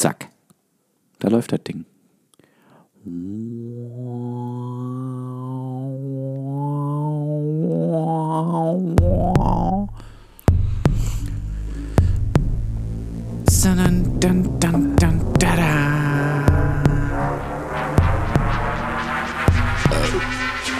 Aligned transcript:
zack, 0.00 0.28
da 1.18 1.28
läuft 1.28 1.52
das 1.52 1.62
Ding. 1.62 1.84
Dun, 13.62 14.20
dun, 14.20 14.58
dun, 14.58 14.96
dun, 14.96 15.20
da, 15.38 15.56
da. 15.56 15.90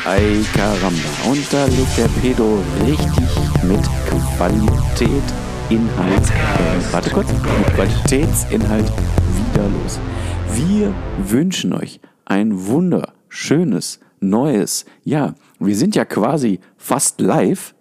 Ei 0.07 0.45
Caramba. 0.55 1.11
Und 1.31 1.53
da 1.53 1.67
legt 1.67 1.99
der 1.99 2.09
Pedo 2.21 2.63
richtig 2.87 3.29
mit 3.63 3.81
Qualität, 4.37 5.23
Inhalt, 5.71 6.31
äh, 6.31 6.93
warte 6.93 7.11
kurz, 7.11 7.33
mit 7.33 7.75
Qualitätsinhalt 7.75 8.91
wieder 9.37 9.69
los. 9.69 10.01
Wir 10.53 10.93
wünschen 11.19 11.73
euch 11.73 12.01
ein 12.25 12.67
wunderschönes, 12.67 14.01
neues, 14.19 14.85
ja, 15.05 15.37
wir 15.61 15.77
sind 15.77 15.95
ja 15.95 16.05
quasi 16.05 16.59
fast 16.77 17.21
live. 17.21 17.77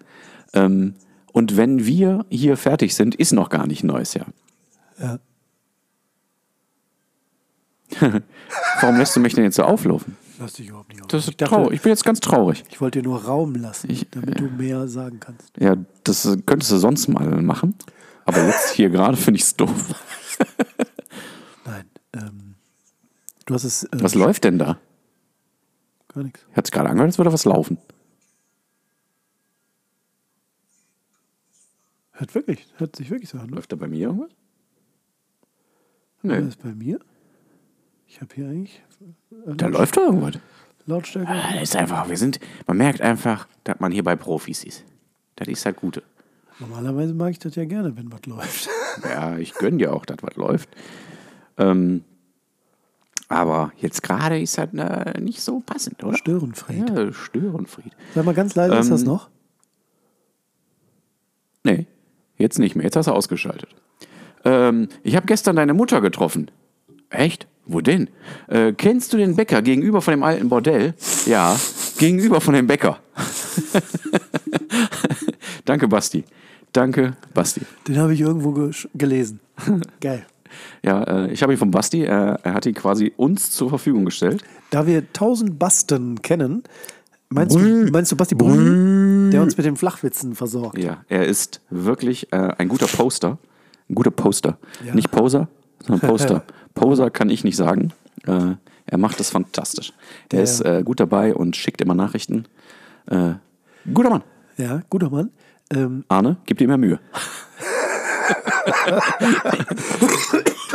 Ähm, 0.53 0.93
und 1.33 1.57
wenn 1.57 1.87
wir 1.87 2.27
hier 2.29 2.57
fertig 2.57 2.93
sind, 2.93 3.15
ist 3.15 3.31
noch 3.31 3.49
gar 3.49 3.65
nicht 3.65 3.83
neues 3.83 4.13
Jahr. 4.13 4.27
Ja. 4.99 5.17
Warum 8.81 8.97
lässt 8.97 9.15
du 9.15 9.19
mich 9.19 9.33
denn 9.33 9.45
jetzt 9.45 9.55
so 9.55 9.63
auflaufen? 9.63 10.15
Lass 10.39 10.53
dich 10.53 10.69
überhaupt 10.69 10.89
nicht 10.89 11.01
auf. 11.01 11.07
Das 11.09 11.23
ist 11.23 11.29
ich, 11.31 11.37
dachte, 11.37 11.53
traurig. 11.55 11.73
Ich 11.75 11.81
bin 11.81 11.89
jetzt 11.91 12.05
ganz 12.05 12.19
traurig. 12.21 12.63
ich 12.69 12.79
wollte 12.81 13.01
dir 13.01 13.07
nur 13.09 13.23
Raum 13.25 13.55
lassen, 13.55 13.89
Ich- 13.91 14.09
damit 14.09 14.39
du 14.39 14.45
mehr 14.45 14.87
sagen 14.87 15.19
kannst. 15.19 15.51
Ja, 15.59 15.75
das 16.05 16.25
äh, 16.25 16.37
könntest 16.45 16.71
du 16.71 16.77
sonst 16.77 17.07
mal 17.09 17.41
machen. 17.41 17.75
Aber 18.25 18.45
jetzt 18.45 18.69
hier 18.71 18.89
gerade 18.89 19.17
finde 19.17 19.37
ich 19.37 19.43
es 19.43 19.55
doof. 19.57 19.95
Nein. 21.65 21.85
Ähm, 22.13 22.55
du 23.45 23.53
hast 23.53 23.63
es. 23.65 23.83
Äh, 23.85 23.89
Was 24.01 24.15
läuft 24.15 24.43
denn 24.45 24.57
da? 24.59 24.79
Gar 26.13 26.23
nichts. 26.23 26.45
Hat 26.53 26.65
es 26.65 26.71
gerade 26.71 26.89
angehört, 26.89 27.09
als 27.09 27.17
würde 27.17 27.33
was 27.33 27.45
laufen. 27.45 27.77
Hört 32.11 32.35
wirklich, 32.35 32.67
hört 32.77 32.95
sich 32.95 33.09
wirklich 33.09 33.29
so 33.29 33.37
an. 33.39 33.47
Ne? 33.49 33.55
Läuft 33.55 33.71
da 33.71 33.75
bei 33.75 33.87
mir 33.87 34.07
irgendwas? 34.07 34.29
Das 36.21 36.31
Nee. 36.31 36.47
ist 36.47 36.61
bei 36.61 36.73
mir. 36.73 36.99
Ich 38.11 38.19
habe 38.21 38.33
hier 38.35 38.45
eigentlich 38.47 38.81
äh, 39.47 39.53
Da 39.55 39.67
läuft 39.67 39.95
doch 39.95 40.03
irgendwas. 40.03 40.39
Lautstärke. 40.87 41.29
Ah, 41.31 41.61
ist 41.61 41.75
einfach, 41.75 42.09
wir 42.09 42.17
sind, 42.17 42.39
man 42.65 42.77
merkt 42.77 42.99
einfach, 43.01 43.47
dass 43.63 43.79
man 43.79 43.91
hier 43.91 44.03
bei 44.03 44.15
Profis 44.15 44.63
ist. 44.63 44.83
Das 45.35 45.47
ist 45.47 45.63
halt 45.65 45.75
Gute. 45.75 46.01
Normalerweise 46.59 47.13
mag 47.13 47.29
ich 47.31 47.39
das 47.39 47.55
ja 47.55 47.65
gerne, 47.65 47.95
wenn 47.95 48.11
was 48.11 48.25
läuft. 48.25 48.69
Ja, 49.03 49.37
ich 49.37 49.53
gönne 49.53 49.77
dir 49.77 49.93
auch, 49.93 50.05
dass 50.05 50.17
was 50.21 50.35
läuft. 50.35 50.67
Ähm, 51.57 52.03
aber 53.29 53.71
jetzt 53.77 54.01
gerade 54.03 54.41
ist 54.41 54.57
halt 54.57 54.73
äh, 54.73 55.21
nicht 55.21 55.39
so 55.41 55.59
passend, 55.61 56.03
oder? 56.03 56.17
Störenfried. 56.17 56.89
Ja, 56.89 57.13
Störenfried. 57.13 57.93
Sag 58.15 58.25
mal 58.25 58.33
ganz 58.33 58.55
leise, 58.55 58.75
ist 58.75 58.87
Ähm, 58.87 58.91
das 58.91 59.03
noch? 59.03 59.29
Nee, 61.63 61.85
jetzt 62.37 62.57
nicht 62.59 62.75
mehr. 62.75 62.83
Jetzt 62.83 62.95
hast 62.95 63.05
du 63.07 63.11
ausgeschaltet. 63.13 63.69
Ähm, 64.43 64.89
ich 65.03 65.15
habe 65.15 65.27
gestern 65.27 65.55
deine 65.55 65.73
Mutter 65.73 66.01
getroffen. 66.01 66.49
Echt? 67.09 67.47
Wo 67.71 67.81
denn? 67.81 68.09
Äh, 68.47 68.73
kennst 68.73 69.13
du 69.13 69.17
den 69.17 69.35
Bäcker 69.35 69.61
gegenüber 69.61 70.01
von 70.01 70.11
dem 70.11 70.23
alten 70.23 70.49
Bordell? 70.49 70.95
Ja, 71.27 71.55
gegenüber 71.99 72.41
von 72.41 72.55
dem 72.55 72.65
Bäcker. 72.65 72.97
Danke, 75.65 75.87
Basti. 75.87 76.23
Danke, 76.73 77.15
Basti. 77.33 77.61
Den 77.87 77.97
habe 77.99 78.13
ich 78.13 78.21
irgendwo 78.21 78.49
gesch- 78.51 78.87
gelesen. 78.95 79.39
Geil. 80.01 80.25
Ja, 80.83 81.03
äh, 81.03 81.31
ich 81.31 81.43
habe 81.43 81.53
ihn 81.53 81.57
von 81.59 81.69
Basti. 81.71 82.03
Äh, 82.03 82.07
er 82.41 82.53
hat 82.53 82.65
ihn 82.65 82.73
quasi 82.73 83.13
uns 83.17 83.51
zur 83.51 83.69
Verfügung 83.69 84.05
gestellt. 84.05 84.43
Da 84.71 84.87
wir 84.87 84.99
1000 84.99 85.59
Basten 85.59 86.21
kennen, 86.23 86.63
meinst 87.29 87.55
du, 87.55 87.59
meinst 87.91 88.11
du 88.11 88.15
Basti 88.15 88.33
Brühl, 88.35 89.29
der 89.31 89.41
uns 89.43 89.57
mit 89.57 89.65
den 89.67 89.75
Flachwitzen 89.77 90.33
versorgt? 90.35 90.77
Ja, 90.79 91.03
er 91.07 91.25
ist 91.27 91.61
wirklich 91.69 92.31
äh, 92.33 92.53
ein 92.57 92.67
guter 92.67 92.87
Poster. 92.87 93.37
Ein 93.89 93.95
guter 93.95 94.11
Poster. 94.11 94.57
Ja. 94.83 94.95
Nicht 94.95 95.11
Poser, 95.11 95.47
sondern 95.85 96.09
Poster. 96.09 96.43
Poser 96.79 97.09
kann 97.11 97.29
ich 97.29 97.43
nicht 97.43 97.57
sagen. 97.57 97.91
Äh, 98.25 98.55
er 98.85 98.97
macht 98.97 99.19
das 99.19 99.29
fantastisch. 99.29 99.91
Er 100.31 100.37
Ja, 100.37 100.43
ist 100.43 100.63
ja. 100.63 100.77
äh, 100.79 100.83
gut 100.83 100.99
dabei 100.99 101.35
und 101.35 101.55
schickt 101.57 101.81
immer 101.81 101.93
Nachrichten. 101.93 102.45
Äh, 103.07 103.33
guter 103.93 104.09
Mann. 104.09 104.23
Ja, 104.57 104.81
guter 104.89 105.09
Mann. 105.09 105.31
Ähm, 105.71 106.05
Arne, 106.07 106.37
gib 106.45 106.57
dir 106.57 106.67
mehr 106.67 106.77
Mühe. 106.77 106.99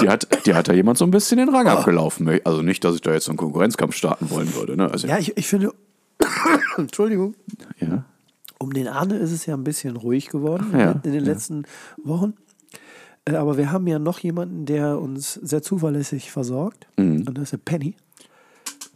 die, 0.00 0.08
hat, 0.08 0.26
die 0.46 0.54
hat 0.54 0.68
da 0.68 0.72
jemand 0.72 0.98
so 0.98 1.04
ein 1.04 1.10
bisschen 1.10 1.38
den 1.38 1.48
Rang 1.48 1.66
abgelaufen. 1.66 2.28
Also 2.44 2.62
nicht, 2.62 2.84
dass 2.84 2.94
ich 2.94 3.00
da 3.00 3.12
jetzt 3.12 3.24
so 3.24 3.30
einen 3.32 3.38
Konkurrenzkampf 3.38 3.94
starten 3.96 4.30
wollen 4.30 4.54
würde. 4.54 4.76
Ne? 4.76 4.90
Also, 4.90 5.06
ja, 5.06 5.18
ich, 5.18 5.36
ich 5.36 5.46
finde, 5.48 5.72
Entschuldigung, 6.76 7.34
ja. 7.80 8.04
um 8.58 8.72
den 8.72 8.88
Arne 8.88 9.16
ist 9.16 9.32
es 9.32 9.46
ja 9.46 9.54
ein 9.54 9.64
bisschen 9.64 9.96
ruhig 9.96 10.28
geworden 10.28 10.66
Ja, 10.72 10.92
in 11.02 11.12
den 11.12 11.24
letzten 11.24 11.64
Wochen. 12.02 12.34
Äh, 13.26 13.34
Aber 13.36 13.56
wir 13.56 13.72
haben 13.72 13.86
ja 13.86 13.98
noch 13.98 14.18
jemanden, 14.20 14.66
der 14.66 14.98
uns 14.98 15.34
sehr 15.34 15.62
zuverlässig 15.62 16.30
versorgt. 16.30 16.86
Mhm. 16.96 17.24
Und 17.26 17.34
das 17.38 17.44
ist 17.44 17.52
der 17.52 17.58
Penny. 17.58 17.96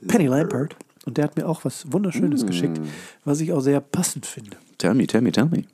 Penny 0.07 0.27
Lampert. 0.27 0.77
Und 1.07 1.17
der 1.17 1.25
hat 1.25 1.37
mir 1.37 1.49
auch 1.49 1.65
was 1.65 1.91
Wunderschönes 1.93 2.43
Mhm. 2.43 2.47
geschickt, 2.47 2.81
was 3.25 3.41
ich 3.41 3.53
auch 3.53 3.61
sehr 3.61 3.81
passend 3.81 4.27
finde. 4.27 4.57
Tell 4.79 4.95
me, 4.95 5.07
tell 5.07 5.23
me, 5.23 5.33
tell 5.33 5.47
me. 5.47 5.65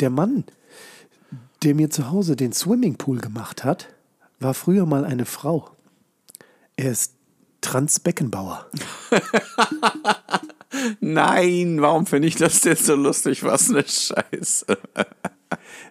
Der 0.00 0.08
Mann, 0.10 0.44
der 1.62 1.74
mir 1.74 1.90
zu 1.90 2.10
Hause 2.10 2.36
den 2.36 2.52
Swimmingpool 2.52 3.18
gemacht 3.18 3.64
hat, 3.64 3.88
war 4.38 4.54
früher 4.54 4.86
mal 4.86 5.04
eine 5.04 5.26
Frau. 5.26 5.70
Er 6.76 6.92
ist 6.92 7.14
Transbeckenbauer. 7.60 8.66
Nein, 11.00 11.82
warum 11.82 12.06
finde 12.06 12.28
ich 12.28 12.36
das 12.36 12.64
jetzt 12.64 12.86
so 12.86 12.94
lustig? 12.94 13.42
Was 13.44 13.68
eine 13.68 13.84
Scheiße. 13.86 14.78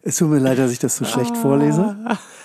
Es 0.01 0.17
tut 0.17 0.29
mir 0.29 0.39
leid, 0.39 0.57
dass 0.59 0.71
ich 0.71 0.79
das 0.79 0.97
so 0.97 1.05
schlecht 1.05 1.35
vorlese, 1.37 1.97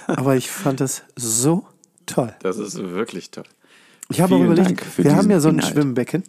aber 0.06 0.36
ich 0.36 0.50
fand 0.50 0.80
das 0.80 1.02
so 1.16 1.64
toll. 2.06 2.34
Das 2.40 2.58
ist 2.58 2.76
wirklich 2.78 3.30
toll. 3.30 3.44
Ich 4.10 4.20
habe 4.20 4.34
auch 4.34 4.40
überlegt, 4.40 4.82
wir 4.98 5.14
haben 5.16 5.30
ja 5.30 5.40
so 5.40 5.48
ein 5.48 5.56
Inhalt. 5.56 5.72
Schwimmbecken 5.72 6.24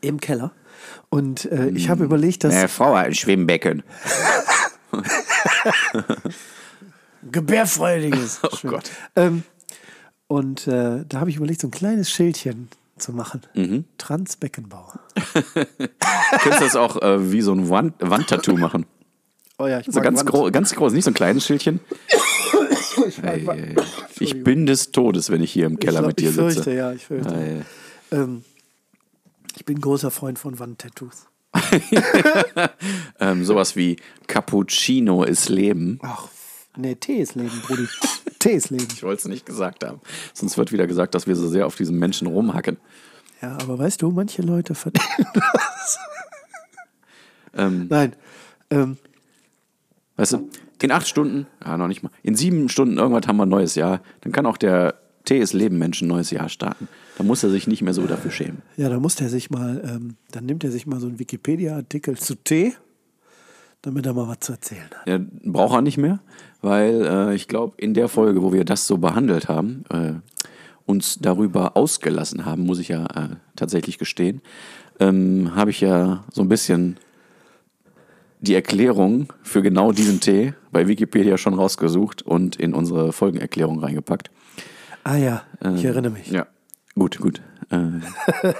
im 0.00 0.18
Keller 0.20 0.52
und 1.10 1.44
äh, 1.46 1.68
ich 1.68 1.88
habe 1.88 2.04
überlegt, 2.04 2.44
dass 2.44 2.54
Eine 2.54 2.68
Frau 2.68 2.96
hat 2.96 3.06
ein 3.06 3.14
Schwimmbecken. 3.14 3.82
gebärfreudiges 7.30 8.40
Oh 8.50 8.56
Schwimmen. 8.56 8.74
Gott. 8.74 8.90
Ähm, 9.16 9.42
und 10.26 10.66
äh, 10.66 11.04
da 11.08 11.20
habe 11.20 11.30
ich 11.30 11.36
überlegt, 11.36 11.60
so 11.60 11.68
ein 11.68 11.72
kleines 11.72 12.10
Schildchen 12.10 12.68
zu 12.98 13.12
machen. 13.12 13.42
Mhm. 13.54 13.84
Transbeckenbauer. 13.98 14.98
Könntest 15.44 16.60
du 16.60 16.64
das 16.64 16.76
auch 16.76 17.00
äh, 17.00 17.30
wie 17.32 17.40
so 17.40 17.52
ein 17.52 17.68
Wand 17.68 17.94
Wandtattoo 18.00 18.56
machen? 18.56 18.86
Oh 19.58 19.66
ja, 19.66 19.80
ich 19.80 19.86
So 19.90 20.00
ganz, 20.00 20.24
gro 20.24 20.50
ganz 20.50 20.72
groß, 20.74 20.92
nicht 20.92 21.04
so 21.04 21.10
ein 21.10 21.14
kleines 21.14 21.44
Schildchen. 21.44 21.80
Ey, 23.22 23.46
ey, 23.48 23.76
ich 24.20 24.42
bin 24.44 24.66
des 24.66 24.90
Todes, 24.92 25.30
wenn 25.30 25.42
ich 25.42 25.52
hier 25.52 25.66
im 25.66 25.78
Keller 25.78 26.00
ich, 26.00 26.06
mit 26.06 26.18
dir 26.20 26.30
ich 26.30 26.34
fürchte, 26.36 26.62
sitze. 26.62 26.74
ja, 26.74 26.92
ich 26.92 27.06
fürchte. 27.06 27.34
Ey. 27.34 27.62
Ähm, 28.18 28.44
ich 29.56 29.64
bin 29.64 29.80
großer 29.80 30.10
Freund 30.10 30.38
von 30.38 30.58
Wandtattoos. 30.58 31.26
Ähm, 33.20 33.44
sowas 33.44 33.74
wie 33.74 33.96
Cappuccino 34.28 35.24
ist 35.24 35.48
Leben. 35.48 35.98
Ach, 36.02 36.28
nee, 36.76 36.94
Tee 36.94 37.16
ist 37.20 37.34
Leben, 37.34 37.60
Brudi. 37.66 37.88
Tee 38.38 38.52
ist 38.52 38.70
Leben. 38.70 38.86
Ich 38.92 39.02
wollte 39.02 39.22
es 39.22 39.24
nicht 39.26 39.44
gesagt 39.44 39.84
haben. 39.84 40.00
Sonst 40.34 40.56
wird 40.56 40.70
wieder 40.70 40.86
gesagt, 40.86 41.16
dass 41.16 41.26
wir 41.26 41.34
so 41.34 41.48
sehr 41.48 41.66
auf 41.66 41.74
diesen 41.74 41.98
Menschen 41.98 42.28
rumhacken. 42.28 42.76
Ja, 43.42 43.54
aber 43.60 43.76
weißt 43.78 44.02
du, 44.02 44.10
manche 44.12 44.42
Leute 44.42 44.74
verdienen 44.76 45.26
das. 45.34 45.98
Ähm, 47.56 47.86
Nein. 47.88 48.14
Ähm, 48.70 48.98
Weißt 50.18 50.32
du, 50.34 50.48
in 50.82 50.90
acht 50.90 51.08
Stunden, 51.08 51.46
ja, 51.64 51.76
noch 51.76 51.88
nicht 51.88 52.02
mal, 52.02 52.10
in 52.22 52.34
sieben 52.34 52.68
Stunden 52.68 52.98
irgendwann 52.98 53.26
haben 53.26 53.36
wir 53.36 53.46
ein 53.46 53.48
neues 53.48 53.76
Jahr. 53.76 54.02
Dann 54.20 54.32
kann 54.32 54.46
auch 54.46 54.58
der 54.58 54.96
T 55.24 55.38
ist 55.38 55.52
Leben 55.52 55.78
Mensch 55.78 56.02
ein 56.02 56.08
neues 56.08 56.30
Jahr 56.30 56.48
starten. 56.48 56.88
Da 57.16 57.24
muss 57.24 57.42
er 57.44 57.50
sich 57.50 57.66
nicht 57.66 57.82
mehr 57.82 57.94
so 57.94 58.06
dafür 58.06 58.30
schämen. 58.30 58.62
ja, 58.76 58.88
da 58.88 58.98
muss 58.98 59.14
der 59.14 59.28
sich 59.28 59.50
mal, 59.50 59.82
ähm, 59.84 60.16
dann 60.32 60.46
nimmt 60.46 60.64
er 60.64 60.70
sich 60.70 60.86
mal 60.86 61.00
so 61.00 61.06
einen 61.06 61.18
Wikipedia-Artikel 61.18 62.18
zu 62.18 62.34
Tee, 62.34 62.74
damit 63.82 64.06
er 64.06 64.14
mal 64.14 64.26
was 64.26 64.40
zu 64.40 64.52
erzählen 64.52 64.88
hat. 64.90 65.06
Ja, 65.06 65.20
braucht 65.44 65.74
er 65.74 65.82
nicht 65.82 65.98
mehr, 65.98 66.18
weil 66.62 67.04
äh, 67.04 67.34
ich 67.34 67.46
glaube, 67.46 67.74
in 67.76 67.94
der 67.94 68.08
Folge, 68.08 68.42
wo 68.42 68.52
wir 68.52 68.64
das 68.64 68.86
so 68.86 68.98
behandelt 68.98 69.48
haben, 69.48 69.84
äh, 69.90 70.14
uns 70.86 71.18
darüber 71.20 71.76
ausgelassen 71.76 72.44
haben, 72.44 72.62
muss 72.62 72.80
ich 72.80 72.88
ja 72.88 73.04
äh, 73.04 73.36
tatsächlich 73.54 73.98
gestehen, 73.98 74.40
ähm, 74.98 75.52
habe 75.54 75.70
ich 75.70 75.80
ja 75.80 76.24
so 76.32 76.42
ein 76.42 76.48
bisschen 76.48 76.96
die 78.40 78.54
Erklärung 78.54 79.32
für 79.42 79.62
genau 79.62 79.92
diesen 79.92 80.20
Tee 80.20 80.54
bei 80.70 80.86
Wikipedia 80.88 81.38
schon 81.38 81.54
rausgesucht 81.54 82.22
und 82.22 82.56
in 82.56 82.74
unsere 82.74 83.12
Folgenerklärung 83.12 83.80
reingepackt. 83.80 84.30
Ah 85.04 85.16
ja, 85.16 85.42
ich 85.74 85.84
erinnere 85.84 86.12
mich. 86.12 86.30
Ja, 86.30 86.46
gut, 86.94 87.18
gut. 87.18 87.40
Äh, 87.70 88.00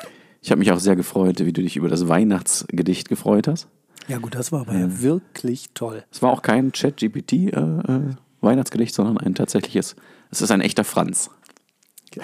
ich 0.43 0.51
habe 0.51 0.59
mich 0.59 0.73
auch 0.73 0.81
sehr 0.81 0.97
gefreut, 0.97 1.45
wie 1.45 1.53
du 1.53 1.63
dich 1.63 1.77
über 1.77 1.89
das 1.89 2.09
Weihnachtsgedicht 2.09 3.09
gefreut 3.09 3.49
hast. 3.49 3.69
Ja 4.09 4.19
gut, 4.19 4.35
das 4.35 4.53
war 4.53 4.63
aber 4.63 4.75
ja 4.75 5.03
wirklich 5.03 5.67
toll. 5.75 6.05
Es 6.11 6.23
war 6.23 6.31
auch 6.33 6.43
kein 6.43 6.73
Chat-GPT. 6.73 7.33
Äh, 7.33 7.47
äh, 7.47 8.87
sondern 8.87 9.19
ein 9.19 9.35
tatsächliches. 9.35 9.97
Es 10.31 10.41
ist 10.41 10.51
ein 10.51 10.61
echter 10.61 10.85
Franz. 10.85 11.31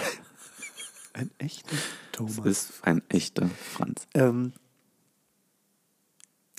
Ein 1.17 1.31
echter 1.39 1.77
Thomas. 2.11 2.39
Es 2.39 2.45
ist 2.71 2.73
ein 2.83 3.01
echter 3.09 3.49
Franz. 3.49 4.09
Ähm, 4.15 4.53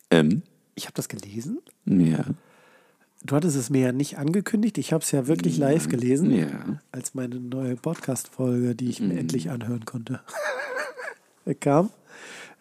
Ähm, 0.10 0.44
ich 0.76 0.86
habe 0.86 0.94
das 0.94 1.08
gelesen. 1.10 1.60
ja. 1.86 2.26
Du 3.24 3.36
hattest 3.36 3.56
es 3.58 3.72
mir 3.72 3.82
ja 3.82 3.92
nicht 3.92 4.20
angekündigt. 4.20 4.78
Ich 4.78 4.94
habe 4.94 5.02
es 5.04 5.10
ja 5.12 5.26
wirklich 5.26 5.58
live 5.58 5.88
gelesen. 5.90 6.30
Ja. 6.30 6.80
Als 6.92 7.16
meine 7.16 7.40
neue 7.40 7.76
Podcast-Folge, 7.76 8.76
die 8.76 8.88
ich 8.90 9.00
Mhm. 9.02 9.08
mir 9.08 9.18
endlich 9.18 9.50
anhören 9.50 9.84
konnte, 9.86 10.20
kam. 11.60 11.90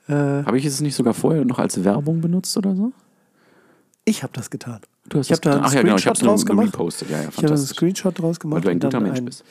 Habe 0.08 0.56
ich 0.58 0.64
es 0.64 0.80
nicht 0.80 0.94
sogar 0.94 1.12
vorher 1.12 1.44
noch 1.44 1.58
als 1.58 1.84
Werbung 1.84 2.22
benutzt 2.22 2.56
oder 2.56 2.74
so? 2.74 2.92
Ich 4.06 4.22
habe 4.22 4.32
das 4.32 4.48
getan. 4.48 4.80
Du 5.08 5.18
hast 5.18 5.26
ich 5.26 5.32
habe 5.32 5.40
da 5.42 5.52
einen 5.56 5.64
Ach 5.64 5.72
ja, 5.74 5.82
genau, 5.82 5.96
ich 5.96 6.04
draus 6.04 6.46
gemacht. 6.46 6.68
repostet. 6.68 7.10
Ja, 7.10 7.20
ja, 7.22 7.28
Ich 7.28 7.36
habe 7.38 7.48
einen. 7.48 7.56
Screenshot 7.58 8.18
draus 8.18 8.40
gemacht. 8.40 8.58
Weil 8.58 8.62
du 8.62 8.70
ein 8.70 8.80
guter 8.80 9.00
Mensch 9.00 9.18
ein- 9.18 9.24
bist. 9.26 9.44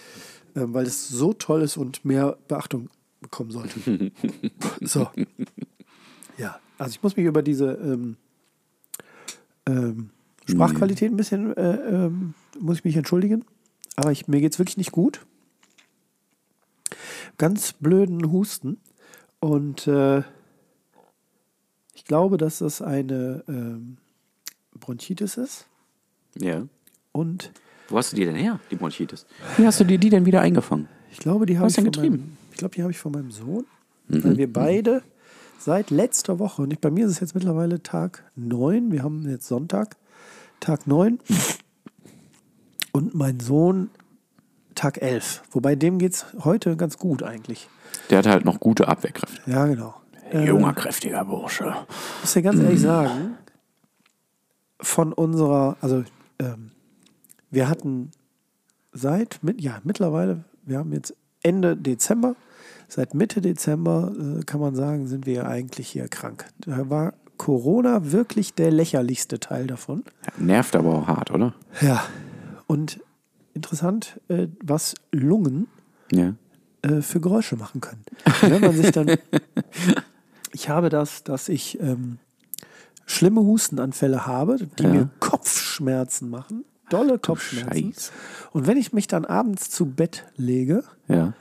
ähm, 0.56 0.74
weil 0.74 0.86
es 0.88 1.08
so 1.10 1.34
toll 1.34 1.62
ist 1.62 1.78
und 1.78 2.04
mehr 2.06 2.38
Beachtung 2.48 2.90
bekommen 3.22 3.52
sollte. 3.52 4.12
so. 4.82 5.10
Ja, 6.40 6.60
also 6.80 6.92
ich 6.92 7.04
muss 7.04 7.16
mich 7.18 7.26
über 7.28 7.44
diese 7.44 7.74
ähm, 7.74 8.18
ähm, 9.68 10.10
Sprachqualität 10.48 11.12
ein 11.12 11.18
bisschen, 11.18 11.56
äh, 11.56 11.76
ähm, 11.76 12.34
muss 12.60 12.80
ich 12.80 12.84
mich 12.84 12.96
entschuldigen. 12.96 13.46
Aber 13.96 14.12
ich, 14.12 14.28
mir 14.28 14.42
geht 14.42 14.54
es 14.54 14.60
wirklich 14.60 14.78
nicht 14.78 14.92
gut. 14.92 15.26
Ganz 17.38 17.74
blöden 17.74 18.32
Husten. 18.32 18.78
Und 19.40 19.88
äh, 19.88 20.24
ich 21.94 22.06
glaube, 22.06 22.38
dass 22.38 22.60
das 22.60 22.82
eine 22.82 23.44
ähm, 23.48 23.98
Bronchitis 24.80 25.38
ist. 25.38 25.68
Ja. 26.38 26.68
Und 27.12 27.52
Wo 27.90 27.98
hast 27.98 28.12
du 28.12 28.16
die 28.16 28.26
denn 28.26 28.36
her, 28.36 28.60
die 28.72 28.76
Bronchitis? 28.76 29.26
Wie 29.58 29.66
hast 29.66 29.80
du 29.80 29.84
dir 29.84 29.98
die 29.98 30.10
denn 30.10 30.26
wieder 30.26 30.42
eingefangen? 30.42 30.88
Ich 31.12 31.20
glaube, 31.20 31.46
die 31.46 31.58
habe 31.58 31.68
Was 31.68 31.74
ich, 31.74 31.76
denn 31.76 31.86
von 31.86 31.92
getrieben? 31.94 32.18
meinem, 32.18 32.38
ich 32.52 32.58
glaube, 32.58 32.76
die 32.76 32.82
habe 32.82 32.92
ich 32.92 32.98
von 32.98 33.12
meinem 33.12 33.32
Sohn. 33.32 33.66
Mhm. 34.08 34.24
Weil 34.24 34.38
wir 34.38 34.52
beide 34.52 35.04
seit 35.64 35.90
letzter 35.90 36.40
Woche, 36.40 36.62
und 36.62 36.72
ich, 36.72 36.80
bei 36.80 36.92
mir 36.92 37.06
ist 37.06 37.12
es 37.12 37.20
jetzt 37.20 37.36
mittlerweile 37.36 37.82
Tag 37.82 38.24
9, 38.36 38.92
wir 38.92 39.04
haben 39.04 39.28
jetzt 39.30 39.48
Sonntag, 39.48 39.96
Tag 40.60 40.88
9. 40.88 41.20
Und 42.92 43.16
mein 43.16 43.40
Sohn 43.40 43.90
Tag 44.76 45.02
11. 45.02 45.44
Wobei 45.52 45.76
dem 45.76 46.00
geht 46.00 46.14
es 46.14 46.26
heute 46.44 46.76
ganz 46.78 46.98
gut 46.98 47.24
eigentlich. 47.24 47.68
Der 48.10 48.20
hat 48.20 48.28
halt 48.28 48.46
noch 48.46 48.60
gute 48.60 48.88
Abwehrkräfte. 48.88 49.50
Ja, 49.50 49.66
genau. 49.66 49.96
Äh, 50.32 50.48
Junger, 50.48 50.74
kräftiger 50.74 51.26
Bursche. 51.26 51.74
muss 52.22 52.34
dir 52.34 52.42
ganz 52.42 52.60
ehrlich 52.60 52.82
sagen, 52.82 53.38
von 54.80 55.14
unserer, 55.14 55.78
also 55.82 56.04
ähm, 56.40 56.72
wir 57.50 57.70
hatten 57.70 58.12
seit, 58.92 59.40
mit, 59.42 59.62
ja, 59.62 59.80
mittlerweile, 59.84 60.44
wir 60.64 60.78
haben 60.78 60.94
jetzt 60.94 61.16
Ende 61.42 61.76
Dezember, 61.76 62.36
seit 62.96 63.14
Mitte 63.14 63.42
Dezember 63.42 64.12
äh, 64.40 64.44
kann 64.44 64.60
man 64.60 64.76
sagen, 64.76 65.08
sind 65.08 65.26
wir 65.26 65.48
eigentlich 65.48 65.88
hier 65.90 66.08
krank. 66.08 66.46
Da 66.60 66.90
war 66.90 67.14
Corona 67.38 68.12
wirklich 68.12 68.54
der 68.54 68.72
lächerlichste 68.72 69.40
Teil 69.40 69.68
davon. 69.68 70.04
Nervt 70.38 70.76
aber 70.76 70.94
auch 70.96 71.08
hart, 71.08 71.32
oder? 71.32 71.54
Ja. 71.82 72.04
Und 72.68 73.00
interessant, 73.54 74.20
äh, 74.30 74.48
was 74.64 74.96
Lungen 75.12 75.68
Ja. 76.12 76.34
äh, 76.84 77.02
für 77.02 77.20
Geräusche 77.20 77.56
machen 77.56 77.82
können. 77.82 78.04
Wenn 78.42 78.62
man 78.62 78.76
sich 78.76 78.92
dann. 78.92 79.08
Ich 80.56 80.70
habe 80.70 80.90
das, 80.90 81.24
dass 81.24 81.50
ich 81.50 81.80
ähm, 81.82 82.20
schlimme 83.08 83.42
Hustenanfälle 83.42 84.28
habe, 84.28 84.58
die 84.78 84.84
Ja. 84.84 84.90
mir 84.90 85.10
Kopfschmerzen 85.20 86.30
machen. 86.30 86.64
Dolle 86.90 87.18
Kopfschmerzen. 87.18 87.92
Scheiße. 87.94 88.12
Und 88.52 88.68
wenn 88.68 88.78
ich 88.78 88.94
mich 88.94 89.08
dann 89.08 89.26
abends 89.26 89.72
zu 89.72 89.88
Bett 89.88 90.26
lege, 90.36 90.84
Ja. 91.08 91.34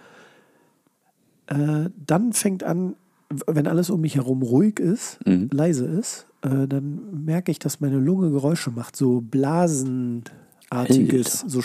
Äh, 1.47 1.91
dann 2.07 2.33
fängt 2.33 2.63
an, 2.65 2.95
wenn 3.47 3.67
alles 3.67 3.91
um 3.91 4.01
mich 4.01 4.17
herum 4.17 4.43
ruhig 4.43 4.79
ist, 4.79 5.19
Mhm. 5.27 5.49
leise 5.53 5.87
ist, 5.87 6.27
äh, 6.43 6.67
dann 6.69 7.25
merke 7.25 7.51
ich, 7.51 7.59
dass 7.59 7.81
meine 7.81 7.99
Lunge 7.99 8.31
Geräusche 8.31 8.71
macht. 8.71 8.97
So 8.97 9.21
blasenartiges, 9.23 10.33
Alter. 10.71 11.49
so 11.51 11.61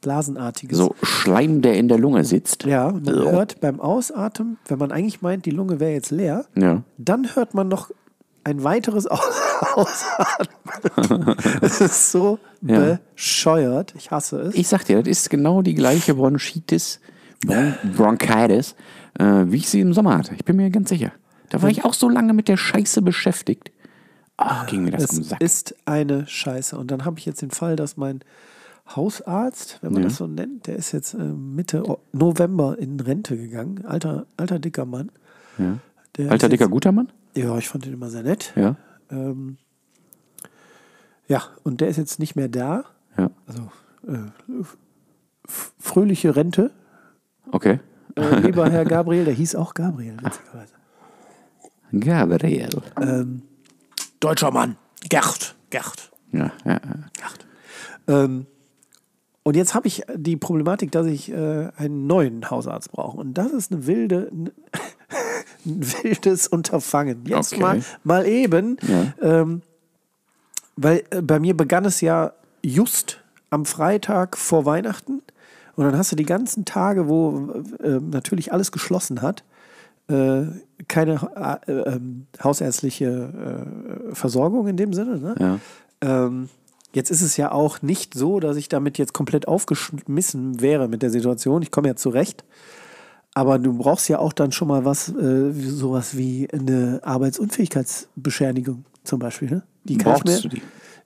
blasenartiges. 0.00 0.76
So 0.78 0.94
Schleim, 1.02 1.62
der 1.62 1.74
in 1.76 1.88
der 1.88 1.98
Lunge 1.98 2.24
sitzt. 2.24 2.64
Ja, 2.64 2.88
und 2.88 3.04
man 3.06 3.14
So. 3.14 3.30
hört 3.30 3.60
beim 3.60 3.80
Ausatmen, 3.80 4.58
wenn 4.66 4.78
man 4.78 4.92
eigentlich 4.92 5.22
meint, 5.22 5.46
die 5.46 5.50
Lunge 5.50 5.80
wäre 5.80 5.92
jetzt 5.92 6.10
leer, 6.10 6.46
Ja. 6.56 6.82
dann 6.98 7.34
hört 7.34 7.54
man 7.54 7.68
noch 7.68 7.90
ein 8.44 8.64
weiteres 8.64 9.06
Aus 9.06 9.20
Ausatmen. 9.74 11.36
Es 11.60 11.80
ist 11.80 12.10
so 12.10 12.38
Ja. 12.60 12.98
bescheuert. 13.14 13.94
Ich 13.96 14.10
hasse 14.10 14.40
es. 14.40 14.54
Ich 14.54 14.66
sag 14.68 14.84
dir, 14.84 14.98
das 15.02 15.08
ist 15.08 15.30
genau 15.30 15.62
die 15.62 15.74
gleiche 15.74 16.14
Bronchitis, 16.14 16.98
Bron 17.00 17.11
Bronchitis, 17.46 18.74
äh, 19.18 19.44
wie 19.46 19.56
ich 19.56 19.68
sie 19.68 19.80
im 19.80 19.92
Sommer 19.92 20.16
hatte. 20.18 20.34
Ich 20.34 20.44
bin 20.44 20.56
mir 20.56 20.70
ganz 20.70 20.88
sicher. 20.88 21.12
Da 21.50 21.60
war 21.62 21.68
ich 21.68 21.84
auch 21.84 21.94
so 21.94 22.08
lange 22.08 22.32
mit 22.32 22.48
der 22.48 22.56
Scheiße 22.56 23.02
beschäftigt. 23.02 23.72
Ach, 24.38 24.66
ging 24.66 24.84
mir 24.84 24.90
das 24.92 25.04
es 25.04 25.16
am 25.18 25.22
Sack. 25.24 25.40
ist 25.42 25.74
eine 25.84 26.26
Scheiße. 26.26 26.76
Und 26.78 26.90
dann 26.90 27.04
habe 27.04 27.18
ich 27.18 27.26
jetzt 27.26 27.42
den 27.42 27.50
Fall, 27.50 27.76
dass 27.76 27.96
mein 27.96 28.20
Hausarzt, 28.96 29.78
wenn 29.82 29.92
man 29.92 30.02
Ja. 30.02 30.08
das 30.08 30.16
so 30.18 30.26
nennt, 30.26 30.66
der 30.66 30.76
ist 30.76 30.92
jetzt 30.92 31.14
äh, 31.14 31.18
Mitte 31.18 31.84
November 32.12 32.78
in 32.78 32.98
Rente 32.98 33.36
gegangen. 33.36 33.84
Alter, 33.84 34.26
alter 34.36 34.58
dicker 34.58 34.84
Mann. 34.86 35.10
Ja. 35.58 35.78
Alter, 36.28 36.48
dicker, 36.48 36.64
jetzt, 36.64 36.70
guter 36.72 36.92
Mann? 36.92 37.08
Ja, 37.34 37.56
ich 37.58 37.68
fand 37.68 37.84
den 37.84 37.92
immer 37.92 38.08
sehr 38.10 38.22
nett. 38.22 38.52
Ja. 38.56 38.76
Ähm, 39.10 39.58
ja, 41.28 41.42
und 41.62 41.80
der 41.80 41.88
ist 41.88 41.96
jetzt 41.98 42.18
nicht 42.18 42.34
mehr 42.34 42.48
da. 42.48 42.84
Ja. 43.16 43.30
Also 43.46 43.70
äh, 44.08 44.64
fröhliche 45.78 46.34
Rente. 46.36 46.70
Okay. 47.50 47.80
Äh, 48.16 48.40
lieber 48.40 48.68
Herr 48.70 48.84
Gabriel, 48.84 49.24
der 49.24 49.34
hieß 49.34 49.54
auch 49.54 49.74
Gabriel, 49.74 50.16
witzigerweise. 50.22 50.74
Gabriel. 51.92 52.68
Ähm, 53.00 53.42
deutscher 54.20 54.50
Mann. 54.50 54.76
Gerd. 55.08 55.54
Gerd. 55.70 56.10
Ja, 56.32 56.52
ja, 56.64 56.72
ja. 56.72 56.80
Gerd. 57.14 57.46
Ähm, 58.08 58.46
und 59.42 59.56
jetzt 59.56 59.74
habe 59.74 59.88
ich 59.88 60.02
die 60.14 60.36
Problematik, 60.36 60.92
dass 60.92 61.06
ich 61.06 61.30
äh, 61.32 61.68
einen 61.76 62.06
neuen 62.06 62.48
Hausarzt 62.50 62.92
brauche. 62.92 63.16
Und 63.18 63.34
das 63.34 63.52
ist 63.52 63.72
eine 63.72 63.86
wilde, 63.86 64.30
ein 65.66 65.80
wildes 66.02 66.46
Unterfangen. 66.48 67.24
Jetzt 67.26 67.52
Okay. 67.52 67.60
mal, 67.62 67.82
mal 68.04 68.26
eben, 68.26 68.76
Ja. 68.82 69.12
ähm, 69.20 69.62
weil 70.76 71.02
äh, 71.10 71.20
bei 71.22 71.40
mir 71.40 71.56
begann 71.56 71.84
es 71.84 72.00
ja 72.00 72.32
just 72.62 73.20
am 73.50 73.64
Freitag 73.66 74.36
vor 74.38 74.64
Weihnachten. 74.64 75.22
Und 75.76 75.84
dann 75.84 75.96
hast 75.96 76.12
du 76.12 76.16
die 76.16 76.26
ganzen 76.26 76.64
Tage, 76.64 77.08
wo 77.08 77.52
äh, 77.82 78.00
natürlich 78.00 78.52
alles 78.52 78.72
geschlossen 78.72 79.22
hat, 79.22 79.42
äh, 80.08 80.42
keine 80.88 81.60
äh, 81.66 81.72
ähm, 81.72 82.26
hausärztliche 82.42 84.08
äh, 84.10 84.14
Versorgung 84.14 84.66
in 84.68 84.76
dem 84.76 84.92
Sinne. 84.92 85.18
Ne? 85.18 85.34
ja. 85.38 85.58
Ähm, 86.02 86.48
jetzt 86.92 87.10
ist 87.10 87.22
es 87.22 87.36
ja 87.36 87.52
auch 87.52 87.82
nicht 87.82 88.14
so, 88.14 88.40
dass 88.40 88.56
ich 88.56 88.68
damit 88.68 88.98
jetzt 88.98 89.14
komplett 89.14 89.48
aufgeschmissen 89.48 90.60
wäre 90.60 90.88
mit 90.88 91.02
der 91.02 91.10
Situation. 91.10 91.62
Ich 91.62 91.70
komme 91.70 91.88
ja 91.88 91.96
zurecht. 91.96 92.44
Aber 93.34 93.58
du 93.58 93.72
brauchst 93.72 94.08
ja 94.10 94.18
auch 94.18 94.34
dann 94.34 94.52
schon 94.52 94.68
mal 94.68 94.84
was, 94.84 95.08
äh, 95.08 95.52
sowas 95.52 96.16
wie 96.18 96.48
eine 96.52 97.00
Arbeitsunfähigkeitsbescheinigung 97.02 98.84
zum 99.04 99.20
Beispiel. 99.20 99.50
Ne? 99.50 99.62
Die 99.84 99.96
kann 99.96 100.16
ich 100.16 100.22
Brauchst 100.22 100.44
du 100.44 100.48
die? 100.48 100.62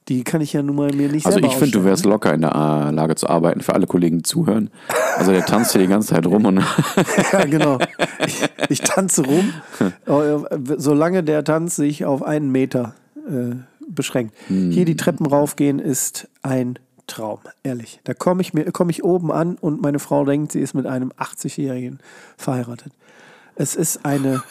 Die 0.09 0.23
kann 0.23 0.41
ich 0.41 0.53
ja 0.53 0.63
nun 0.63 0.77
mal 0.77 0.93
mir 0.93 1.09
nicht 1.11 1.27
Also 1.27 1.41
ich 1.41 1.57
finde, 1.57 1.73
du 1.79 1.85
wärst 1.85 2.05
locker 2.05 2.33
in 2.33 2.43
der 2.43 2.53
äh, 2.55 2.91
Lage 2.93 3.17
zu 3.17 3.29
arbeiten 3.29 3.61
für 3.61 3.75
alle 3.75 3.87
Kollegen, 3.89 4.19
die 4.19 4.23
zuhören. 4.23 4.71
Also 5.17 5.33
der 5.33 5.45
tanzt 5.45 5.73
hier 5.73 5.81
die 5.81 5.89
ganze 5.89 6.09
Zeit 6.15 6.27
rum 6.27 6.45
und 6.45 6.63
Ja, 7.33 7.45
genau. 7.45 7.79
Ich, 8.25 8.45
ich 8.69 8.81
tanze 8.83 9.25
rum, 9.27 9.53
äh, 10.07 10.59
solange 10.79 11.25
der 11.25 11.43
Tanz 11.43 11.75
sich 11.77 12.05
auf 12.05 12.23
einen 12.23 12.53
Meter 12.53 12.95
äh, 13.29 13.57
beschränkt. 13.89 14.35
Hier 14.49 14.85
die 14.85 14.97
Treppen 14.97 15.27
raufgehen 15.27 15.81
ist 15.81 16.29
ein 16.43 16.79
Traum, 17.09 17.39
ehrlich. 17.65 18.01
Da 18.05 18.15
komme 18.15 18.43
ich, 18.43 18.53
mir- 18.55 18.71
komm 18.73 18.91
ich 18.91 19.03
oben 19.05 19.33
an 19.33 19.57
und 19.61 19.81
meine 19.83 19.99
Frau 19.99 20.25
denkt, 20.25 20.53
sie 20.53 20.61
ist 20.61 20.75
mit 20.75 20.87
einem 20.87 21.11
80-Jährigen 21.19 21.99
verheiratet. 22.37 22.93
Es 23.57 23.75
ist 23.75 24.05
eine, 24.05 24.43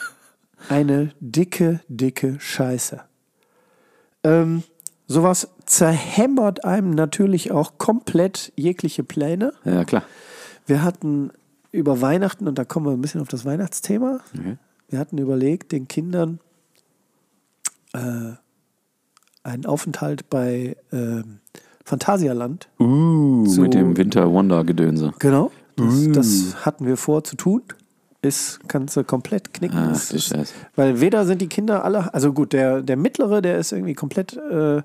eine 0.68 1.12
dicke, 1.20 1.80
dicke 1.88 2.36
Scheiße. 2.40 3.00
Ähm, 4.24 4.62
sowas 5.06 5.48
zerhämmert 5.66 6.64
einem 6.64 6.90
natürlich 6.90 7.52
auch 7.52 7.78
komplett 7.78 8.52
jegliche 8.56 9.04
Pläne. 9.04 9.52
ja 9.64 9.84
klar. 9.84 10.02
Wir 10.66 10.82
hatten 10.82 11.30
über 11.72 12.00
Weihnachten, 12.00 12.48
und 12.48 12.58
da 12.58 12.64
kommen 12.64 12.86
wir 12.86 12.92
ein 12.92 13.00
bisschen 13.00 13.20
auf 13.20 13.28
das 13.28 13.44
Weihnachtsthema, 13.44 14.18
Okay. 14.36 14.56
wir 14.88 14.98
hatten 14.98 15.18
überlegt, 15.18 15.72
den 15.72 15.86
Kindern 15.88 16.40
äh, 17.92 18.32
einen 19.42 19.66
Aufenthalt 19.66 20.28
bei 20.28 20.76
ähm, 20.92 21.38
Phantasialand. 21.84 22.68
Uh, 22.80 23.46
So- 23.46 23.60
mit 23.62 23.74
dem 23.74 23.96
Winter 23.96 24.30
Wonder 24.32 24.64
Gedönse. 24.64 25.12
Genau. 25.20 25.52
Das, 25.76 26.08
das 26.12 26.64
hatten 26.66 26.86
wir 26.86 26.96
vor 26.96 27.22
zu 27.22 27.36
tun. 27.36 27.62
Ist, 28.22 28.60
kannst 28.68 28.96
du 28.96 29.04
komplett 29.04 29.52
knicken. 29.54 29.78
Ach, 29.78 29.92
ist, 29.92 30.28
Scheiße. 30.28 30.52
weil 30.74 31.00
weder 31.00 31.26
sind 31.26 31.40
die 31.42 31.48
Kinder 31.48 31.84
alle, 31.84 32.12
also 32.14 32.32
gut, 32.32 32.52
der, 32.52 32.82
der 32.82 32.96
mittlere, 32.96 33.40
der 33.42 33.58
ist 33.58 33.72
irgendwie 33.72 33.94
komplett 33.94 34.36
äh, 34.36 34.82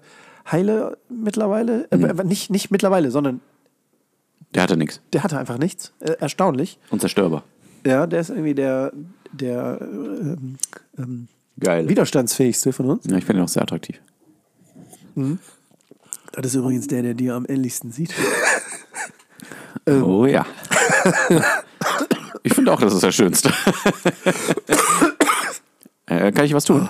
heile 0.51 0.97
mittlerweile. 1.09 1.87
Äh, 1.91 1.97
Mhm. 1.97 2.27
nicht, 2.27 2.49
nicht 2.51 2.71
mittlerweile, 2.71 3.09
sondern 3.09 3.39
Der 4.53 4.63
hatte 4.63 4.77
nichts. 4.77 5.01
der 5.13 5.23
hatte 5.23 5.37
einfach 5.39 5.57
nichts. 5.57 5.93
Äh, 6.01 6.11
erstaunlich. 6.19 6.77
Unzerstörbar. 6.89 7.43
Ja, 7.85 8.05
der 8.05 8.19
ist 8.21 8.29
irgendwie 8.29 8.53
der, 8.53 8.91
der 9.31 9.79
ähm, 9.81 10.57
ähm, 10.99 11.27
Geil. 11.59 11.87
widerstandsfähigste 11.89 12.73
von 12.73 12.89
uns. 12.91 13.05
Ja, 13.07 13.17
ich 13.17 13.25
finde 13.25 13.41
ihn 13.41 13.45
auch 13.45 13.49
sehr 13.49 13.63
attraktiv. 13.63 13.99
Das 16.33 16.45
ist 16.45 16.55
übrigens 16.55 16.87
der, 16.87 17.01
der 17.01 17.13
dir 17.13 17.33
am 17.35 17.45
ähnlichsten 17.47 17.91
sieht. 17.91 18.13
Oh 19.87 20.27
ja. 20.27 20.45
ich 22.43 22.53
finde 22.53 22.73
auch, 22.73 22.81
das 22.81 22.93
ist 22.93 23.03
der 23.03 23.11
Schönste. 23.11 23.53
äh, 26.07 26.31
kann 26.31 26.45
ich 26.45 26.53
was 26.53 26.65
tun? 26.65 26.89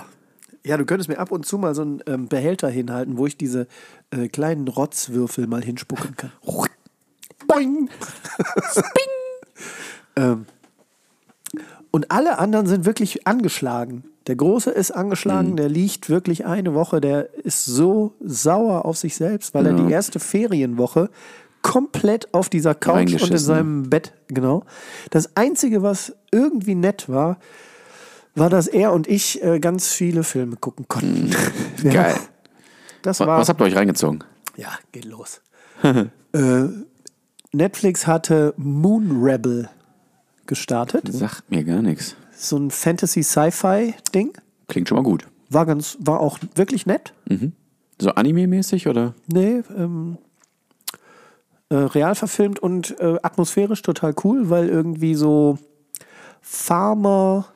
Ja, 0.64 0.76
du 0.76 0.84
könntest 0.84 1.08
mir 1.08 1.18
ab 1.18 1.32
und 1.32 1.44
zu 1.44 1.58
mal 1.58 1.74
so 1.74 1.82
einen 1.82 2.02
ähm, 2.06 2.28
Behälter 2.28 2.68
hinhalten, 2.68 3.18
wo 3.18 3.26
ich 3.26 3.36
diese 3.36 3.66
äh, 4.10 4.28
kleinen 4.28 4.68
Rotzwürfel 4.68 5.46
mal 5.46 5.62
hinspucken 5.62 6.16
kann. 6.16 6.32
Boing! 7.48 7.88
ähm, 10.16 10.46
und 11.90 12.10
alle 12.10 12.38
anderen 12.38 12.66
sind 12.66 12.84
wirklich 12.84 13.26
angeschlagen. 13.26 14.04
Der 14.28 14.36
Große 14.36 14.70
ist 14.70 14.92
angeschlagen, 14.92 15.56
der 15.56 15.68
liegt 15.68 16.08
wirklich 16.08 16.46
eine 16.46 16.74
Woche, 16.74 17.00
der 17.00 17.34
ist 17.44 17.64
so 17.64 18.14
sauer 18.24 18.84
auf 18.84 18.96
sich 18.96 19.16
selbst, 19.16 19.52
weil 19.52 19.66
er 19.66 19.76
Ja. 19.76 19.84
die 19.84 19.92
erste 19.92 20.20
Ferienwoche 20.20 21.10
komplett 21.62 22.32
auf 22.34 22.48
dieser 22.48 22.74
Couch 22.74 23.12
und 23.14 23.30
in 23.30 23.38
seinem 23.38 23.88
Bett, 23.90 24.12
genau. 24.28 24.64
Das 25.10 25.36
Einzige, 25.36 25.82
was 25.82 26.12
irgendwie 26.30 26.74
nett 26.74 27.08
war, 27.08 27.38
war, 28.34 28.50
dass 28.50 28.66
er 28.66 28.92
und 28.92 29.06
ich 29.08 29.42
äh, 29.42 29.60
ganz 29.60 29.88
viele 29.88 30.24
Filme 30.24 30.56
gucken 30.56 30.86
konnten. 30.88 31.30
Ja, 31.82 31.92
Geil. 31.92 32.14
Das 33.02 33.18
Was, 33.18 33.26
war. 33.26 33.38
was 33.38 33.48
habt 33.48 33.60
ihr 33.60 33.64
euch 33.64 33.74
reingezogen? 33.76 34.22
ja, 34.56 34.68
geht 34.92 35.04
los. 35.04 35.40
äh, 35.82 36.08
Netflix 37.52 38.06
hatte 38.06 38.54
Moon 38.56 39.22
Rebel 39.22 39.68
gestartet. 40.46 41.12
Sagt 41.12 41.50
mir 41.50 41.64
gar 41.64 41.82
nichts. 41.82 42.14
So 42.36 42.56
ein 42.56 42.70
Fantasy-Sci-Fi-Ding. 42.70 44.32
Klingt 44.68 44.88
schon 44.88 44.96
mal 44.96 45.02
gut. 45.02 45.26
War 45.50 45.66
ganz, 45.66 45.96
war 46.00 46.20
auch 46.20 46.38
wirklich 46.54 46.86
nett. 46.86 47.12
So 48.00 48.10
Anime-mäßig 48.10 48.88
oder? 48.88 49.14
Nee, 49.26 49.62
ähm, 49.76 50.18
äh, 51.72 51.76
real 51.76 52.14
verfilmt 52.14 52.58
und 52.60 52.98
äh, 53.00 53.16
atmosphärisch 53.22 53.82
total 53.82 54.14
cool, 54.24 54.50
weil 54.50 54.68
irgendwie 54.68 55.14
so 55.14 55.58
Farmer, 56.40 57.46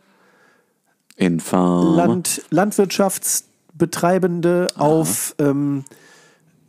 In 1.16 1.40
Farm. 1.40 1.94
Land, 1.96 2.42
Landwirtschaftsbetreibende 2.50 4.68
auf 4.76 5.34
ähm, 5.38 5.84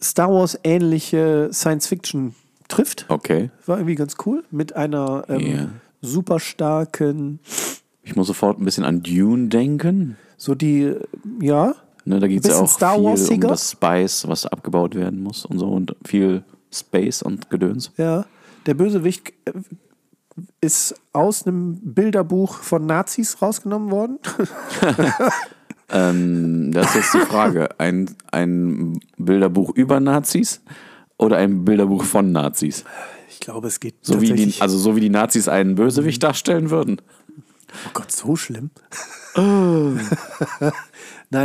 Star 0.02 0.32
Wars 0.32 0.58
ähnliche 0.64 1.50
Science 1.54 1.88
Fiction 1.88 2.34
trifft. 2.68 3.06
Okay. 3.10 3.50
War 3.66 3.78
irgendwie 3.78 3.96
ganz 3.96 4.16
cool. 4.26 4.44
Mit 4.52 4.76
einer 4.76 5.24
ähm, 5.30 5.40
Ja. 5.40 5.68
super 6.02 6.40
starken, 6.40 7.40
Ich 8.04 8.16
muss 8.16 8.28
sofort 8.28 8.60
ein 8.60 8.66
bisschen 8.66 8.84
an 8.84 9.02
Dune 9.04 9.48
denken. 9.48 10.18
so 10.38 10.54
die, 10.56 10.94
ja, 11.42 11.74
Ne, 12.06 12.20
da 12.22 12.28
geht 12.28 12.46
es 12.46 12.52
ja 12.52 12.60
auch 12.62 12.70
Star 12.70 12.96
viel 12.96 13.06
um 13.34 13.42
das 13.42 13.72
Spice, 13.72 14.28
was 14.30 14.46
abgebaut 14.46 14.96
werden 14.96 15.22
muss 15.22 15.46
und 15.46 15.60
so 15.60 15.68
und 15.68 15.94
viel 16.06 16.44
Space 16.72 17.22
und 17.22 17.50
Gedöns. 17.50 17.92
ja. 17.98 18.26
Der 18.66 18.74
Bösewicht 18.74 19.32
äh, 19.46 19.54
ist 20.60 20.96
aus 21.14 21.48
einem 21.48 21.80
Bilderbuch 21.82 22.56
von 22.60 22.86
Nazis 22.86 23.42
rausgenommen 23.42 23.92
worden. 23.92 24.20
Ähm, 25.90 26.72
das 26.74 26.88
ist 26.90 26.96
jetzt 26.96 27.14
die 27.14 27.20
Frage. 27.20 27.70
Ein, 27.80 28.14
ein 28.32 29.00
Bilderbuch 29.18 29.74
über 29.74 30.02
Nazis 30.02 30.60
oder 31.18 31.38
ein 31.38 31.64
Bilderbuch 31.64 32.04
von 32.04 32.34
Nazis? 32.34 32.84
Ich 33.30 33.40
glaube, 33.40 33.68
es 33.70 33.80
geht 33.80 33.96
So 34.02 34.20
wie, 34.20 34.34
die, 34.34 34.54
also 34.60 34.78
so 34.78 34.98
wie 34.98 35.00
die 35.00 35.10
Nazis 35.10 35.48
einen 35.48 35.76
Bösewicht 35.76 36.22
darstellen 36.22 36.72
würden. 36.72 37.00
oh 37.86 37.92
Gott, 37.94 38.12
so 38.12 38.36
schlimm. 38.36 38.70
Nein, 39.38 40.02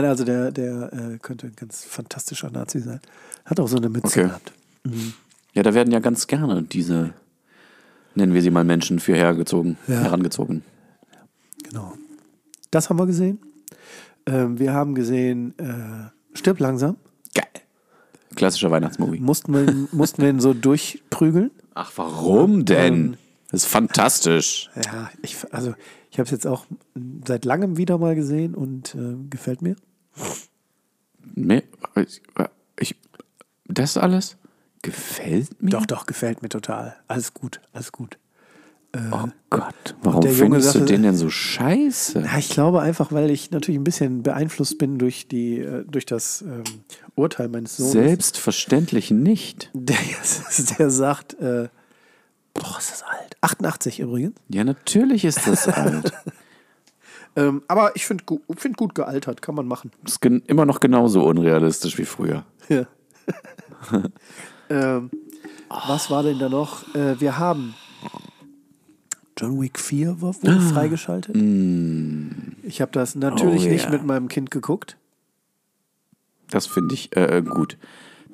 also 0.04 0.24
der, 0.24 0.50
der 0.50 0.92
äh, 0.92 1.18
könnte 1.18 1.46
ein 1.46 1.54
ganz 1.54 1.84
fantastischer 1.84 2.50
Nazi 2.50 2.80
sein. 2.80 3.00
Hat 3.44 3.60
auch 3.60 3.68
so 3.68 3.76
eine 3.76 3.88
Mütze 3.90 4.06
Okay. 4.08 4.22
gehabt. 4.28 4.52
Ja, 5.54 5.62
da 5.62 5.74
werden 5.74 5.92
ja 5.92 6.00
ganz 6.00 6.26
gerne 6.26 6.62
diese, 6.62 7.12
nennen 8.14 8.34
wir 8.34 8.42
sie 8.42 8.50
mal 8.50 8.64
Menschen, 8.64 8.98
für 9.00 9.14
hergezogen, 9.14 9.76
Ja. 9.86 10.00
herangezogen. 10.00 10.62
Genau. 11.62 11.94
Das 12.70 12.88
haben 12.90 12.98
wir 12.98 13.06
gesehen. 13.06 13.38
Ähm, 14.26 14.58
wir 14.58 14.72
haben 14.72 14.94
gesehen, 14.94 15.54
äh, 15.58 16.08
stirb 16.36 16.58
langsam. 16.60 16.96
Geil. 17.34 17.46
Klassischer 18.34 18.70
Weihnachtsmovie. 18.70 19.20
Mussten 19.20 19.52
wir, 19.52 19.68
ihn- 19.68 19.88
mussten 19.92 20.22
wir 20.22 20.30
ihn 20.30 20.40
so 20.40 20.54
durchprügeln. 20.54 21.50
Ach, 21.74 21.92
warum 21.96 22.64
denn? 22.64 22.94
Ähm, 22.94 23.16
Das 23.50 23.64
ist 23.64 23.68
fantastisch. 23.70 24.70
Ja, 24.84 25.10
ich, 25.22 25.36
also 25.52 25.74
ich 26.10 26.18
habe 26.18 26.24
es 26.24 26.30
jetzt 26.30 26.46
auch 26.46 26.64
seit 27.26 27.44
langem 27.44 27.76
wieder 27.76 27.98
mal 27.98 28.14
gesehen 28.14 28.54
und 28.54 28.94
äh, 28.94 29.16
gefällt 29.28 29.60
mir. 29.60 29.76
Nee, 31.34 31.62
ich, 31.96 32.22
ich, 32.78 32.96
das 33.66 33.96
alles 33.96 34.36
gefällt 34.82 35.62
mir. 35.62 35.70
Doch, 35.70 35.86
doch, 35.86 36.06
gefällt 36.06 36.42
mir 36.42 36.48
total. 36.48 36.96
Alles 37.08 37.34
gut, 37.34 37.60
alles 37.72 37.92
gut. 37.92 38.18
Oh 38.94 39.28
Gott, 39.48 39.94
warum 40.02 40.20
der 40.20 40.32
Junge 40.32 40.56
findest 40.60 40.74
du 40.74 40.80
den 40.80 41.02
denn 41.02 41.16
so 41.16 41.30
scheiße? 41.30 42.20
Ja, 42.20 42.36
ich 42.36 42.50
glaube 42.50 42.82
einfach, 42.82 43.10
weil 43.10 43.30
ich 43.30 43.50
natürlich 43.50 43.80
ein 43.80 43.84
bisschen 43.84 44.22
beeinflusst 44.22 44.76
bin 44.76 44.98
durch, 44.98 45.26
die, 45.28 45.60
äh, 45.60 45.84
durch 45.86 46.04
das 46.04 46.42
ähm, 46.42 46.62
Urteil 47.14 47.48
meines 47.48 47.78
Sohnes. 47.78 47.92
Selbstverständlich 47.92 49.10
nicht. 49.10 49.70
Der, 49.72 49.96
der 50.78 50.90
sagt, 50.90 51.32
äh, 51.40 51.68
boah, 52.52 52.76
ist 52.78 52.90
das 52.90 53.02
alt. 53.02 53.34
88 53.40 54.00
übrigens. 54.00 54.34
Ja, 54.50 54.62
natürlich 54.62 55.24
ist 55.24 55.46
das 55.46 55.68
alt. 55.68 56.12
Ähm, 57.34 57.62
aber 57.66 57.96
ich 57.96 58.04
finde 58.04 58.24
find 58.58 58.76
gut 58.76 58.94
gealtert, 58.94 59.40
kann 59.40 59.54
man 59.54 59.66
machen. 59.66 59.90
Ist 60.04 60.22
immer 60.22 60.66
noch 60.66 60.80
genauso 60.80 61.24
unrealistisch 61.24 61.96
wie 61.96 62.04
früher. 62.04 62.44
Ja. 62.68 62.84
ähm, 64.72 65.10
was 65.68 66.10
war 66.10 66.22
denn 66.22 66.38
da 66.38 66.48
noch? 66.48 66.94
Äh, 66.94 67.20
wir 67.20 67.38
haben 67.38 67.74
John 69.36 69.60
Wick 69.60 69.78
4 69.78 70.20
war 70.20 70.34
wurde 70.34 70.60
freigeschaltet. 70.60 71.34
Ich 72.62 72.80
habe 72.80 72.92
das 72.92 73.14
natürlich 73.14 73.66
Oh, 73.66 73.68
nicht 73.68 73.84
ja. 73.84 73.90
mit 73.90 74.04
meinem 74.04 74.28
Kind 74.28 74.50
geguckt. 74.50 74.96
Das 76.50 76.66
finde 76.66 76.94
ich 76.94 77.16
äh, 77.16 77.42
gut. 77.42 77.78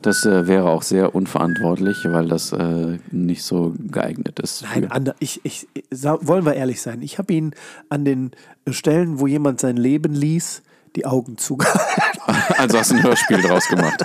Das 0.02 0.24
äh, 0.26 0.46
wäre 0.46 0.68
auch 0.68 0.82
sehr 0.82 1.14
unverantwortlich, 1.14 1.96
weil 2.04 2.28
das 2.28 2.52
äh, 2.52 2.98
nicht 3.10 3.42
so 3.42 3.74
geeignet 3.78 4.38
ist. 4.38 4.62
Nein, 4.62 4.90
ander, 4.90 5.14
ich, 5.18 5.40
ich, 5.44 5.66
wollen 5.90 6.44
wir 6.44 6.54
ehrlich 6.54 6.80
sein. 6.80 7.02
Ich 7.02 7.18
habe 7.18 7.32
ihn 7.32 7.52
an 7.88 8.04
den 8.04 8.30
Stellen, 8.70 9.18
wo 9.18 9.26
jemand 9.26 9.60
sein 9.60 9.76
Leben 9.76 10.14
ließ, 10.14 10.62
die 10.94 11.06
Augen 11.06 11.36
zugehalten. 11.38 12.07
Also 12.56 12.78
hast 12.78 12.90
du 12.90 12.96
ein 12.96 13.02
Hörspiel 13.02 13.42
draus 13.42 13.66
gemacht. 13.68 14.02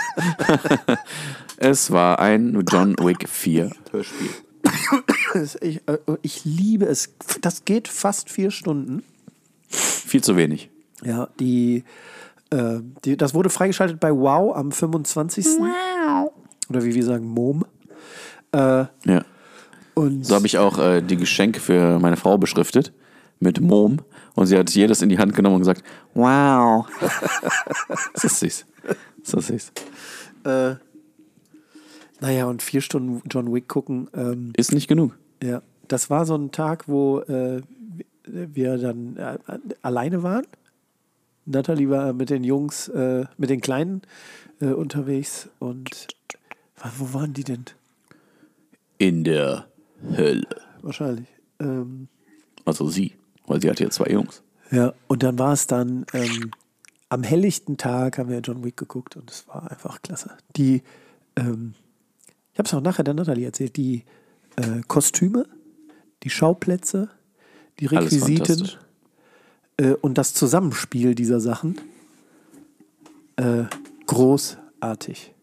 es 1.57 1.91
war 1.91 2.19
ein 2.19 2.63
John 2.69 2.95
Wick 2.99 3.27
4 3.29 3.71
Hörspiel. 3.91 4.29
ich, 5.61 5.87
äh, 5.87 5.97
ich 6.21 6.45
liebe 6.45 6.85
es. 6.85 7.13
Das 7.41 7.65
geht 7.65 7.87
fast 7.87 8.29
vier 8.29 8.51
Stunden. 8.51 9.03
Viel 9.67 10.23
zu 10.23 10.35
wenig. 10.37 10.69
Ja, 11.03 11.27
die, 11.39 11.83
äh, 12.49 12.79
die, 13.03 13.17
das 13.17 13.33
wurde 13.33 13.49
freigeschaltet 13.49 13.99
bei 13.99 14.11
Wow 14.11 14.55
am 14.55 14.71
25. 14.71 15.45
Oder 16.69 16.83
wie 16.83 16.93
wir 16.93 17.03
sagen, 17.03 17.25
Mom. 17.25 17.65
Äh, 18.51 18.85
Ja. 19.05 19.25
und 19.95 20.25
So 20.25 20.35
habe 20.35 20.45
ich 20.47 20.57
auch 20.57 20.77
äh, 20.79 21.01
die 21.01 21.17
Geschenke 21.17 21.59
für 21.59 21.99
meine 21.99 22.17
Frau 22.17 22.37
beschriftet 22.37 22.93
mit 23.39 23.59
Mom 23.59 23.99
und 24.35 24.47
sie 24.47 24.57
hat 24.57 24.69
jedes 24.71 25.01
in 25.01 25.09
die 25.09 25.17
Hand 25.17 25.35
genommen 25.35 25.55
und 25.55 25.61
gesagt, 25.61 25.83
wow. 26.13 26.87
das 28.13 28.23
ist 28.23 28.39
süß. 28.39 28.65
Das 29.23 29.33
ist 29.33 29.47
süß. 29.47 29.71
äh, 30.45 30.75
naja, 32.19 32.45
und 32.45 32.61
vier 32.61 32.81
Stunden 32.81 33.21
John 33.29 33.53
Wick 33.53 33.67
gucken. 33.67 34.09
Ähm, 34.13 34.53
Ist 34.55 34.71
nicht 34.73 34.87
genug. 34.87 35.17
ja, 35.43 35.61
das 35.87 36.09
war 36.09 36.25
so 36.25 36.35
ein 36.35 36.51
Tag, 36.51 36.87
wo 36.87 37.19
äh, 37.21 37.61
wir 38.25 38.77
dann 38.77 39.17
äh, 39.17 39.37
alleine 39.81 40.23
waren. 40.23 40.45
Natalie 41.45 41.89
war 41.89 42.13
mit 42.13 42.29
den 42.29 42.45
Jungs, 42.45 42.87
äh, 42.87 43.25
mit 43.37 43.49
den 43.49 43.59
Kleinen 43.59 44.01
äh, 44.61 44.67
unterwegs 44.67 45.49
und 45.59 46.07
wo 46.97 47.13
waren 47.13 47.33
die 47.33 47.43
denn? 47.43 47.65
In 48.97 49.25
der 49.25 49.67
Hölle. 50.15 50.47
Wahrscheinlich. 50.81 51.27
Ähm, 51.59 52.07
Also 52.63 52.87
sie, 52.87 53.13
weil 53.47 53.61
sie 53.61 53.69
hat 53.69 53.79
ja 53.79 53.89
zwei 53.89 54.11
Jungs. 54.11 54.41
Ja, 54.71 54.93
und 55.07 55.23
dann 55.23 55.37
war 55.37 55.53
es 55.53 55.67
dann 55.67 56.05
ähm, 56.13 56.51
am 57.09 57.23
helllichten 57.23 57.77
Tag 57.77 58.17
haben 58.17 58.29
wir 58.29 58.39
John 58.39 58.63
Wick 58.63 58.75
geguckt 58.75 59.15
und 59.15 59.29
es 59.29 59.47
war 59.47 59.69
einfach 59.69 60.01
klasse. 60.01 60.31
Die, 60.55 60.81
ähm, 61.35 61.75
ich 62.51 62.59
habe 62.59 62.67
es 62.67 62.73
auch 62.73 62.81
nachher 62.81 63.03
der 63.03 63.13
Natalie 63.13 63.45
erzählt, 63.45 63.77
die 63.77 64.03
äh, 64.55 64.81
Kostüme, 64.87 65.45
die 66.23 66.31
Schauplätze, 66.31 67.09
die 67.79 67.85
Requisiten 67.85 68.69
äh, 69.77 69.93
und 69.93 70.17
das 70.17 70.33
Zusammenspiel 70.33 71.13
dieser 71.13 71.39
Sachen 71.39 71.79
äh, 73.35 73.63
großartig. 74.07 75.33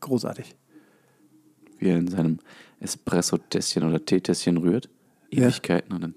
großartig. 0.00 0.56
Wie 1.78 1.88
er 1.88 1.98
in 1.98 2.08
seinem 2.08 2.38
Espresso-Tässchen 2.80 3.84
oder 3.84 4.04
Teetässchen 4.04 4.56
rührt. 4.56 4.88
Ja. 5.30 5.44
Ewigkeiten 5.44 5.92
und 5.92 6.02
dann. 6.02 6.14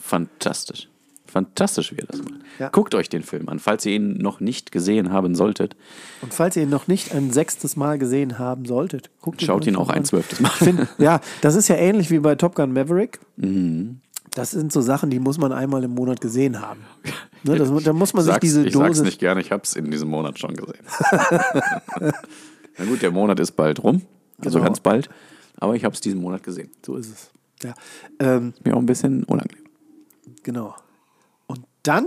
Fantastisch. 0.00 0.88
Fantastisch, 1.26 1.90
wie 1.92 1.96
er 1.98 2.06
das 2.06 2.18
macht. 2.22 2.34
Ja. 2.60 2.68
Guckt 2.68 2.94
euch 2.94 3.08
den 3.08 3.24
Film 3.24 3.48
an, 3.48 3.58
falls 3.58 3.84
ihr 3.86 3.94
ihn 3.96 4.18
noch 4.18 4.38
nicht 4.38 4.70
gesehen 4.70 5.10
haben 5.12 5.34
solltet. 5.34 5.74
Und 6.22 6.32
falls 6.32 6.54
ihr 6.56 6.62
ihn 6.62 6.70
noch 6.70 6.86
nicht 6.86 7.12
ein 7.12 7.32
sechstes 7.32 7.74
Mal 7.74 7.98
gesehen 7.98 8.38
haben 8.38 8.66
solltet, 8.66 9.10
guckt 9.20 9.42
Schaut 9.42 9.62
euch 9.62 9.66
ihn 9.68 9.74
doch 9.74 9.80
auch 9.80 9.88
ein 9.88 9.98
an. 9.98 10.04
zwölftes 10.04 10.38
Mal. 10.40 10.48
Ich 10.50 10.54
find, 10.64 10.86
ja, 10.98 11.20
das 11.40 11.56
ist 11.56 11.66
ja 11.68 11.74
ähnlich 11.74 12.10
wie 12.12 12.20
bei 12.20 12.36
Top 12.36 12.54
Gun 12.54 12.72
Maverick. 12.72 13.18
Mhm. 13.36 14.00
Das 14.32 14.52
sind 14.52 14.72
so 14.72 14.80
Sachen, 14.80 15.10
die 15.10 15.18
muss 15.20 15.38
man 15.38 15.52
einmal 15.52 15.82
im 15.84 15.92
Monat 15.92 16.20
gesehen 16.20 16.60
haben. 16.60 16.80
Ne, 17.44 17.56
das, 17.56 17.70
da 17.84 17.92
muss 17.92 18.14
man 18.14 18.22
sich 18.24 18.32
Sag's- 18.32 18.40
diese 18.42 18.66
ich 18.66 18.72
sag's 18.72 18.88
Dosis. 18.98 19.04
nicht 19.04 19.18
gerne, 19.20 19.40
ich 19.40 19.50
hab's 19.52 19.74
in 19.74 19.90
diesem 19.90 20.08
Monat 20.10 20.38
schon 20.38 20.54
gesehen. 20.54 20.84
Na 22.78 22.84
gut, 22.86 23.02
der 23.02 23.10
Monat 23.10 23.38
ist 23.40 23.52
bald 23.52 23.82
rum, 23.82 24.02
also 24.38 24.58
Genau. 24.58 24.64
ganz 24.68 24.80
bald, 24.80 25.08
aber 25.56 25.74
ich 25.76 25.84
hab's 25.84 26.00
diesen 26.00 26.20
Monat 26.20 26.42
gesehen. 26.42 26.70
So 26.84 26.96
ist 26.96 27.08
es. 27.12 27.30
Ja. 27.62 27.74
Ähm, 28.18 28.54
Mir 28.64 28.74
auch 28.74 28.78
ein 28.80 28.86
bisschen 28.86 29.24
unangenehm. 29.24 29.63
Genau. 30.44 30.76
Und 31.46 31.64
dann, 31.82 32.06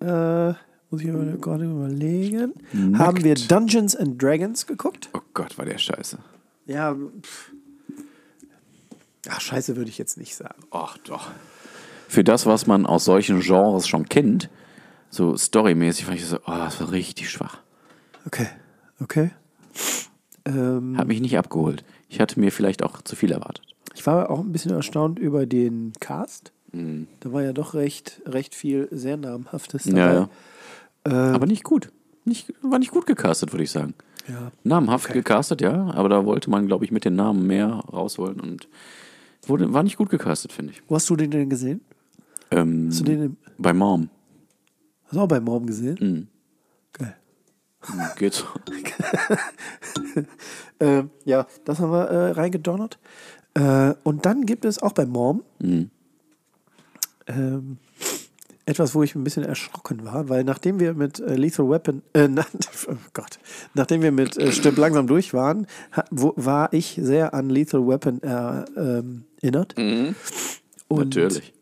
äh, 0.00 0.54
muss 0.90 1.02
ich 1.02 1.10
aber 1.10 1.24
gerade 1.24 1.64
überlegen, 1.64 2.54
haben 2.96 3.24
wir 3.24 3.34
Dungeons 3.34 3.96
and 3.96 4.22
Dragons 4.22 4.66
geguckt. 4.66 5.08
Oh 5.12 5.20
Gott, 5.34 5.58
war 5.58 5.64
der 5.64 5.78
scheiße. 5.78 6.18
Ja. 6.66 6.94
pff. 6.94 7.52
Ach, 9.28 9.40
scheiße 9.40 9.76
würde 9.76 9.90
ich 9.90 9.98
jetzt 9.98 10.16
nicht 10.18 10.36
sagen. 10.36 10.62
Ach 10.70 10.96
doch. 10.98 11.30
Für 12.08 12.22
das, 12.22 12.46
was 12.46 12.68
man 12.68 12.86
aus 12.86 13.04
solchen 13.04 13.40
Genres 13.40 13.88
schon 13.88 14.08
kennt, 14.08 14.48
so 15.10 15.36
storymäßig, 15.36 16.04
fand 16.04 16.18
ich 16.18 16.26
so, 16.26 16.36
oh, 16.36 16.42
das 16.46 16.80
war 16.80 16.92
richtig 16.92 17.30
schwach. 17.30 17.58
Okay. 18.26 18.46
Okay. 19.00 19.30
Ähm, 20.44 20.96
Hat 20.96 21.08
mich 21.08 21.20
nicht 21.20 21.36
abgeholt. 21.36 21.84
Ich 22.08 22.20
hatte 22.20 22.38
mir 22.38 22.52
vielleicht 22.52 22.82
auch 22.82 23.02
zu 23.02 23.16
viel 23.16 23.32
erwartet. 23.32 23.66
Ich 23.94 24.06
war 24.06 24.30
auch 24.30 24.40
ein 24.40 24.52
bisschen 24.52 24.72
erstaunt 24.72 25.18
über 25.18 25.46
den 25.46 25.92
Cast. 26.00 26.52
Mhm. 26.76 27.06
Da 27.20 27.32
war 27.32 27.42
ja 27.42 27.52
doch 27.52 27.74
recht, 27.74 28.20
recht 28.26 28.54
viel 28.54 28.88
sehr 28.90 29.16
namhaftes 29.16 29.84
Ja, 29.86 30.12
ja. 30.12 30.28
Ähm, 31.04 31.12
Aber 31.34 31.46
nicht 31.46 31.64
gut. 31.64 31.90
Nicht, 32.24 32.52
war 32.62 32.78
nicht 32.78 32.90
gut 32.90 33.06
gecastet, 33.06 33.52
würde 33.52 33.64
ich 33.64 33.70
sagen. 33.70 33.94
ja. 34.28 34.50
Namhaft 34.64 35.12
gecastet, 35.12 35.60
ja, 35.60 35.90
aber 35.94 36.08
da 36.08 36.24
wollte 36.24 36.50
man, 36.50 36.66
glaube 36.66 36.84
ich, 36.84 36.90
mit 36.90 37.04
den 37.04 37.14
Namen 37.14 37.46
mehr 37.46 37.68
rausholen 37.68 38.40
und 38.40 38.68
wurde, 39.46 39.72
war 39.72 39.82
nicht 39.84 39.96
gut 39.96 40.10
gecastet, 40.10 40.52
finde 40.52 40.72
ich. 40.72 40.82
Wo 40.88 40.96
hast 40.96 41.08
du 41.08 41.14
den 41.16 41.30
denn 41.30 41.48
gesehen? 41.48 41.80
Ähm, 42.50 42.88
Hast 42.90 43.00
du 43.00 43.04
den 43.04 43.22
im, 43.22 43.36
bei 43.58 43.72
Mom. 43.72 44.08
hast 45.04 45.14
du 45.14 45.20
auch 45.20 45.28
bei 45.28 45.38
Mom 45.40 45.66
gesehen? 45.66 45.96
Mhm. 46.00 46.26
Geil. 46.92 47.16
Geht 48.16 48.34
so. 48.34 48.44
Äh, 50.78 51.04
ja, 51.24 51.46
das 51.64 51.78
haben 51.78 51.90
wir 51.90 52.04
äh, 52.10 52.30
reingedonnert. 52.32 52.98
Äh, 53.54 53.94
und 54.02 54.26
dann 54.26 54.44
gibt 54.44 54.64
es 54.66 54.82
auch 54.82 54.92
bei 54.92 55.06
Mom 55.06 55.42
Mhm. 55.58 55.90
Ähm, 57.26 57.78
etwas, 58.66 58.94
wo 58.94 59.02
ich 59.04 59.14
ein 59.14 59.22
bisschen 59.22 59.44
erschrocken 59.44 60.04
war, 60.04 60.28
weil 60.28 60.42
nachdem 60.42 60.80
wir 60.80 60.94
mit 60.94 61.20
äh, 61.20 61.36
Lethal 61.36 61.70
Weapon, 61.70 62.02
äh, 62.14 62.28
na, 62.30 62.44
oh 62.88 62.96
Gott, 63.12 63.38
nachdem 63.74 64.02
wir 64.02 64.12
mit 64.12 64.36
äh, 64.36 64.50
Stirb 64.52 64.76
langsam 64.76 65.06
durch 65.06 65.32
waren, 65.32 65.66
ha, 65.92 66.04
wo, 66.10 66.32
war 66.36 66.72
ich 66.72 66.98
sehr 67.00 67.32
an 67.32 67.48
Lethal 67.48 67.86
Weapon 67.86 68.22
äh, 68.22 68.64
ähm, 68.76 69.24
erinnert. 69.40 69.76
Und, 69.76 70.16
Mhm. 70.88 70.98
Natürlich. 70.98 71.52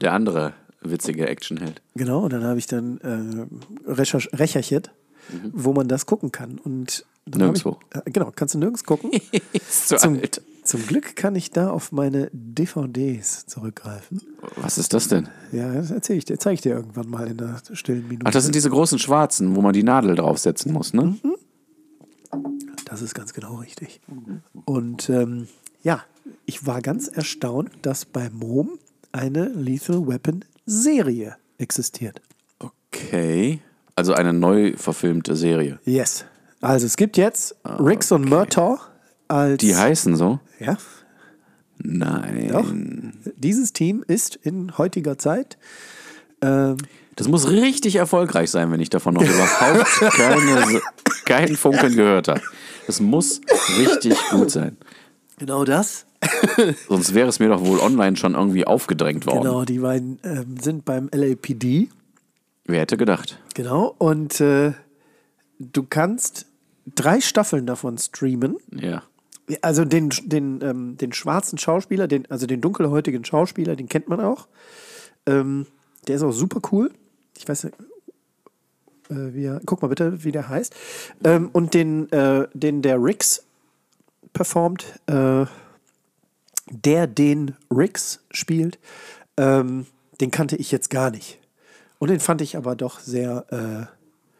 Der 0.00 0.12
andere 0.12 0.54
witzige 0.82 1.28
Actionheld. 1.28 1.82
Genau, 1.94 2.24
und 2.24 2.32
dann 2.32 2.44
habe 2.44 2.58
ich 2.58 2.66
dann 2.66 2.98
äh, 2.98 3.90
recherch 3.90 4.28
recherchiert, 4.32 4.90
wo 5.52 5.72
man 5.72 5.88
das 5.88 6.06
gucken 6.06 6.32
kann. 6.32 6.58
Und 6.58 7.04
Nirgendwo. 7.26 7.78
Ich, 7.90 7.96
äh, 7.96 8.10
genau, 8.10 8.32
kannst 8.34 8.54
du 8.54 8.58
nirgends 8.58 8.84
gucken. 8.84 9.10
Zu 9.68 9.96
zum, 9.96 10.14
alt. 10.14 10.42
zum 10.64 10.86
Glück 10.86 11.16
kann 11.16 11.36
ich 11.36 11.50
da 11.50 11.70
auf 11.70 11.92
meine 11.92 12.30
DVDs 12.32 13.46
zurückgreifen. 13.46 14.20
Was 14.56 14.78
ist 14.78 14.92
das 14.94 15.08
denn? 15.08 15.28
Ja, 15.52 15.72
das 15.72 15.90
erzähle 15.90 16.18
ich 16.18 16.24
dir, 16.24 16.38
zeige 16.38 16.54
ich 16.54 16.60
dir 16.60 16.74
irgendwann 16.74 17.08
mal 17.08 17.28
in 17.28 17.36
der 17.36 17.60
stillen 17.72 18.08
Minute. 18.08 18.26
Ach, 18.26 18.32
das 18.32 18.44
sind 18.44 18.54
diese 18.54 18.70
großen 18.70 18.98
schwarzen, 18.98 19.54
wo 19.54 19.60
man 19.60 19.72
die 19.72 19.82
Nadel 19.82 20.16
draufsetzen 20.16 20.72
muss, 20.72 20.92
ne? 20.92 21.16
Das 22.84 23.02
ist 23.02 23.14
ganz 23.14 23.32
genau 23.32 23.56
richtig. 23.56 24.00
Und 24.64 25.08
ähm, 25.10 25.46
ja, 25.82 26.02
ich 26.46 26.66
war 26.66 26.80
ganz 26.80 27.08
erstaunt, 27.08 27.70
dass 27.82 28.04
bei 28.04 28.30
Mom 28.30 28.70
eine 29.12 29.48
Lethal 29.48 30.06
Weapon 30.06 30.44
Serie 30.66 31.36
existiert. 31.58 32.20
Okay. 32.58 33.60
Also 33.94 34.14
eine 34.14 34.32
neu 34.32 34.74
verfilmte 34.76 35.36
Serie. 35.36 35.78
Yes. 35.84 36.24
Also 36.60 36.86
es 36.86 36.96
gibt 36.96 37.16
jetzt 37.16 37.56
Rix 37.64 38.12
und 38.12 38.28
Murtaugh 38.28 38.78
als 39.28 39.58
Die 39.58 39.74
heißen 39.76 40.16
so? 40.16 40.40
ja, 40.58 40.76
Nein. 41.78 42.48
doch. 42.52 42.70
Dieses 43.36 43.72
Team 43.72 44.04
ist 44.06 44.36
in 44.36 44.76
heutiger 44.76 45.16
Zeit 45.18 45.56
ähm, 46.42 46.76
Das 47.16 47.28
muss 47.28 47.48
richtig 47.48 47.96
erfolgreich 47.96 48.50
sein, 48.50 48.70
wenn 48.70 48.80
ich 48.80 48.90
davon 48.90 49.14
noch 49.14 49.22
überhaupt 49.22 49.88
keine, 50.16 50.80
keinen 51.24 51.56
Funkeln 51.56 51.96
gehört 51.96 52.28
habe. 52.28 52.42
Das 52.86 53.00
muss 53.00 53.40
richtig 53.78 54.14
gut 54.30 54.50
sein. 54.50 54.76
genau 55.38 55.64
das. 55.64 56.04
Sonst 56.88 57.14
wäre 57.14 57.28
es 57.28 57.38
mir 57.38 57.48
doch 57.48 57.64
wohl 57.64 57.78
online 57.78 58.16
schon 58.16 58.34
irgendwie 58.34 58.66
aufgedrängt 58.66 59.24
worden. 59.26 59.42
Genau, 59.42 59.64
die 59.64 59.78
beiden 59.78 60.18
ähm, 60.22 60.56
sind 60.60 60.84
beim 60.84 61.08
LAPD. 61.14 61.88
Wer 62.66 62.80
hätte 62.80 62.98
gedacht? 62.98 63.38
Genau. 63.54 63.94
Und 63.96 64.38
äh, 64.42 64.72
du 65.58 65.82
kannst 65.88 66.44
drei 66.94 67.20
Staffeln 67.20 67.66
davon 67.66 67.98
streamen. 67.98 68.56
Ja. 68.72 69.02
Also 69.62 69.84
den, 69.84 70.10
den, 70.24 70.60
ähm, 70.62 70.96
den 70.96 71.12
schwarzen 71.12 71.58
Schauspieler, 71.58 72.06
den, 72.06 72.30
also 72.30 72.46
den 72.46 72.60
dunkelhäutigen 72.60 73.24
Schauspieler, 73.24 73.74
den 73.76 73.88
kennt 73.88 74.08
man 74.08 74.20
auch. 74.20 74.46
Ähm, 75.26 75.66
der 76.06 76.16
ist 76.16 76.22
auch 76.22 76.32
super 76.32 76.60
cool. 76.72 76.90
Ich 77.36 77.48
weiß 77.48 77.64
nicht, 77.64 77.74
äh, 79.10 79.34
wie 79.34 79.44
er, 79.44 79.60
guck 79.66 79.82
mal 79.82 79.88
bitte, 79.88 80.24
wie 80.24 80.32
der 80.32 80.48
heißt. 80.48 80.74
Ähm, 81.24 81.50
und 81.52 81.74
den, 81.74 82.10
äh, 82.12 82.46
den 82.54 82.82
der 82.82 83.02
Rix 83.02 83.44
performt, 84.32 85.00
äh, 85.06 85.46
der 86.70 87.06
den 87.06 87.56
Rix 87.70 88.20
spielt, 88.30 88.78
ähm, 89.36 89.86
den 90.20 90.30
kannte 90.30 90.56
ich 90.56 90.70
jetzt 90.70 90.90
gar 90.90 91.10
nicht. 91.10 91.38
Und 91.98 92.10
den 92.10 92.20
fand 92.20 92.40
ich 92.40 92.56
aber 92.56 92.76
doch 92.76 93.00
sehr, 93.00 93.46
äh, 93.50 93.86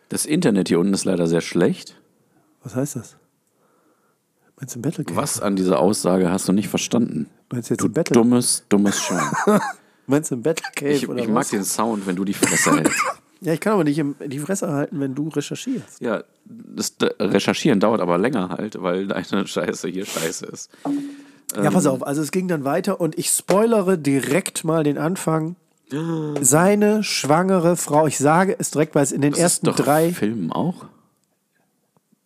Das 0.09 0.25
Internet 0.25 0.69
hier 0.69 0.79
unten 0.79 0.95
ist 0.95 1.05
leider 1.05 1.27
sehr 1.27 1.41
schlecht. 1.41 2.00
Was 2.63 2.75
heißt 2.75 2.97
das? 2.97 3.17
Meinst 4.59 4.75
du 4.75 4.79
ein 4.79 4.83
Battle 4.83 5.05
Cave? 5.05 5.17
Was 5.17 5.41
an 5.41 5.57
dieser 5.57 5.81
Aussage 5.81 6.31
hast 6.31 6.47
du 6.49 6.53
nicht 6.53 6.69
verstanden? 6.69 7.29
Meinst 7.51 7.71
du 7.71 7.75
jetzt 7.75 7.83
Du 7.83 7.87
ein 7.87 7.93
Battle 7.93 8.15
dummes, 8.15 8.65
dummes 8.69 9.01
Schwein. 9.01 9.31
Meinst 10.07 10.31
du 10.31 10.37
ein 10.37 10.43
Battle 10.43 10.67
Cave 10.75 10.91
Ich, 10.93 11.09
oder 11.09 11.21
ich 11.23 11.29
mag 11.29 11.37
was? 11.43 11.51
den 11.51 11.65
Sound, 11.65 12.07
wenn 12.07 12.17
du 12.17 12.25
die 12.25 12.35
Fresse 12.35 12.73
hältst. 12.77 12.95
Ja, 13.43 13.55
ich 13.55 13.61
kann 13.61 13.73
aber 13.73 13.85
nicht 13.85 13.99
im, 13.99 14.17
die 14.27 14.39
Fresse 14.39 14.69
halten, 14.71 15.01
wenn 15.01 15.15
du 15.15 15.29
recherchierst. 15.31 16.03
Ja, 16.03 16.25
das 16.45 16.95
Recherchieren 17.19 17.81
dauert 17.81 18.03
aber 18.03 18.19
länger 18.19 18.51
halt, 18.51 18.83
weil 18.83 19.07
deine 19.07 19.25
Scheiße 19.47 19.89
hier 19.89 20.05
scheiße 20.05 20.45
ist. 20.45 20.69
Ja, 21.57 21.71
pass 21.71 21.87
auf, 21.87 22.07
also 22.07 22.21
es 22.21 22.33
ging 22.33 22.49
dann 22.49 22.65
weiter 22.65 23.01
und 23.01 23.19
ich 23.19 23.31
spoilere 23.31 23.97
direkt 23.97 24.63
mal 24.65 24.85
den 24.85 24.99
Anfang. 24.99 25.57
Seine 26.43 27.03
schwangere 27.03 27.77
Frau, 27.79 28.07
ich 28.07 28.19
sage 28.19 28.55
es 28.59 28.73
direkt, 28.73 28.95
weil 28.95 29.05
es 29.05 29.13
in 29.13 29.23
den 29.23 29.31
Das 29.33 29.41
ersten 29.41 29.69
ist 29.71 29.79
doch 29.79 29.85
drei, 29.87 30.13
Film 30.13 30.53
auch? 30.53 30.85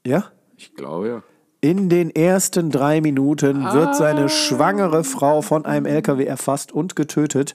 Ja, 0.07 0.25
Ich 0.57 0.75
glaube 0.75 1.09
ja. 1.09 1.23
in 1.61 1.89
den 1.89 2.11
ersten 2.11 2.71
drei 2.71 3.01
Minuten 3.01 3.65
wird 3.73 3.97
seine 3.97 4.29
schwangere 4.29 5.05
Frau 5.05 5.43
von 5.43 5.65
einem 5.65 5.87
LKW 5.87 6.25
erfasst 6.25 6.73
und 6.73 6.97
getötet. 6.97 7.55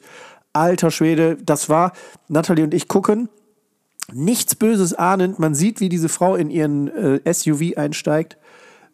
Alter 0.53 0.91
Schwede, 0.91 1.37
das 1.43 1.69
war, 1.69 1.93
Natalie 2.27 2.63
und 2.63 2.73
ich 2.73 2.87
gucken, 2.87 3.29
nichts 4.11 4.55
Böses 4.55 4.93
ahnend, 4.93 5.39
man 5.39 5.53
sieht, 5.53 5.79
wie 5.79 5.89
diese 5.89 6.09
Frau 6.09 6.35
in 6.35 6.49
ihren 6.49 6.87
äh, 6.87 7.33
SUV 7.33 7.77
einsteigt, 7.77 8.37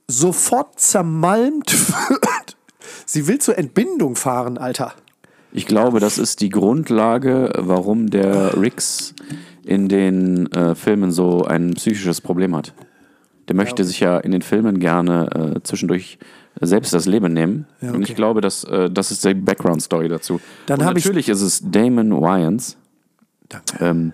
sofort 0.07 0.79
zermalmt 0.79 1.71
wird. 1.71 2.57
Sie 3.05 3.27
will 3.27 3.39
zur 3.39 3.57
Entbindung 3.57 4.15
fahren, 4.15 4.57
Alter. 4.57 4.93
Ich 5.51 5.65
glaube, 5.65 5.99
das 5.99 6.17
ist 6.17 6.41
die 6.41 6.49
Grundlage, 6.49 7.53
warum 7.57 8.09
der 8.09 8.61
Rix 8.61 9.13
in 9.63 9.87
den 9.87 10.51
äh, 10.51 10.75
Filmen 10.75 11.11
so 11.11 11.45
ein 11.45 11.73
psychisches 11.75 12.19
Problem 12.19 12.55
hat. 12.55 12.73
Der 13.47 13.55
möchte 13.55 13.83
sich 13.83 13.99
ja 13.99 14.17
in 14.17 14.31
den 14.31 14.41
Filmen 14.41 14.79
gerne 14.79 15.55
äh, 15.55 15.63
zwischendurch 15.63 16.17
selbst 16.59 16.93
das 16.93 17.05
Leben 17.05 17.33
nehmen. 17.33 17.67
Ja, 17.81 17.91
Und 17.91 18.01
ich 18.01 18.09
okay. 18.09 18.15
glaube, 18.15 18.41
dass, 18.41 18.63
äh, 18.63 18.89
das 18.89 19.11
ist 19.11 19.23
die 19.23 19.33
Background-Story 19.33 20.07
dazu. 20.07 20.39
Dann 20.65 20.79
Und 20.79 20.85
natürlich 20.85 21.29
ist 21.29 21.41
es 21.41 21.61
Damon 21.63 22.11
Wayans. 22.11 22.77
Danke. 23.49 23.77
Ähm, 23.79 24.13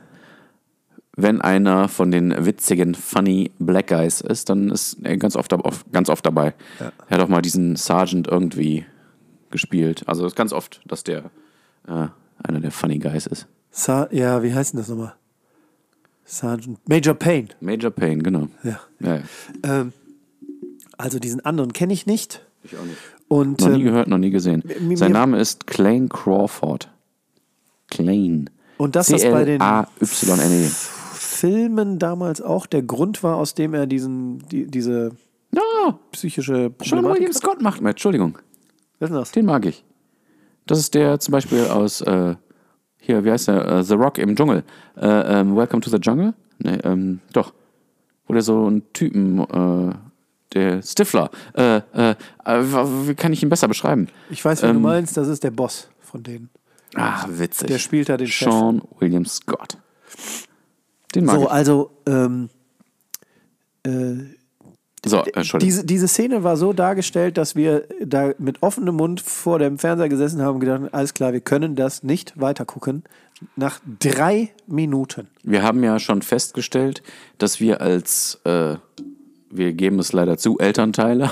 wenn 1.15 1.41
einer 1.41 1.87
von 1.87 2.09
den 2.11 2.45
witzigen, 2.45 2.95
funny 2.95 3.51
Black 3.59 3.87
Guys 3.87 4.21
ist, 4.21 4.49
dann 4.49 4.71
ist 4.71 4.97
er 5.03 5.17
ganz 5.17 5.35
oft, 5.35 5.53
oft, 5.53 5.91
ganz 5.91 6.09
oft 6.09 6.25
dabei. 6.25 6.53
Er 6.79 7.17
hat 7.17 7.23
auch 7.23 7.27
mal 7.27 7.41
diesen 7.41 7.75
Sergeant 7.75 8.27
irgendwie 8.27 8.85
gespielt. 9.51 10.03
Also 10.07 10.25
ist 10.25 10.35
ganz 10.35 10.53
oft, 10.53 10.81
dass 10.87 11.03
der 11.03 11.25
äh, 11.87 12.07
einer 12.43 12.59
der 12.59 12.71
Funny 12.71 12.97
Guys 12.97 13.27
ist. 13.27 13.47
Sa 13.69 14.07
ja, 14.11 14.41
wie 14.41 14.53
heißt 14.53 14.73
denn 14.73 14.79
das 14.79 14.89
nochmal? 14.89 15.13
Sergeant 16.31 16.79
Major 16.87 17.13
Payne. 17.13 17.49
Major 17.59 17.91
Payne, 17.91 18.23
genau. 18.23 18.47
Ja. 18.63 18.79
Ja, 19.01 19.15
ja. 19.17 19.21
Ähm, 19.63 19.91
also 20.97 21.19
diesen 21.19 21.43
anderen 21.45 21.73
kenne 21.73 21.91
ich 21.91 22.05
nicht. 22.05 22.41
Ich 22.63 22.77
auch 22.77 22.83
nicht. 22.85 22.97
Und 23.27 23.59
Noch 23.59 23.67
nie 23.69 23.75
ähm, 23.79 23.83
gehört, 23.83 24.07
noch 24.07 24.17
nie 24.17 24.29
gesehen. 24.29 24.63
Sein 24.95 25.11
Name 25.11 25.39
ist 25.39 25.67
Clayne 25.67 26.07
Crawford. 26.07 26.89
Clayne. 27.89 28.45
Und 28.77 28.95
das, 28.95 29.11
was 29.11 29.23
bei 29.23 29.43
den- 29.45 29.59
C-L-A-Y-N-E. 29.59 30.69
Filmen 31.13 31.99
damals 31.99 32.41
auch 32.41 32.65
der 32.65 32.83
Grund 32.83 33.23
war, 33.23 33.35
aus 33.37 33.53
dem 33.53 33.73
er 33.73 33.85
diesen, 33.87 34.39
die, 34.49 34.67
diese 34.67 35.11
Ja, 35.53 35.99
psychische 36.11 36.69
Problematik 36.69 37.19
William 37.19 37.33
Scott 37.33 37.61
macht. 37.61 37.81
Entschuldigung, 37.81 38.37
Was 38.99 39.09
ist 39.09 39.11
denn 39.11 39.19
das? 39.19 39.31
den 39.31 39.45
mag 39.47 39.65
ich. 39.65 39.83
Das 40.67 40.79
ist 40.79 40.93
der 40.93 41.19
zum 41.19 41.31
Beispiel 41.33 41.65
aus, 41.65 42.01
äh, 42.01 42.35
hier, 43.03 43.25
wie 43.25 43.31
heißt 43.31 43.47
der? 43.49 43.65
Äh, 43.67 43.83
the 43.83 43.95
Rock 43.95 44.17
im 44.19 44.35
Dschungel. 44.35 44.63
Äh, 44.95 45.07
ähm, 45.07 45.55
Welcome 45.55 45.81
to 45.81 45.89
the 45.89 45.97
Jungle? 45.97 46.33
Nee, 46.59 46.77
ähm, 46.83 47.19
doch. 47.33 47.53
Wo 48.27 48.33
der 48.33 48.43
so 48.43 48.65
einen 48.67 48.83
Typen, 48.93 49.39
äh, 49.39 49.93
der 50.53 50.81
Stifler. 50.83 51.29
Äh, 51.53 51.77
äh, 51.93 52.15
wie 52.45 53.15
kann 53.15 53.33
ich 53.33 53.41
ihn 53.41 53.49
besser 53.49 53.67
beschreiben? 53.67 54.07
Ich 54.29 54.45
weiß, 54.45 54.61
wen 54.61 54.69
Ähm, 54.69 54.75
du 54.75 54.81
meinst, 54.81 55.17
das 55.17 55.27
ist 55.27 55.43
der 55.43 55.51
Boss 55.51 55.89
von 55.99 56.21
denen. 56.23 56.49
Ah, 56.95 57.25
witzig. 57.29 57.67
Der 57.67 57.79
spielt 57.79 58.09
da 58.09 58.17
den 58.17 58.27
Chef. 58.27 58.49
Sean 58.51 58.81
William 58.99 59.25
Scott. 59.25 59.77
Den 61.15 61.25
mag 61.25 61.35
So, 61.37 61.43
ich. 61.43 61.49
also, 61.51 61.91
ähm, 62.05 62.49
äh, 63.83 64.15
So, 65.03 65.23
diese, 65.59 65.83
diese 65.83 66.07
Szene 66.07 66.43
war 66.43 66.57
so 66.57 66.73
dargestellt, 66.73 67.37
dass 67.37 67.55
wir 67.55 67.87
da 68.05 68.33
mit 68.37 68.61
offenem 68.61 68.95
Mund 68.95 69.19
vor 69.19 69.57
dem 69.57 69.79
Fernseher 69.79 70.09
gesessen 70.09 70.43
haben 70.43 70.55
und 70.55 70.59
gedacht, 70.59 70.93
alles 70.93 71.15
klar, 71.15 71.33
wir 71.33 71.41
können 71.41 71.75
das 71.75 72.03
nicht 72.03 72.39
weitergucken. 72.39 73.03
Nach 73.55 73.79
drei 73.99 74.51
Minuten. 74.67 75.27
Wir 75.41 75.63
haben 75.63 75.83
ja 75.83 75.97
schon 75.97 76.21
festgestellt, 76.21 77.01
dass 77.39 77.59
wir 77.59 77.81
als, 77.81 78.39
äh, 78.43 78.75
wir 79.49 79.73
geben 79.73 79.97
es 79.97 80.13
leider 80.13 80.37
zu, 80.37 80.59
Elternteile, 80.59 81.31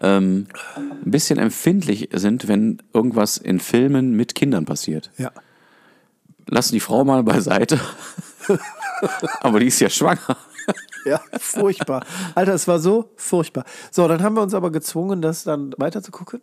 ähm, 0.00 0.46
ein 0.74 1.10
bisschen 1.10 1.38
empfindlich 1.38 2.08
sind, 2.14 2.48
wenn 2.48 2.78
irgendwas 2.94 3.36
in 3.36 3.60
Filmen 3.60 4.16
mit 4.16 4.34
Kindern 4.34 4.64
passiert. 4.64 5.10
Ja. 5.18 5.30
Lass 6.48 6.70
die 6.70 6.80
Frau 6.80 7.04
mal 7.04 7.22
beiseite. 7.22 7.78
Aber 9.40 9.60
die 9.60 9.66
ist 9.66 9.80
ja 9.80 9.90
schwanger. 9.90 10.38
Ja, 11.10 11.20
furchtbar. 11.38 12.04
Alter, 12.34 12.54
es 12.54 12.66
war 12.66 12.78
so 12.78 13.10
furchtbar. 13.16 13.64
So, 13.90 14.08
dann 14.08 14.22
haben 14.22 14.34
wir 14.34 14.42
uns 14.42 14.54
aber 14.54 14.72
gezwungen, 14.72 15.20
das 15.20 15.44
dann 15.44 15.74
weiter 15.76 16.02
zu 16.02 16.10
gucken. 16.10 16.40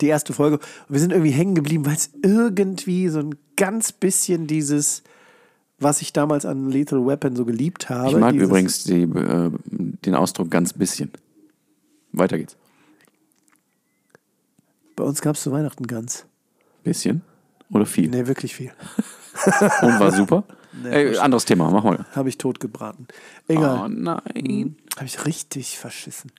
Die 0.00 0.08
erste 0.08 0.32
Folge. 0.32 0.56
Und 0.56 0.88
wir 0.88 1.00
sind 1.00 1.12
irgendwie 1.12 1.30
hängen 1.30 1.54
geblieben, 1.54 1.86
weil 1.86 1.94
es 1.94 2.10
irgendwie 2.22 3.08
so 3.08 3.20
ein 3.20 3.34
ganz 3.56 3.92
bisschen 3.92 4.46
dieses, 4.46 5.02
was 5.78 6.00
ich 6.02 6.12
damals 6.12 6.46
an 6.46 6.70
Lethal 6.70 7.06
Weapon 7.06 7.36
so 7.36 7.44
geliebt 7.44 7.90
habe. 7.90 8.10
Ich 8.10 8.16
mag 8.16 8.34
übrigens 8.34 8.84
die, 8.84 9.02
äh, 9.02 9.50
den 9.66 10.14
Ausdruck 10.14 10.50
ganz 10.50 10.72
bisschen. 10.72 11.10
Weiter 12.12 12.38
geht's. 12.38 12.56
Bei 14.96 15.04
uns 15.04 15.20
gab 15.20 15.36
es 15.36 15.42
zu 15.42 15.52
Weihnachten 15.52 15.86
ganz. 15.86 16.26
Bisschen 16.82 17.22
oder 17.70 17.86
viel? 17.86 18.08
Nee, 18.08 18.26
wirklich 18.26 18.54
viel. 18.54 18.72
Und 19.82 20.00
war 20.00 20.12
super? 20.12 20.44
Ey, 20.84 21.16
anderes 21.18 21.44
Thema, 21.44 21.70
mach 21.70 21.84
mal. 21.84 22.06
Habe 22.14 22.28
ich 22.28 22.38
tot 22.38 22.60
gebraten. 22.60 23.06
Oh 23.48 23.52
Egal. 23.52 23.88
nein. 23.88 24.76
Habe 24.96 25.06
ich 25.06 25.26
richtig 25.26 25.78
verschissen. 25.78 26.32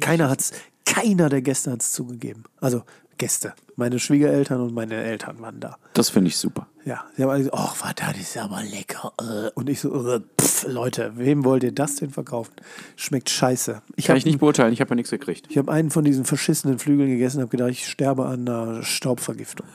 Keiner 0.00 0.30
hat's, 0.30 0.52
keiner 0.84 1.28
der 1.28 1.42
Gäste 1.42 1.70
hat 1.72 1.82
es 1.82 1.92
zugegeben. 1.92 2.44
Also 2.60 2.82
Gäste. 3.18 3.54
Meine 3.76 3.98
Schwiegereltern 3.98 4.60
und 4.60 4.74
meine 4.74 4.94
Eltern 4.96 5.40
waren 5.40 5.58
da. 5.60 5.78
Das 5.94 6.10
finde 6.10 6.28
ich 6.28 6.36
super. 6.36 6.66
Ja, 6.84 7.04
sie 7.16 7.22
haben 7.22 7.30
alle 7.30 7.38
gesagt, 7.44 7.56
ach, 7.58 7.76
was, 7.82 7.94
das 7.94 8.16
ist 8.18 8.36
aber 8.36 8.62
lecker. 8.62 9.12
äh." 9.20 9.50
Und 9.54 9.68
ich 9.70 9.80
so, 9.80 10.06
äh, 10.08 10.20
pff, 10.40 10.66
Leute, 10.68 11.12
wem 11.16 11.44
wollt 11.44 11.64
ihr 11.64 11.72
das 11.72 11.96
denn 11.96 12.10
verkaufen? 12.10 12.52
Schmeckt 12.96 13.30
scheiße. 13.30 13.82
Ich 13.96 14.06
Kann 14.06 14.14
habe 14.14 14.18
ich 14.18 14.26
nicht 14.26 14.38
beurteilen, 14.38 14.72
ich 14.72 14.80
habe 14.80 14.90
ja 14.90 14.96
nichts 14.96 15.10
gekriegt. 15.10 15.46
ich 15.48 15.56
hab 15.58 15.68
einen 15.70 15.90
von 15.90 16.04
diesen 16.04 16.24
verschissenen 16.26 16.78
Flügeln 16.78 17.08
gegessen 17.08 17.38
und 17.38 17.42
habe 17.44 17.50
gedacht, 17.50 17.70
ich 17.70 17.88
sterbe 17.88 18.26
an 18.26 18.46
einer 18.48 18.82
Staubvergiftung. 18.82 19.66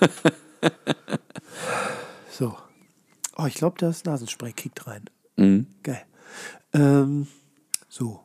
so. 2.30 2.56
Oh, 3.42 3.46
ich 3.46 3.54
glaube, 3.54 3.76
das 3.78 4.04
Nasenspray 4.04 4.52
kickt 4.52 4.86
rein. 4.86 5.04
Mhm. 5.36 5.66
Geil. 5.82 6.02
Ähm, 6.74 7.26
so. 7.88 8.20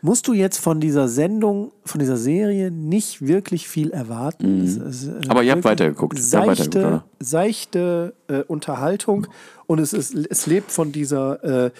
Musst 0.00 0.28
du 0.28 0.32
jetzt 0.32 0.58
von 0.58 0.80
dieser 0.80 1.08
Sendung, 1.08 1.72
von 1.84 1.98
dieser 1.98 2.16
Serie 2.16 2.70
nicht 2.70 3.26
wirklich 3.26 3.66
viel 3.68 3.90
erwarten? 3.90 4.62
Es 4.64 4.76
ist, 4.76 5.04
äh, 5.08 5.10
Mhm. 5.10 5.20
Aber 5.30 5.42
ihr 5.42 5.52
habt 5.52 5.64
weitergeguckt. 5.64 6.18
Ihr 6.18 6.38
habt 6.38 6.46
weitergeguckt, 6.48 6.72
Seichte, 6.74 7.04
seichte 7.18 8.14
äh, 8.28 8.42
Unterhaltung 8.44 9.26
und 9.66 9.80
es, 9.80 9.92
ist, 9.92 10.14
es 10.14 10.46
lebt 10.46 10.70
von 10.70 10.92
dieser 10.92 11.42
äh, 11.66 11.70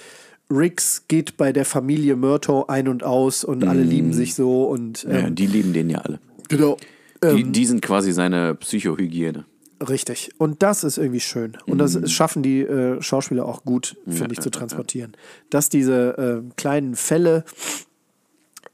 Riggs 0.50 1.04
geht 1.08 1.36
bei 1.36 1.52
der 1.52 1.64
Familie 1.64 2.16
Murtaugh 2.16 2.64
ein 2.68 2.88
und 2.88 3.04
aus 3.04 3.44
und 3.44 3.64
alle 3.64 3.82
lieben 3.82 4.12
sich 4.12 4.34
so 4.34 4.64
und 4.64 5.04
Mhm. 5.04 5.10
Ja, 5.12 5.18
ähm, 5.18 5.34
die 5.34 5.46
lieben 5.46 5.72
den 5.72 5.88
ja 5.90 5.98
alle. 5.98 6.18
genau. 6.48 6.76
Die, 7.22 7.42
die 7.50 7.66
sind 7.66 7.82
quasi 7.82 8.12
seine 8.12 8.54
Psychohygiene. 8.54 9.44
Richtig. 9.86 10.30
Und 10.38 10.62
das 10.62 10.82
ist 10.82 10.98
irgendwie 10.98 11.20
schön. 11.20 11.56
Und 11.66 11.78
das 11.78 12.10
schaffen 12.10 12.42
die 12.42 12.62
äh, 12.62 13.00
Schauspieler 13.00 13.44
auch 13.46 13.64
gut, 13.64 13.96
finde 14.08 14.32
ich, 14.32 14.40
zu 14.40 14.50
transportieren. 14.50 15.12
Dass 15.50 15.68
diese 15.68 16.42
äh, 16.46 16.52
kleinen 16.56 16.96
Fälle 16.96 17.44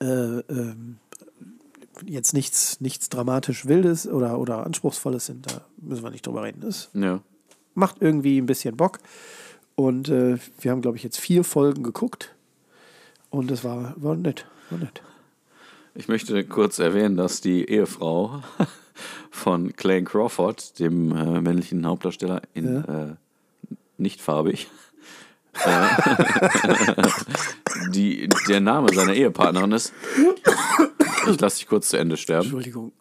äh, 0.01 0.07
ähm, 0.07 0.97
jetzt 2.07 2.33
nichts, 2.33 2.81
nichts 2.81 3.09
dramatisch 3.11 3.67
Wildes 3.67 4.09
oder, 4.09 4.39
oder 4.39 4.65
Anspruchsvolles 4.65 5.27
sind, 5.27 5.51
da 5.51 5.61
müssen 5.77 6.03
wir 6.03 6.11
nicht 6.11 6.27
drüber 6.27 6.43
reden. 6.43 6.61
Das 6.63 6.89
Ja. 6.95 7.21
macht 7.75 7.97
irgendwie 8.01 8.39
ein 8.39 8.47
bisschen 8.47 8.77
Bock. 8.77 8.99
Und 9.77 10.09
äh, 10.09 10.39
wir 10.61 10.71
haben, 10.71 10.83
glaube 10.83 10.97
ich, 10.97 11.03
jetzt 11.03 11.19
vier 11.19 11.45
Folgen 11.45 11.83
geguckt. 11.83 12.35
Und 13.31 13.51
es 13.51 13.63
war, 13.65 13.95
war 13.97 14.15
nett. 14.17 14.47
War 14.71 14.79
nett. 14.79 15.03
Ich 15.95 16.09
möchte 16.09 16.45
kurz 16.45 16.79
erwähnen, 16.79 17.17
dass 17.17 17.41
die 17.41 17.69
Ehefrau 17.69 18.43
von 19.45 19.77
Clayne 19.77 20.05
Crawford, 20.05 20.79
dem 20.79 21.13
äh, 21.13 21.43
männlichen 21.43 21.87
Hauptdarsteller 21.87 22.41
in 22.55 22.83
äh, 22.83 23.15
nicht 23.99 24.23
farbig, 24.23 24.69
äh, 25.67 25.87
die, 27.91 28.31
der 28.49 28.61
Name 28.61 28.91
seiner 28.95 29.13
Ehepartnerin 29.13 29.73
ist. 29.73 29.93
Ich 31.31 31.39
lasse 31.39 31.59
dich 31.59 31.67
kurz 31.67 31.91
zu 31.91 31.99
Ende 31.99 32.17
sterben. 32.17 32.45
Entschuldigung. 32.45 32.93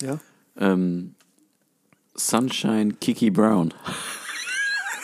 ja. 0.00 0.18
Ähm, 0.56 1.14
Sunshine 2.14 2.94
Kiki 2.94 3.28
Brown. 3.28 3.74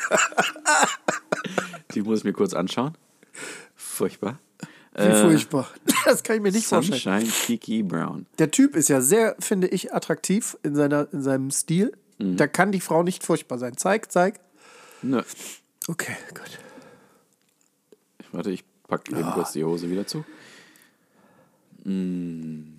die 1.95 2.01
muss 2.01 2.21
ich 2.21 2.25
mir 2.25 2.33
kurz 2.33 2.55
anschauen. 2.55 2.97
Furchtbar. 3.75 4.39
Wie 4.97 5.21
furchtbar. 5.21 5.69
Das 6.05 6.23
kann 6.23 6.37
ich 6.37 6.43
mir 6.43 6.53
nicht 6.53 6.67
vorstellen. 6.67 7.01
Sunshine 7.01 7.33
Kiki 7.47 7.83
Brown. 7.83 8.27
Der 8.39 8.53
Typ 8.53 8.77
ist 8.77 8.89
ja 8.89 9.01
sehr, 9.01 9.35
finde 9.41 9.67
ich, 9.67 9.93
attraktiv 9.93 10.57
in, 10.63 10.77
seiner, 10.77 11.09
in 11.13 11.21
seinem 11.21 11.51
Stil. 11.51 11.93
Da 12.19 12.47
kann 12.47 12.73
die 12.73 12.81
Frau 12.81 13.03
nicht 13.03 13.25
furchtbar 13.25 13.59
sein. 13.59 13.77
Zeig, 13.77 14.11
zeig. 14.11 14.41
Nö. 15.03 15.23
Okay, 15.89 16.17
gut. 16.31 16.59
Warte, 18.33 18.51
ich 18.51 18.65
packe 18.89 19.19
eben 19.19 19.31
kurz 19.33 19.53
die 19.53 19.65
Hose 19.65 19.91
wieder 19.91 20.07
zu. 20.07 20.25
Mm, 21.85 22.79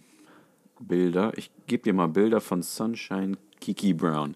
Bilder. 0.79 1.33
Ich 1.35 1.51
gebe 1.67 1.83
dir 1.83 1.93
mal 1.93 2.07
Bilder 2.07 2.41
von 2.41 2.63
Sunshine 2.63 3.37
Kiki 3.59 3.93
Brown. 3.93 4.35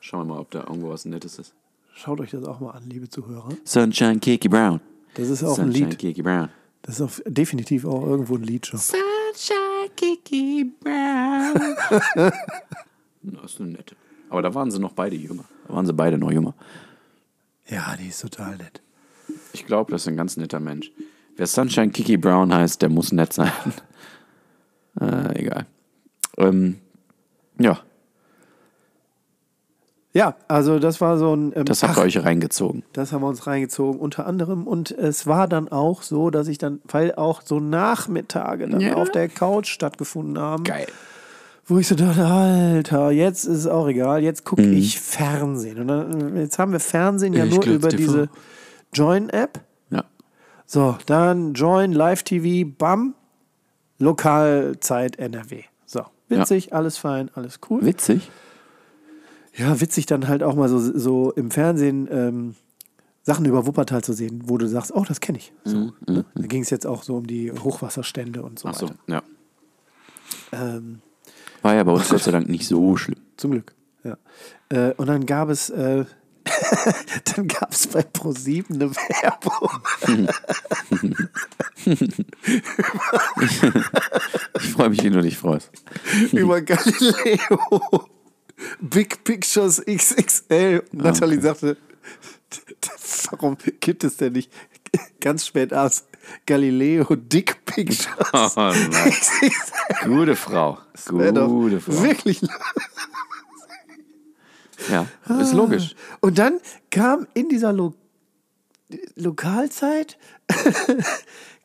Schauen 0.00 0.28
wir 0.28 0.34
mal, 0.34 0.40
ob 0.40 0.50
da 0.50 0.60
irgendwo 0.60 0.90
was 0.90 1.04
Nettes 1.04 1.38
ist. 1.38 1.54
Schaut 1.94 2.20
euch 2.20 2.30
das 2.30 2.44
auch 2.44 2.60
mal 2.60 2.70
an, 2.70 2.84
liebe 2.88 3.08
Zuhörer. 3.08 3.48
Sunshine 3.64 4.20
Kiki 4.20 4.48
Brown. 4.48 4.80
Das 5.14 5.28
ist 5.28 5.42
auch 5.42 5.58
ein 5.58 5.66
Sunshine 5.66 5.88
Lied. 5.90 5.98
Kiki 5.98 6.22
Brown. 6.22 6.48
Das 6.88 7.00
ist 7.00 7.02
auf, 7.02 7.22
definitiv 7.26 7.84
auch 7.84 8.02
irgendwo 8.06 8.36
ein 8.36 8.44
Lied 8.44 8.66
schon. 8.66 8.80
Sunshine 8.80 9.90
Kiki 9.94 10.72
Brown. 10.80 11.76
das 13.24 13.52
ist 13.52 13.60
eine 13.60 13.72
nette. 13.72 13.94
Aber 14.30 14.40
da 14.40 14.54
waren 14.54 14.70
sie 14.70 14.78
noch 14.78 14.92
beide 14.92 15.14
jünger. 15.14 15.44
Da 15.66 15.74
waren 15.74 15.84
sie 15.84 15.92
beide 15.92 16.16
noch 16.16 16.32
jünger. 16.32 16.54
Ja, 17.66 17.94
die 18.00 18.08
ist 18.08 18.22
total 18.22 18.56
nett. 18.56 18.80
Ich 19.52 19.66
glaube, 19.66 19.92
das 19.92 20.00
ist 20.00 20.08
ein 20.08 20.16
ganz 20.16 20.38
netter 20.38 20.60
Mensch. 20.60 20.90
Wer 21.36 21.46
Sunshine 21.46 21.90
Kiki 21.90 22.16
Brown 22.16 22.54
heißt, 22.54 22.80
der 22.80 22.88
muss 22.88 23.12
nett 23.12 23.34
sein. 23.34 23.52
äh, 24.98 25.40
egal. 25.40 25.66
Ähm, 26.38 26.78
ja, 27.58 27.80
Ja, 30.14 30.36
also 30.48 30.78
das 30.78 31.00
war 31.00 31.18
so 31.18 31.34
ein. 31.36 31.52
Ähm, 31.54 31.64
das 31.66 31.82
habt 31.82 31.96
ihr 31.98 32.02
euch 32.02 32.24
reingezogen. 32.24 32.82
Das 32.94 33.12
haben 33.12 33.20
wir 33.22 33.28
uns 33.28 33.46
reingezogen, 33.46 34.00
unter 34.00 34.26
anderem. 34.26 34.66
Und 34.66 34.90
es 34.90 35.26
war 35.26 35.46
dann 35.48 35.68
auch 35.68 36.02
so, 36.02 36.30
dass 36.30 36.48
ich 36.48 36.56
dann, 36.58 36.80
weil 36.88 37.14
auch 37.14 37.42
so 37.44 37.60
Nachmittage 37.60 38.66
dann 38.68 38.80
Ja. 38.80 38.94
auf 38.94 39.10
der 39.10 39.28
Couch 39.28 39.68
stattgefunden 39.68 40.38
haben, 40.38 40.64
Geil. 40.64 40.86
wo 41.66 41.76
ich 41.78 41.86
so 41.88 41.94
dachte, 41.94 42.24
Alter, 42.24 43.10
jetzt 43.10 43.44
ist 43.44 43.58
es 43.58 43.66
auch 43.66 43.86
egal, 43.86 44.22
jetzt 44.22 44.44
gucke 44.44 44.62
Mhm. 44.62 44.72
ich 44.72 44.98
Fernsehen. 44.98 45.78
Und 45.78 45.88
dann, 45.88 46.36
jetzt 46.36 46.58
haben 46.58 46.72
wir 46.72 46.80
Fernsehen 46.80 47.34
ja 47.34 47.44
Ich 47.44 47.54
nur 47.54 47.66
über 47.66 47.90
TV. 47.90 47.98
diese 47.98 48.28
Join-App. 48.94 49.60
Ja. 49.90 50.04
So, 50.64 50.96
dann 51.04 51.52
Join, 51.52 51.92
Live-TV, 51.92 52.66
bam, 52.78 53.14
Lokalzeit 53.98 55.18
NRW. 55.18 55.64
So, 55.84 56.00
witzig, 56.28 56.72
alles 56.72 56.96
fein, 56.98 57.30
alles 57.34 57.60
cool. 57.68 57.84
Witzig. 57.84 58.30
Ja, 59.58 59.80
witzig 59.80 60.06
dann 60.06 60.28
halt 60.28 60.42
auch 60.42 60.54
mal 60.54 60.68
so, 60.68 60.78
so 60.78 61.32
im 61.32 61.50
Fernsehen 61.50 62.08
ähm, 62.10 62.54
Sachen 63.22 63.44
über 63.44 63.66
Wuppertal 63.66 64.02
zu 64.02 64.12
sehen, 64.14 64.42
wo 64.46 64.56
du 64.56 64.66
sagst, 64.68 64.92
oh, 64.94 65.04
das 65.06 65.20
kenne 65.20 65.38
ich. 65.38 65.52
So, 65.64 65.92
ne? 66.06 66.24
Da 66.34 66.46
ging 66.46 66.62
es 66.62 66.70
jetzt 66.70 66.86
auch 66.86 67.02
so 67.02 67.16
um 67.16 67.26
die 67.26 67.52
Hochwasserstände 67.52 68.42
und 68.42 68.58
so 68.58 68.68
Ach 68.68 68.74
so, 68.74 68.86
weiter. 68.86 68.96
ja. 69.06 69.22
Ähm, 70.52 71.00
War 71.62 71.74
ja 71.74 71.84
bei 71.84 71.92
uns 71.92 72.08
Gott 72.08 72.22
sei 72.22 72.30
Dank 72.30 72.48
nicht 72.48 72.66
so 72.66 72.96
schlimm. 72.96 73.18
zum 73.36 73.50
Glück. 73.50 73.74
Ja. 74.04 74.16
Äh, 74.70 74.94
und 74.94 75.08
dann 75.08 75.26
gab 75.26 75.50
es, 75.50 75.68
äh, 75.70 76.04
dann 77.36 77.48
gab 77.48 77.72
es 77.72 77.88
bei 77.88 78.02
ProSieben 78.02 78.76
eine 78.76 78.90
Werbung. 78.94 80.28
Ich 84.60 84.70
freue 84.72 84.90
mich, 84.90 85.02
wie 85.02 85.10
du 85.10 85.20
dich 85.20 85.36
freust. 85.38 85.70
über 86.32 86.60
Galileo. 86.60 88.08
Big 88.80 89.24
Pictures 89.24 89.82
XXL. 89.84 90.82
Und 90.92 91.02
Nathalie 91.02 91.40
sagte, 91.40 91.76
warum 93.30 93.56
gibt 93.80 94.04
es 94.04 94.16
denn 94.16 94.32
nicht 94.32 94.52
ganz 95.20 95.46
spät 95.46 95.72
abends 95.72 96.04
Galileo 96.46 97.04
Dick 97.16 97.64
Pictures? 97.64 98.08
Oh 98.32 98.50
nein. 98.56 99.14
Gute 100.04 100.36
Frau. 100.36 100.78
Gute 101.06 101.80
Frau. 101.80 102.02
Wirklich. 102.02 102.40
Ja, 104.90 105.06
ist 105.40 105.52
logisch. 105.52 105.94
Und 106.20 106.38
dann 106.38 106.60
kam 106.90 107.26
in 107.34 107.48
dieser 107.48 107.72
Lo 107.72 107.94
Lokalzeit 109.16 110.16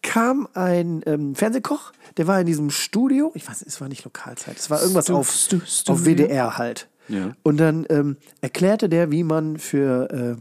kam 0.03 0.47
ein 0.53 1.01
ähm, 1.07 1.33
Fernsehkoch, 1.33 1.91
der 2.17 2.27
war 2.27 2.39
in 2.39 2.45
diesem 2.45 2.69
Studio. 2.69 3.31
Ich 3.33 3.47
weiß, 3.49 3.63
es 3.65 3.81
war 3.81 3.87
nicht 3.89 4.03
Lokalzeit, 4.03 4.57
es 4.57 4.69
war 4.69 4.79
irgendwas 4.81 5.05
Stu- 5.05 5.15
auf, 5.17 5.31
Stu- 5.31 5.57
auf 5.57 5.67
Studio? 5.67 6.05
WDR 6.05 6.57
halt. 6.59 6.87
Ja. 7.07 7.31
Und 7.41 7.57
dann 7.57 7.85
ähm, 7.89 8.17
erklärte 8.41 8.87
der, 8.89 9.09
wie 9.11 9.23
man 9.23 9.57
für, 9.57 10.37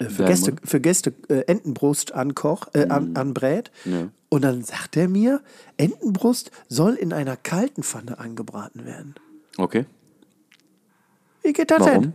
äh, 0.00 0.04
äh, 0.04 0.08
für 0.10 0.24
Gäste, 0.24 0.56
für 0.64 0.80
Gäste 0.80 1.14
äh, 1.28 1.42
Entenbrust 1.46 2.12
ankoch, 2.12 2.66
äh, 2.74 2.88
an, 2.88 3.16
anbrät. 3.16 3.70
Ja. 3.84 4.08
Und 4.28 4.42
dann 4.42 4.62
sagt 4.64 4.96
er 4.96 5.08
mir, 5.08 5.40
Entenbrust 5.76 6.50
soll 6.68 6.94
in 6.94 7.12
einer 7.12 7.36
kalten 7.36 7.82
Pfanne 7.82 8.18
angebraten 8.18 8.84
werden. 8.84 9.14
Okay. 9.56 9.86
Wie 11.42 11.52
geht 11.52 11.70
das 11.70 11.80
Warum? 11.80 12.02
denn? 12.02 12.12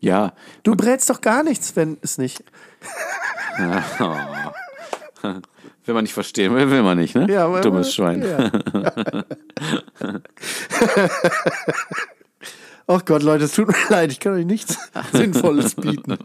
Ja, 0.00 0.32
Du 0.64 0.74
brätst 0.74 1.08
doch 1.10 1.20
gar 1.20 1.42
nichts, 1.44 1.76
wenn 1.76 1.96
es 2.02 2.18
nicht. 2.18 2.42
wenn 5.84 5.94
man 5.94 6.04
nicht 6.04 6.14
verstehen 6.14 6.54
will, 6.54 6.70
will 6.70 6.82
man 6.82 6.98
nicht, 6.98 7.14
ne? 7.14 7.26
Ja, 7.30 7.60
Dummes 7.60 7.94
Schwein. 7.94 8.22
Ja. 8.22 8.50
Ach 12.86 13.04
Gott, 13.04 13.22
Leute, 13.22 13.44
es 13.44 13.52
tut 13.52 13.68
mir 13.68 13.74
leid, 13.88 14.12
ich 14.12 14.20
kann 14.20 14.34
euch 14.34 14.46
nichts 14.46 14.78
Sinnvolles 15.12 15.74
bieten. 15.74 16.18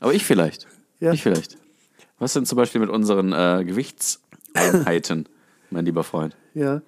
Aber 0.00 0.14
ich 0.14 0.24
vielleicht. 0.24 0.66
Ja. 1.00 1.12
Ich 1.12 1.22
vielleicht. 1.22 1.58
Was 2.18 2.32
sind 2.32 2.46
zum 2.46 2.56
Beispiel 2.56 2.80
mit 2.80 2.90
unseren 2.90 3.32
äh, 3.32 3.64
Gewichtseinheiten, 3.64 5.28
mein 5.70 5.84
lieber 5.84 6.04
Freund? 6.04 6.36
Ja. 6.54 6.82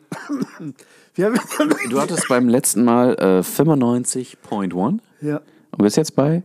Du 1.17 2.01
hattest 2.01 2.29
beim 2.29 2.49
letzten 2.49 2.85
Mal 2.85 3.15
äh, 3.15 3.41
95.1 3.41 4.99
ja. 5.21 5.41
und 5.71 5.83
bist 5.83 5.97
jetzt 5.97 6.15
bei 6.15 6.43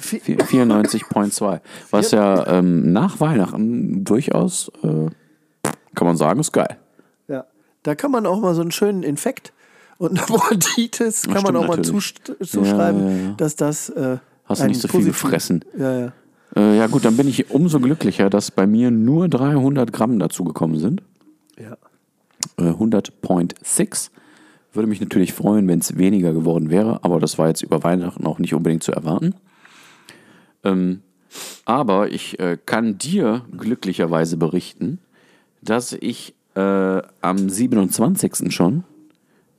94.2. 0.00 1.60
Was 1.90 2.10
ja 2.10 2.46
ähm, 2.46 2.92
nach 2.92 3.20
Weihnachten 3.20 4.04
durchaus, 4.04 4.70
äh, 4.82 5.06
kann 5.94 6.06
man 6.06 6.16
sagen, 6.16 6.40
ist 6.40 6.52
geil. 6.52 6.76
ja. 7.28 7.44
Da 7.82 7.94
kann 7.94 8.10
man 8.10 8.24
auch 8.26 8.40
mal 8.40 8.54
so 8.54 8.62
einen 8.62 8.70
schönen 8.70 9.02
Infekt 9.02 9.52
und 9.98 10.16
eine 10.18 10.26
Bronchitis 10.26 11.22
kann 11.22 11.42
man 11.42 11.54
auch 11.56 11.66
mal 11.68 11.76
natürlich. 11.76 11.90
zust- 11.90 12.32
zuschreiben, 12.44 13.00
Ja, 13.06 13.10
ja, 13.10 13.22
ja. 13.28 13.34
dass 13.36 13.56
das. 13.56 13.90
Äh, 13.90 14.18
Hast 14.46 14.62
du 14.62 14.66
nicht 14.66 14.80
so 14.80 14.88
viel 14.88 15.04
gefressen. 15.04 15.64
Ja, 15.78 15.98
ja. 16.00 16.12
Äh, 16.56 16.76
ja 16.78 16.86
gut, 16.86 17.04
dann 17.04 17.16
bin 17.16 17.26
ich 17.28 17.50
umso 17.50 17.80
glücklicher, 17.80 18.30
dass 18.30 18.50
bei 18.50 18.66
mir 18.66 18.90
nur 18.90 19.28
300 19.28 19.92
Gramm 19.92 20.18
dazugekommen 20.18 20.78
sind. 20.78 21.02
ja. 21.58 21.76
Äh, 22.58 22.70
100.6. 22.72 24.10
Würde 24.72 24.86
mich 24.88 25.00
natürlich 25.00 25.32
freuen, 25.32 25.66
wenn 25.68 25.78
es 25.78 25.96
weniger 25.96 26.32
geworden 26.32 26.68
wäre, 26.68 26.98
aber 27.04 27.20
das 27.20 27.38
war 27.38 27.48
jetzt 27.48 27.62
über 27.62 27.82
Weihnachten 27.84 28.26
auch 28.26 28.38
nicht 28.38 28.54
unbedingt 28.54 28.82
zu 28.82 28.92
erwarten. 28.92 29.34
Ähm, 30.64 31.02
aber 31.64 32.10
ich 32.10 32.38
äh, 32.38 32.58
kann 32.64 32.98
dir 32.98 33.42
glücklicherweise 33.56 34.36
berichten, 34.36 34.98
dass 35.62 35.92
ich 35.92 36.34
äh, 36.54 36.60
am 37.20 37.48
27. 37.48 38.54
schon 38.54 38.84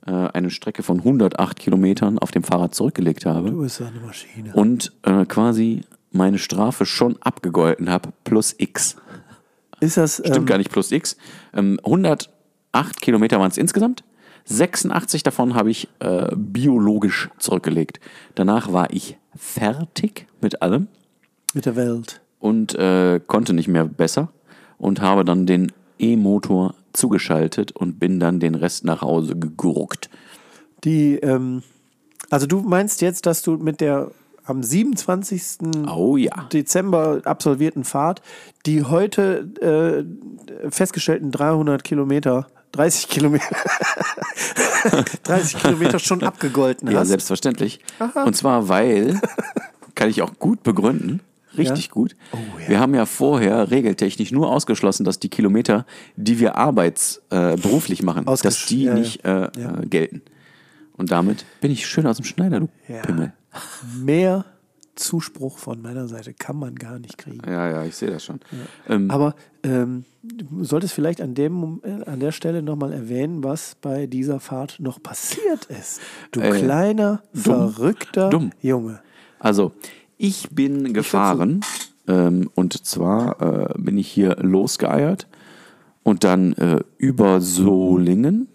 äh, 0.06 0.10
eine 0.10 0.50
Strecke 0.50 0.82
von 0.82 0.98
108 0.98 1.58
Kilometern 1.58 2.18
auf 2.18 2.30
dem 2.30 2.42
Fahrrad 2.42 2.74
zurückgelegt 2.74 3.26
habe 3.26 3.50
Du 3.50 3.60
bist 3.62 3.82
eine 3.82 4.00
Maschine. 4.00 4.52
und 4.54 4.92
äh, 5.02 5.24
quasi 5.26 5.82
meine 6.12 6.38
Strafe 6.38 6.86
schon 6.86 7.16
abgegolten 7.20 7.90
habe, 7.90 8.10
plus 8.24 8.54
X. 8.56 8.96
Ist 9.80 9.98
das. 9.98 10.16
Stimmt 10.16 10.36
ähm, 10.36 10.46
gar 10.46 10.58
nicht 10.58 10.70
plus 10.70 10.90
X. 10.90 11.18
Ähm, 11.52 11.78
108 11.84 12.30
Kilometer 13.02 13.38
waren 13.38 13.50
es 13.50 13.58
insgesamt. 13.58 14.04
86 14.46 15.24
davon 15.24 15.54
habe 15.54 15.70
ich 15.70 15.88
äh, 15.98 16.28
biologisch 16.34 17.28
zurückgelegt. 17.38 18.00
Danach 18.36 18.72
war 18.72 18.92
ich 18.92 19.18
fertig 19.36 20.26
mit 20.40 20.62
allem 20.62 20.88
Mit 21.54 21.66
der 21.66 21.76
Welt. 21.76 22.20
und 22.38 22.74
äh, 22.74 23.20
konnte 23.26 23.52
nicht 23.52 23.68
mehr 23.68 23.84
besser 23.84 24.32
und 24.78 25.00
habe 25.00 25.24
dann 25.24 25.46
den 25.46 25.72
E-Motor 25.98 26.74
zugeschaltet 26.92 27.72
und 27.72 27.98
bin 27.98 28.20
dann 28.20 28.40
den 28.40 28.54
Rest 28.54 28.84
nach 28.84 29.02
Hause 29.02 29.36
gegurkt. 29.36 30.10
Die, 30.84 31.14
ähm, 31.16 31.62
also 32.30 32.46
du 32.46 32.60
meinst 32.60 33.00
jetzt, 33.00 33.26
dass 33.26 33.42
du 33.42 33.56
mit 33.56 33.80
der 33.80 34.10
am 34.44 34.62
27. 34.62 35.88
Oh 35.92 36.16
ja. 36.16 36.46
Dezember 36.52 37.20
absolvierten 37.24 37.82
Fahrt 37.84 38.22
die 38.64 38.84
heute 38.84 40.06
äh, 40.62 40.70
festgestellten 40.70 41.30
300 41.30 41.82
Kilometer, 41.82 42.46
30 42.76 43.08
Kilometer, 43.08 43.44
30 45.24 45.62
Kilometer 45.62 45.98
schon 45.98 46.22
abgegolten 46.22 46.90
Ja, 46.90 47.00
hast. 47.00 47.08
selbstverständlich. 47.08 47.80
Und 48.24 48.36
zwar, 48.36 48.68
weil, 48.68 49.20
kann 49.94 50.08
ich 50.08 50.22
auch 50.22 50.38
gut 50.38 50.62
begründen, 50.62 51.20
richtig 51.56 51.90
gut. 51.90 52.14
Wir 52.66 52.80
haben 52.80 52.94
ja 52.94 53.06
vorher 53.06 53.70
regeltechnisch 53.70 54.30
nur 54.32 54.50
ausgeschlossen, 54.50 55.04
dass 55.04 55.18
die 55.18 55.28
Kilometer, 55.28 55.86
die 56.16 56.38
wir 56.38 56.56
arbeits, 56.56 57.22
äh, 57.30 57.56
beruflich 57.56 58.02
machen, 58.02 58.26
Ausgesch- 58.26 58.42
dass 58.42 58.66
die 58.66 58.82
ja, 58.84 58.92
ja. 58.92 58.98
nicht 58.98 59.24
äh, 59.24 59.30
Ja. 59.58 59.80
äh, 59.82 59.86
gelten. 59.86 60.22
Und 60.96 61.10
damit 61.10 61.44
bin 61.60 61.70
ich 61.70 61.86
schön 61.86 62.06
aus 62.06 62.16
dem 62.16 62.24
Schneider, 62.24 62.60
du 62.60 62.68
Ja. 62.88 63.00
Pimmel. 63.02 63.32
Mehr 63.98 64.44
Zuspruch 64.96 65.58
von 65.58 65.80
meiner 65.80 66.08
Seite 66.08 66.34
kann 66.34 66.58
man 66.58 66.74
gar 66.74 66.98
nicht 66.98 67.18
kriegen. 67.18 67.40
Ja, 67.46 67.70
ja, 67.70 67.84
ich 67.84 67.94
sehe 67.94 68.10
das 68.10 68.24
schon. 68.24 68.40
Ähm, 68.88 69.10
Aber 69.10 69.34
ähm, 69.62 70.04
du 70.22 70.64
solltest 70.64 70.94
vielleicht 70.94 71.20
an, 71.20 71.34
dem, 71.34 71.80
äh, 71.84 72.04
an 72.10 72.20
der 72.20 72.32
Stelle 72.32 72.62
nochmal 72.62 72.92
erwähnen, 72.92 73.44
was 73.44 73.76
bei 73.80 74.06
dieser 74.06 74.40
Fahrt 74.40 74.80
noch 74.80 75.02
passiert 75.02 75.66
ist. 75.66 76.00
Du 76.32 76.40
Äh, 76.40 76.50
kleiner, 76.50 77.22
verrückter 77.32 78.30
Dumm. 78.30 78.50
Junge. 78.60 79.00
Also, 79.38 79.72
ich 80.16 80.48
bin 80.50 80.92
gefahren 80.94 81.60
ähm, 82.08 82.50
und 82.54 82.86
zwar 82.86 83.40
äh, 83.70 83.78
bin 83.78 83.98
ich 83.98 84.08
hier 84.08 84.36
losgeeiert 84.40 85.28
und 86.02 86.24
dann 86.24 86.52
äh, 86.54 86.80
über 86.98 87.40
Solingen 87.40 88.48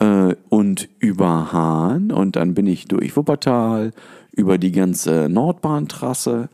äh, 0.00 0.34
und 0.48 0.88
über 0.98 1.52
Hahn 1.52 2.12
und 2.12 2.36
dann 2.36 2.54
bin 2.54 2.66
ich 2.66 2.86
durch 2.88 3.16
Wuppertal, 3.16 3.92
über 4.36 4.58
die 4.58 4.70
ganze 4.70 5.28
Nordbahntrasse 5.28 6.48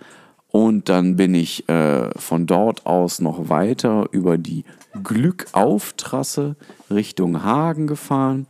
und 0.52 0.90
dann 0.90 1.16
bin 1.16 1.34
ich 1.34 1.68
äh, 1.68 2.10
von 2.18 2.46
dort 2.46 2.86
aus 2.86 3.20
noch 3.20 3.48
weiter 3.48 4.06
über 4.12 4.36
die 4.36 4.64
Glückauf-Trasse 5.02 6.56
Richtung 6.90 7.42
Hagen 7.42 7.86
gefahren. 7.86 8.46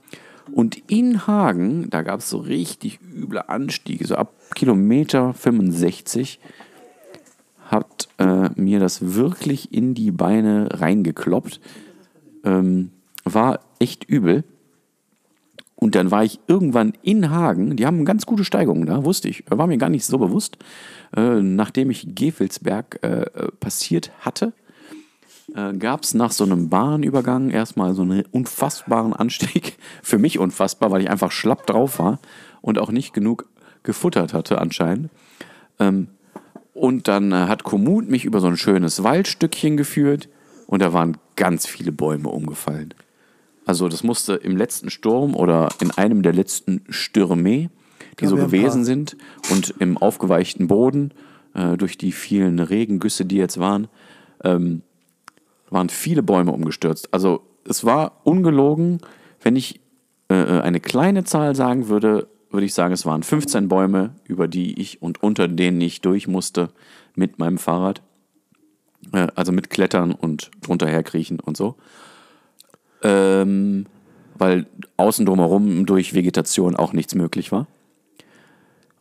Und 0.52 0.90
in 0.90 1.28
Hagen, 1.28 1.88
da 1.90 2.02
gab 2.02 2.18
es 2.18 2.28
so 2.28 2.38
richtig 2.38 2.98
üble 3.14 3.42
Anstiege, 3.46 4.04
so 4.04 4.16
ab 4.16 4.32
Kilometer 4.54 5.32
65 5.32 6.40
hat 7.64 8.08
äh, 8.18 8.50
mir 8.56 8.80
das 8.80 9.14
wirklich 9.14 9.72
in 9.72 9.94
die 9.94 10.10
Beine 10.10 10.68
reingekloppt. 10.72 11.60
Ähm, 12.44 12.90
war 13.24 13.60
echt 13.78 14.04
übel. 14.04 14.44
Und 15.82 15.96
dann 15.96 16.12
war 16.12 16.22
ich 16.22 16.38
irgendwann 16.46 16.92
in 17.02 17.30
Hagen. 17.30 17.74
Die 17.74 17.86
haben 17.86 18.04
ganz 18.04 18.24
gute 18.24 18.44
Steigungen 18.44 18.86
da, 18.86 19.04
wusste 19.04 19.28
ich. 19.28 19.42
War 19.48 19.66
mir 19.66 19.78
gar 19.78 19.88
nicht 19.88 20.04
so 20.04 20.16
bewusst. 20.16 20.56
Äh, 21.16 21.42
nachdem 21.42 21.90
ich 21.90 22.14
Gefelsberg 22.14 23.00
äh, 23.02 23.22
äh, 23.22 23.50
passiert 23.58 24.12
hatte, 24.20 24.52
äh, 25.56 25.72
gab 25.72 26.04
es 26.04 26.14
nach 26.14 26.30
so 26.30 26.44
einem 26.44 26.68
Bahnübergang 26.68 27.50
erstmal 27.50 27.94
so 27.94 28.02
einen 28.02 28.22
unfassbaren 28.30 29.12
Anstieg. 29.12 29.76
Für 30.04 30.18
mich 30.18 30.38
unfassbar, 30.38 30.92
weil 30.92 31.02
ich 31.02 31.10
einfach 31.10 31.32
schlapp 31.32 31.66
drauf 31.66 31.98
war 31.98 32.20
und 32.60 32.78
auch 32.78 32.92
nicht 32.92 33.12
genug 33.12 33.48
gefuttert 33.82 34.34
hatte 34.34 34.60
anscheinend. 34.60 35.10
Ähm, 35.80 36.06
und 36.74 37.08
dann 37.08 37.32
äh, 37.32 37.46
hat 37.48 37.64
Komoot 37.64 38.08
mich 38.08 38.24
über 38.24 38.38
so 38.38 38.46
ein 38.46 38.56
schönes 38.56 39.02
Waldstückchen 39.02 39.76
geführt 39.76 40.28
und 40.68 40.80
da 40.80 40.92
waren 40.92 41.16
ganz 41.34 41.66
viele 41.66 41.90
Bäume 41.90 42.28
umgefallen. 42.28 42.94
Also 43.64 43.88
das 43.88 44.02
musste 44.02 44.34
im 44.34 44.56
letzten 44.56 44.90
Sturm 44.90 45.34
oder 45.34 45.68
in 45.80 45.90
einem 45.92 46.22
der 46.22 46.32
letzten 46.32 46.84
Stürme, 46.88 47.70
die 48.20 48.26
so 48.26 48.36
wir 48.36 48.44
ein 48.44 48.50
gewesen 48.50 48.84
sind 48.84 49.16
und 49.50 49.74
im 49.78 49.96
aufgeweichten 49.96 50.66
Boden 50.66 51.12
äh, 51.54 51.76
durch 51.76 51.96
die 51.96 52.12
vielen 52.12 52.58
Regengüsse, 52.58 53.24
die 53.24 53.36
jetzt 53.36 53.58
waren, 53.58 53.88
ähm, 54.44 54.82
waren 55.70 55.88
viele 55.88 56.22
Bäume 56.22 56.52
umgestürzt. 56.52 57.08
Also 57.12 57.42
es 57.68 57.84
war 57.84 58.20
ungelogen, 58.24 59.00
wenn 59.40 59.56
ich 59.56 59.80
äh, 60.28 60.34
eine 60.34 60.80
kleine 60.80 61.24
Zahl 61.24 61.54
sagen 61.54 61.88
würde, 61.88 62.28
würde 62.50 62.66
ich 62.66 62.74
sagen, 62.74 62.92
es 62.92 63.06
waren 63.06 63.22
15 63.22 63.68
Bäume, 63.68 64.14
über 64.24 64.48
die 64.48 64.80
ich 64.80 65.00
und 65.00 65.22
unter 65.22 65.48
denen 65.48 65.80
ich 65.80 66.00
durch 66.00 66.28
musste 66.28 66.68
mit 67.14 67.38
meinem 67.38 67.58
Fahrrad. 67.58 68.02
Äh, 69.12 69.28
also 69.34 69.52
mit 69.52 69.70
Klettern 69.70 70.12
und 70.12 70.50
drunter 70.60 70.86
herkriechen 70.86 71.40
und 71.40 71.56
so. 71.56 71.76
Ähm, 73.02 73.86
weil 74.36 74.66
außen 74.96 75.26
drumherum 75.26 75.86
durch 75.86 76.14
Vegetation 76.14 76.76
auch 76.76 76.92
nichts 76.92 77.14
möglich 77.14 77.52
war. 77.52 77.66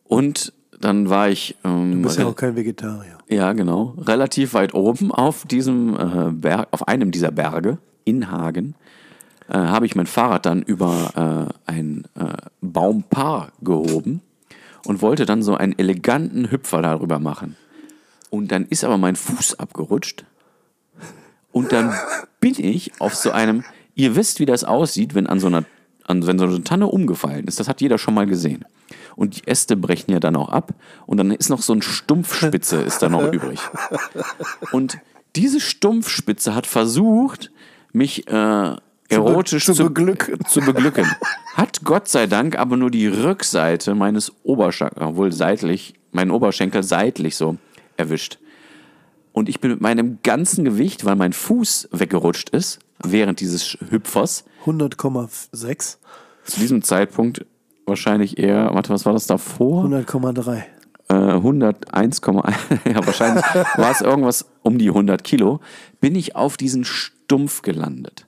Und 0.05 0.53
dann 0.79 1.09
war 1.09 1.29
ich 1.29 1.55
ähm, 1.63 1.91
Du 1.91 2.01
bist 2.03 2.19
ja 2.19 2.25
auch 2.25 2.35
kein 2.35 2.55
Vegetarier. 2.55 3.17
ja, 3.27 3.53
genau. 3.53 3.95
Relativ 3.97 4.53
weit 4.53 4.73
oben 4.73 5.11
auf 5.11 5.45
diesem 5.45 5.95
äh, 5.95 6.31
Berg, 6.31 6.67
auf 6.71 6.87
einem 6.87 7.11
dieser 7.11 7.31
Berge 7.31 7.77
in 8.03 8.29
Hagen, 8.31 8.75
äh, 9.47 9.57
habe 9.57 9.85
ich 9.85 9.95
mein 9.95 10.07
Fahrrad 10.07 10.45
dann 10.45 10.61
über 10.63 11.51
äh, 11.67 11.71
ein 11.71 12.05
äh, 12.15 12.33
Baumpaar 12.61 13.51
gehoben 13.61 14.21
und 14.85 15.01
wollte 15.01 15.25
dann 15.25 15.43
so 15.43 15.55
einen 15.55 15.77
eleganten 15.77 16.51
Hüpfer 16.51 16.81
darüber 16.81 17.19
machen. 17.19 17.55
Und 18.29 18.51
dann 18.51 18.65
ist 18.65 18.83
aber 18.83 18.97
mein 18.97 19.15
Fuß 19.15 19.59
abgerutscht. 19.59 20.25
Und 21.51 21.71
dann 21.73 21.93
bin 22.39 22.55
ich 22.57 22.99
auf 22.99 23.13
so 23.13 23.31
einem, 23.31 23.63
ihr 23.95 24.15
wisst, 24.15 24.39
wie 24.39 24.45
das 24.45 24.63
aussieht, 24.63 25.15
wenn 25.15 25.27
an 25.27 25.39
so 25.39 25.47
einer, 25.47 25.63
an, 26.05 26.25
wenn 26.25 26.39
so 26.39 26.45
eine 26.45 26.63
Tanne 26.63 26.87
umgefallen 26.87 27.47
ist. 27.47 27.59
Das 27.59 27.67
hat 27.67 27.81
jeder 27.81 27.97
schon 27.97 28.13
mal 28.13 28.25
gesehen. 28.25 28.65
Und 29.15 29.37
die 29.37 29.47
Äste 29.47 29.75
brechen 29.75 30.11
ja 30.11 30.19
dann 30.19 30.35
auch 30.35 30.49
ab. 30.49 30.73
Und 31.05 31.17
dann 31.17 31.31
ist 31.31 31.49
noch 31.49 31.61
so 31.61 31.73
ein 31.73 31.81
Stumpfspitze 31.81 32.77
ist 32.81 33.01
da 33.01 33.09
noch 33.09 33.31
übrig. 33.31 33.59
Und 34.71 34.97
diese 35.35 35.59
Stumpfspitze 35.59 36.55
hat 36.55 36.67
versucht, 36.67 37.51
mich 37.93 38.27
äh, 38.27 38.75
erotisch 39.09 39.65
zu 39.65 39.75
beglücken. 39.75 40.39
zu 40.45 40.61
beglücken. 40.61 41.05
Hat 41.55 41.83
Gott 41.83 42.07
sei 42.07 42.27
Dank 42.27 42.57
aber 42.57 42.77
nur 42.77 42.91
die 42.91 43.07
Rückseite 43.07 43.95
meines 43.95 44.31
Oberschenkels, 44.43 45.15
wohl 45.15 45.31
seitlich, 45.31 45.93
meinen 46.11 46.31
Oberschenkel 46.31 46.83
seitlich 46.83 47.35
so 47.35 47.57
erwischt. 47.97 48.39
Und 49.33 49.47
ich 49.47 49.61
bin 49.61 49.71
mit 49.71 49.81
meinem 49.81 50.19
ganzen 50.23 50.65
Gewicht, 50.65 51.05
weil 51.05 51.15
mein 51.15 51.33
Fuß 51.33 51.89
weggerutscht 51.91 52.49
ist, 52.49 52.79
während 53.03 53.39
dieses 53.39 53.77
Hüpfers, 53.89 54.45
100,6, 54.65 55.97
zu 56.45 56.59
diesem 56.59 56.81
Zeitpunkt 56.81 57.45
wahrscheinlich 57.85 58.37
eher, 58.37 58.73
warte, 58.73 58.89
was 58.89 59.05
war 59.05 59.13
das 59.13 59.27
davor? 59.27 59.85
100,3. 59.85 60.63
Äh, 61.09 61.13
101,1, 61.13 62.89
ja, 62.93 63.05
wahrscheinlich 63.05 63.43
war 63.75 63.91
es 63.91 64.01
irgendwas 64.01 64.45
um 64.63 64.77
die 64.77 64.89
100 64.89 65.23
Kilo, 65.23 65.59
bin 65.99 66.15
ich 66.15 66.35
auf 66.35 66.57
diesen 66.57 66.85
Stumpf 66.85 67.61
gelandet. 67.61 68.27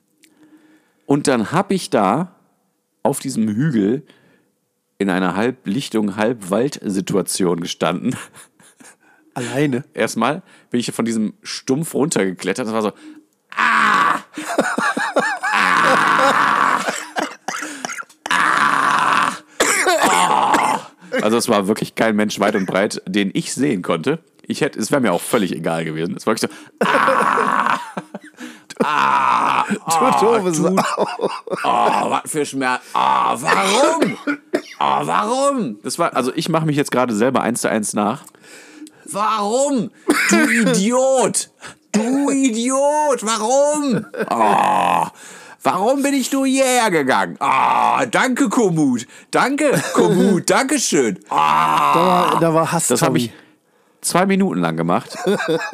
Und 1.06 1.28
dann 1.28 1.52
habe 1.52 1.74
ich 1.74 1.90
da 1.90 2.34
auf 3.02 3.20
diesem 3.20 3.48
Hügel 3.48 4.04
in 4.98 5.10
einer 5.10 5.36
Halblichtung, 5.36 6.16
Halbwald-Situation 6.16 7.60
gestanden. 7.60 8.16
Alleine. 9.34 9.84
Erstmal 9.92 10.42
bin 10.70 10.80
ich 10.80 10.90
von 10.92 11.04
diesem 11.04 11.34
Stumpf 11.42 11.94
runtergeklettert. 11.94 12.66
Das 12.66 12.72
war 12.72 12.82
so, 12.82 12.92
ah! 13.56 14.23
Ah! 15.50 16.80
Ah! 18.30 19.32
Also 21.22 21.36
es 21.36 21.48
war 21.48 21.68
wirklich 21.68 21.94
kein 21.94 22.16
Mensch 22.16 22.40
weit 22.40 22.56
und 22.56 22.66
breit, 22.66 23.00
den 23.06 23.30
ich 23.34 23.54
sehen 23.54 23.82
konnte. 23.82 24.18
Ich 24.46 24.60
hätte, 24.60 24.78
es 24.78 24.90
wäre 24.90 25.00
mir 25.00 25.12
auch 25.12 25.20
völlig 25.20 25.52
egal 25.52 25.84
gewesen. 25.84 26.16
Es 26.16 26.26
war 26.26 26.34
wirklich 26.34 26.50
so, 26.50 26.56
Du 29.86 30.10
doofes 30.20 30.56
Sau. 30.58 30.76
oh, 31.64 32.10
was 32.10 32.30
für 32.30 32.44
Schmerz. 32.44 32.82
Oh, 32.92 32.98
warum? 32.98 34.18
Oh, 34.80 35.06
warum? 35.06 35.78
Das 35.82 35.98
war, 35.98 36.14
also 36.14 36.32
ich 36.34 36.48
mache 36.48 36.66
mich 36.66 36.76
jetzt 36.76 36.90
gerade 36.90 37.14
selber 37.14 37.40
eins 37.42 37.62
zu 37.62 37.70
eins 37.70 37.94
nach. 37.94 38.24
Warum? 39.06 39.90
Du 40.30 40.36
Idiot! 40.50 41.50
Du 41.94 42.30
Idiot! 42.30 43.22
Warum? 43.22 44.04
Oh, 44.30 45.06
warum 45.62 46.02
bin 46.02 46.14
ich 46.14 46.32
nur 46.32 46.46
hierher 46.46 46.90
gegangen? 46.90 47.36
Ah, 47.38 48.04
danke, 48.06 48.48
Komut. 48.48 49.06
Danke, 49.30 49.80
Komut. 49.92 50.50
Dankeschön. 50.50 51.20
Ah. 51.30 51.94
Da 51.94 52.00
war, 52.00 52.40
da 52.40 52.54
war 52.54 52.72
Hass. 52.72 52.88
Das 52.88 53.02
habe 53.02 53.18
ich 53.18 53.32
zwei 54.00 54.26
Minuten 54.26 54.60
lang 54.60 54.76
gemacht. 54.76 55.16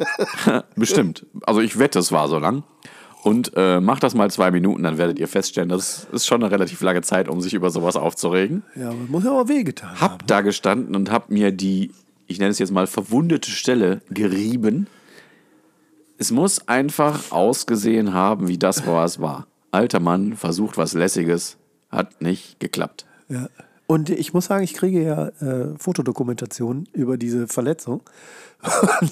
Bestimmt. 0.75 1.25
Also 1.43 1.61
ich 1.61 1.79
wette, 1.79 1.99
es 1.99 2.11
war 2.11 2.27
so 2.27 2.37
lang. 2.37 2.63
Und 3.23 3.51
äh, 3.55 3.79
macht 3.79 4.03
das 4.03 4.15
mal 4.15 4.31
zwei 4.31 4.49
Minuten, 4.49 4.81
dann 4.83 4.97
werdet 4.97 5.19
ihr 5.19 5.27
feststellen, 5.27 5.69
das 5.69 6.07
ist 6.11 6.25
schon 6.25 6.41
eine 6.41 6.51
relativ 6.51 6.81
lange 6.81 7.03
Zeit, 7.03 7.27
um 7.27 7.39
sich 7.39 7.53
über 7.53 7.69
sowas 7.69 7.95
aufzuregen. 7.95 8.63
Ja, 8.75 8.89
aber 8.89 8.97
muss 9.09 9.23
ja 9.23 9.31
auch 9.31 9.47
wehgetan 9.47 9.89
haben. 9.91 10.01
Hab 10.01 10.27
da 10.27 10.41
gestanden 10.41 10.95
und 10.95 11.11
hab 11.11 11.29
mir 11.29 11.51
die, 11.51 11.91
ich 12.25 12.39
nenne 12.39 12.49
es 12.49 12.57
jetzt 12.57 12.71
mal 12.71 12.87
verwundete 12.87 13.51
Stelle 13.51 14.01
gerieben. 14.09 14.87
Es 16.21 16.29
muss 16.29 16.67
einfach 16.67 17.31
ausgesehen 17.31 18.13
haben, 18.13 18.47
wie 18.47 18.59
das, 18.59 18.85
was 18.85 19.13
es 19.13 19.21
war. 19.21 19.47
Alter 19.71 19.99
Mann 19.99 20.35
versucht 20.35 20.77
was 20.77 20.93
Lässiges, 20.93 21.57
hat 21.89 22.21
nicht 22.21 22.59
geklappt. 22.59 23.07
Ja. 23.27 23.49
Und 23.87 24.11
ich 24.11 24.31
muss 24.31 24.45
sagen, 24.45 24.63
ich 24.63 24.75
kriege 24.75 25.01
ja 25.01 25.29
äh, 25.39 25.75
Fotodokumentationen 25.79 26.87
über 26.93 27.17
diese 27.17 27.47
Verletzung. 27.47 28.03
Und, 29.01 29.11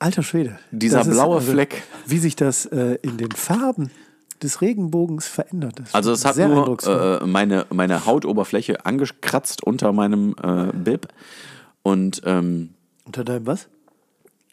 alter 0.00 0.24
Schwede. 0.24 0.58
Dieser 0.72 1.04
blaue 1.04 1.40
Fleck. 1.40 1.84
Wie 2.04 2.18
sich 2.18 2.34
das 2.34 2.66
äh, 2.66 2.98
in 3.02 3.16
den 3.16 3.30
Farben 3.30 3.92
des 4.42 4.60
Regenbogens 4.60 5.28
verändert. 5.28 5.78
Das 5.78 5.94
Also 5.94 6.10
es 6.10 6.24
hat 6.24 6.36
nur 6.36 6.82
äh, 6.84 7.24
meine, 7.26 7.64
meine 7.70 8.06
Hautoberfläche 8.06 8.84
angekratzt 8.84 9.62
unter 9.62 9.92
meinem 9.92 10.34
äh, 10.42 10.72
Bib 10.76 11.06
und 11.84 12.22
ähm, 12.24 12.70
Unter 13.04 13.22
deinem 13.22 13.46
was? 13.46 13.68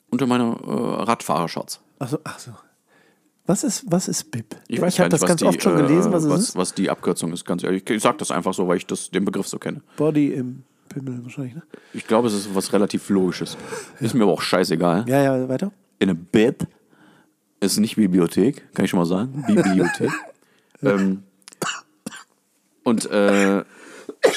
Unter 0.09 0.27
meiner 0.27 0.57
äh, 0.65 1.03
Radfahrershorts. 1.03 1.81
Achso, 1.99 2.19
ach 2.23 2.39
so. 2.39 2.51
Was 3.47 3.63
ist, 3.63 3.83
was 3.87 4.07
ist 4.07 4.31
BIP? 4.31 4.55
Ich 4.67 4.81
weiß 4.81 4.93
ich 4.95 4.99
habe 4.99 5.09
das 5.09 5.21
ganz 5.21 5.41
die, 5.41 5.45
oft 5.45 5.61
schon 5.61 5.77
gelesen, 5.77 6.11
was 6.11 6.23
äh, 6.23 6.27
es 6.27 6.33
was, 6.33 6.41
ist. 6.41 6.55
was 6.55 6.73
die 6.73 6.89
Abkürzung 6.89 7.31
ist, 7.31 7.45
ganz 7.45 7.63
ehrlich. 7.63 7.87
Ich 7.89 8.01
sage 8.01 8.17
das 8.17 8.31
einfach 8.31 8.53
so, 8.53 8.67
weil 8.67 8.77
ich 8.77 8.87
das, 8.87 9.11
den 9.11 9.23
Begriff 9.23 9.47
so 9.47 9.59
kenne. 9.59 9.81
Body 9.97 10.33
im 10.33 10.63
Pimmel 10.89 11.23
wahrscheinlich, 11.23 11.53
ne? 11.53 11.63
Ich 11.93 12.07
glaube, 12.07 12.27
es 12.27 12.33
ist 12.33 12.55
was 12.55 12.73
relativ 12.73 13.09
Logisches. 13.09 13.55
Ist 13.99 14.15
mir 14.15 14.23
aber 14.23 14.33
auch 14.33 14.41
scheißegal. 14.41 15.05
Ja, 15.07 15.21
ja, 15.21 15.47
weiter. 15.47 15.71
In 15.99 16.09
a 16.09 16.13
Bib 16.13 16.67
ist 17.59 17.77
nicht 17.77 17.95
Bibliothek, 17.95 18.73
kann 18.73 18.85
ich 18.85 18.91
schon 18.91 18.99
mal 18.99 19.05
sagen. 19.05 19.43
Bibliothek. 19.47 20.11
ähm, 20.81 21.23
und 22.83 23.09
äh, 23.11 23.63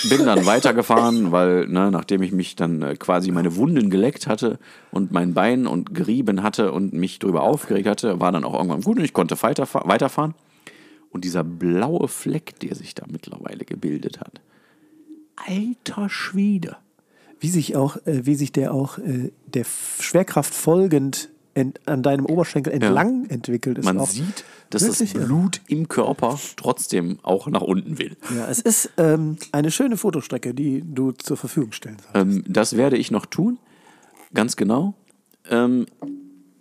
bin 0.09 0.25
dann 0.27 0.47
weitergefahren, 0.47 1.33
weil 1.33 1.67
ne, 1.67 1.91
nachdem 1.91 2.23
ich 2.23 2.33
mich 2.33 2.57
dann 2.57 2.83
äh, 2.83 2.97
quasi 2.97 3.31
meine 3.31 3.57
Wunden 3.57 3.91
geleckt 3.91 4.27
hatte 4.27 4.59
und 4.91 5.13
mein 5.13 5.35
Bein 5.35 5.67
und 5.67 5.95
gerieben 5.95 6.43
hatte 6.43 6.73
und 6.73 6.93
mich 6.93 7.19
darüber 7.19 7.43
aufgeregt 7.43 7.89
hatte, 7.89 8.21
war 8.21 8.33
dann 8.33 8.45
auch 8.45 8.55
irgendwann 8.55 8.83
gut 8.83 8.99
und 8.99 9.05
ich 9.05 9.13
konnte 9.13 9.35
weiterfa- 9.37 9.87
weiterfahren. 9.89 10.35
Und 11.11 11.25
dieser 11.25 11.43
blaue 11.43 12.07
Fleck, 12.09 12.61
der 12.61 12.75
sich 12.75 12.95
da 12.95 13.05
mittlerweile 13.11 13.65
gebildet 13.65 14.21
hat, 14.21 14.41
alter 15.37 16.09
Schwede. 16.09 16.77
Wie 17.41 17.49
sich 17.49 17.77
auch, 17.77 17.97
äh, 18.05 18.27
wie 18.27 18.35
sich 18.35 18.53
der 18.53 18.75
auch 18.75 18.99
äh, 18.99 19.33
der 19.47 19.65
Schwerkraft 20.01 20.55
folgend 20.55 21.31
an 21.87 22.05
deinem 22.05 22.25
Oberschenkel 22.25 22.73
entlang 22.73 23.27
entwickelt 23.31 23.79
ist. 23.79 23.85
Man 23.85 23.99
auch 23.99 24.07
sieht, 24.09 24.45
dass 24.71 24.83
das 24.83 25.01
wirklich 25.01 25.15
irre. 25.15 25.27
Blut 25.27 25.61
im 25.67 25.89
Körper 25.89 26.39
trotzdem 26.57 27.19
auch 27.23 27.47
nach 27.49 27.63
unten 27.63 27.99
will. 27.99 28.17
Ja, 28.37 28.49
es 28.49 28.61
ist 28.61 28.91
ähm, 28.97 29.37
eine 29.53 29.71
schöne 29.71 29.97
Fotostrecke, 29.97 30.55
die 30.55 30.83
du 30.85 31.13
zur 31.13 31.37
Verfügung 31.37 31.73
stellen 31.73 31.97
sollst. 31.99 32.17
Ähm, 32.17 32.45
das 32.47 32.77
werde 32.77 32.97
ich 32.97 33.11
noch 33.11 33.27
tun, 33.27 33.59
ganz 34.35 34.57
genau. 34.57 34.95
Ähm, 35.51 35.87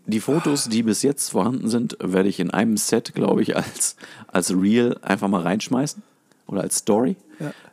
die 0.05 0.21
Fotos, 0.21 0.69
die 0.69 0.83
bis 0.83 1.03
jetzt 1.03 1.29
vorhanden 1.29 1.67
sind, 1.67 1.97
werde 2.01 2.29
ich 2.29 2.39
in 2.39 2.51
einem 2.51 2.77
Set, 2.77 3.13
glaube 3.13 3.41
ich, 3.41 3.57
als, 3.57 3.97
als 4.27 4.51
Reel 4.51 4.97
einfach 5.01 5.27
mal 5.27 5.41
reinschmeißen. 5.41 6.01
Oder 6.47 6.61
als 6.61 6.77
Story. 6.77 7.17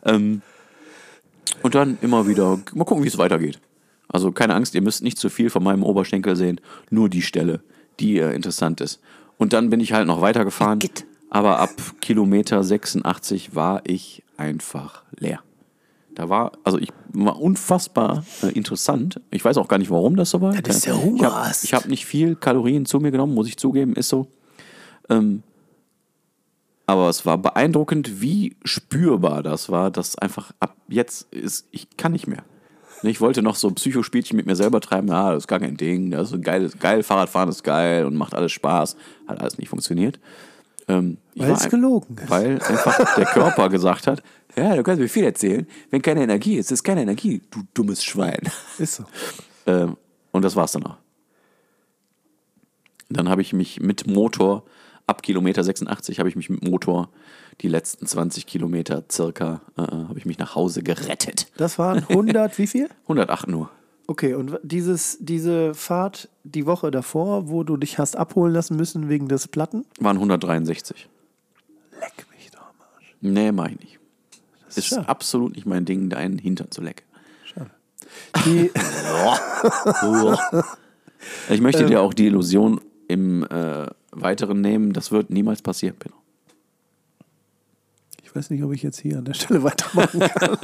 Ähm, 0.04 0.42
und 1.62 1.76
dann 1.76 1.96
immer 2.02 2.26
wieder, 2.26 2.60
mal 2.74 2.84
gucken, 2.84 3.04
wie 3.04 3.08
es 3.08 3.18
weitergeht. 3.18 3.60
Also 4.08 4.32
keine 4.32 4.54
Angst, 4.54 4.74
ihr 4.74 4.82
müsst 4.82 5.02
nicht 5.02 5.16
zu 5.16 5.30
viel 5.30 5.48
von 5.48 5.62
meinem 5.62 5.84
Oberschenkel 5.84 6.34
sehen, 6.34 6.60
nur 6.90 7.08
die 7.08 7.22
Stelle, 7.22 7.60
die 8.00 8.18
äh, 8.18 8.34
interessant 8.34 8.80
ist. 8.80 9.00
Und 9.38 9.52
dann 9.52 9.70
bin 9.70 9.80
ich 9.80 9.92
halt 9.92 10.06
noch 10.06 10.20
weitergefahren. 10.20 10.78
Aber 11.30 11.58
ab 11.58 11.70
Kilometer 12.00 12.62
86 12.62 13.54
war 13.54 13.82
ich 13.84 14.22
einfach 14.36 15.02
leer. 15.18 15.40
Da 16.14 16.28
war, 16.28 16.52
also 16.62 16.78
ich 16.78 16.90
war 17.12 17.40
unfassbar 17.40 18.24
äh, 18.42 18.48
interessant. 18.52 19.20
Ich 19.32 19.44
weiß 19.44 19.56
auch 19.56 19.66
gar 19.66 19.78
nicht, 19.78 19.90
warum 19.90 20.14
das 20.14 20.30
so 20.30 20.40
war. 20.40 20.52
Das 20.54 20.76
ist 20.76 20.86
Ich 20.86 20.92
Hunger 20.92 21.32
habe 21.32 21.48
hast. 21.48 21.72
hab 21.72 21.86
nicht 21.88 22.06
viel 22.06 22.36
Kalorien 22.36 22.86
zu 22.86 23.00
mir 23.00 23.10
genommen, 23.10 23.34
muss 23.34 23.48
ich 23.48 23.56
zugeben, 23.56 23.94
ist 23.96 24.08
so. 24.10 24.28
Ähm, 25.10 25.42
Aber 26.86 27.08
es 27.08 27.26
war 27.26 27.36
beeindruckend, 27.38 28.20
wie 28.20 28.54
spürbar 28.64 29.42
das 29.42 29.70
war, 29.70 29.90
dass 29.90 30.16
einfach 30.16 30.52
ab 30.60 30.76
jetzt 30.88 31.32
ist, 31.32 31.66
ich 31.72 31.96
kann 31.96 32.12
nicht 32.12 32.28
mehr. 32.28 32.44
Ich 33.02 33.20
wollte 33.20 33.42
noch 33.42 33.56
so 33.56 33.70
Psychospielchen 33.70 34.36
mit 34.36 34.46
mir 34.46 34.56
selber 34.56 34.80
treiben, 34.80 35.08
ja, 35.08 35.32
das 35.32 35.44
ist 35.44 35.48
gar 35.48 35.60
kein 35.60 35.76
Ding, 35.76 36.10
das 36.10 36.28
ist 36.28 36.34
ein 36.34 36.42
geiles, 36.42 36.78
geil, 36.78 37.02
Fahrradfahren 37.02 37.48
ist 37.48 37.62
geil 37.62 38.06
und 38.06 38.14
macht 38.14 38.34
alles 38.34 38.52
Spaß. 38.52 38.96
Hat 39.26 39.40
alles 39.40 39.58
nicht 39.58 39.68
funktioniert. 39.68 40.18
Ähm, 40.88 41.18
Weil 41.34 41.52
es 41.52 41.68
gelogen 41.68 42.16
ist. 42.16 42.30
Weil 42.30 42.60
einfach 42.62 43.14
der 43.16 43.26
Körper 43.26 43.68
gesagt 43.68 44.06
hat, 44.06 44.22
ja, 44.56 44.76
du 44.76 44.82
kannst 44.82 45.00
mir 45.00 45.08
viel 45.08 45.24
erzählen. 45.24 45.66
Wenn 45.90 46.02
keine 46.02 46.22
Energie 46.22 46.56
ist, 46.56 46.70
ist 46.70 46.82
keine 46.82 47.02
Energie, 47.02 47.42
du 47.50 47.62
dummes 47.74 48.04
Schwein. 48.04 48.40
Ist 48.78 48.96
so. 48.96 49.04
Ähm, 49.66 49.96
und 50.32 50.44
das 50.44 50.56
war's 50.56 50.72
dann 50.72 50.84
auch. 50.84 50.96
Dann 53.08 53.28
habe 53.28 53.42
ich 53.42 53.52
mich 53.52 53.80
mit 53.80 54.06
Motor, 54.06 54.64
ab 55.06 55.22
Kilometer 55.22 55.62
86 55.62 56.18
habe 56.18 56.28
ich 56.28 56.36
mich 56.36 56.50
mit 56.50 56.62
Motor 56.68 57.10
die 57.60 57.68
letzten 57.68 58.06
20 58.06 58.46
Kilometer 58.46 59.04
circa, 59.10 59.60
äh, 59.76 59.82
äh, 59.82 59.86
habe 59.86 60.18
ich 60.18 60.26
mich 60.26 60.38
nach 60.38 60.54
Hause 60.54 60.82
gerettet. 60.82 61.46
Das 61.56 61.78
waren 61.78 62.04
100, 62.08 62.58
wie 62.58 62.66
viel? 62.66 62.88
108 63.04 63.48
nur. 63.48 63.70
Okay, 64.06 64.34
und 64.34 64.58
dieses, 64.62 65.16
diese 65.20 65.74
Fahrt 65.74 66.28
die 66.42 66.66
Woche 66.66 66.90
davor, 66.90 67.48
wo 67.48 67.62
du 67.64 67.76
dich 67.78 67.98
hast 67.98 68.16
abholen 68.16 68.52
lassen 68.52 68.76
müssen 68.76 69.08
wegen 69.08 69.28
des 69.28 69.48
Platten? 69.48 69.86
Waren 69.98 70.16
163. 70.16 71.08
Leck 72.00 72.26
mich 72.30 72.50
doch 72.50 72.60
am 72.60 72.74
Arsch. 72.94 73.16
Nee, 73.22 73.50
mach 73.50 73.68
ich 73.68 73.80
nicht. 73.80 73.98
ist 74.68 74.78
ist 74.78 74.86
schade. 74.88 75.08
absolut 75.08 75.54
nicht 75.54 75.66
mein 75.66 75.86
Ding, 75.86 76.10
deinen 76.10 76.38
Hintern 76.38 76.70
zu 76.70 76.82
lecken. 76.82 77.04
Die, 78.44 78.70
Ich 81.48 81.60
möchte 81.60 81.86
dir 81.86 82.00
auch 82.00 82.12
die 82.14 82.26
Illusion 82.26 82.80
im 83.08 83.44
äh, 83.44 83.86
Weiteren 84.10 84.60
nehmen, 84.60 84.92
das 84.92 85.10
wird 85.10 85.30
niemals 85.30 85.62
passieren, 85.62 85.96
Pedro. 85.98 86.16
Ich 88.34 88.38
weiß 88.38 88.50
nicht, 88.50 88.64
ob 88.64 88.72
ich 88.72 88.82
jetzt 88.82 88.98
hier 88.98 89.18
an 89.18 89.24
der 89.26 89.34
Stelle 89.34 89.62
weitermachen 89.62 90.18
kann. 90.18 90.58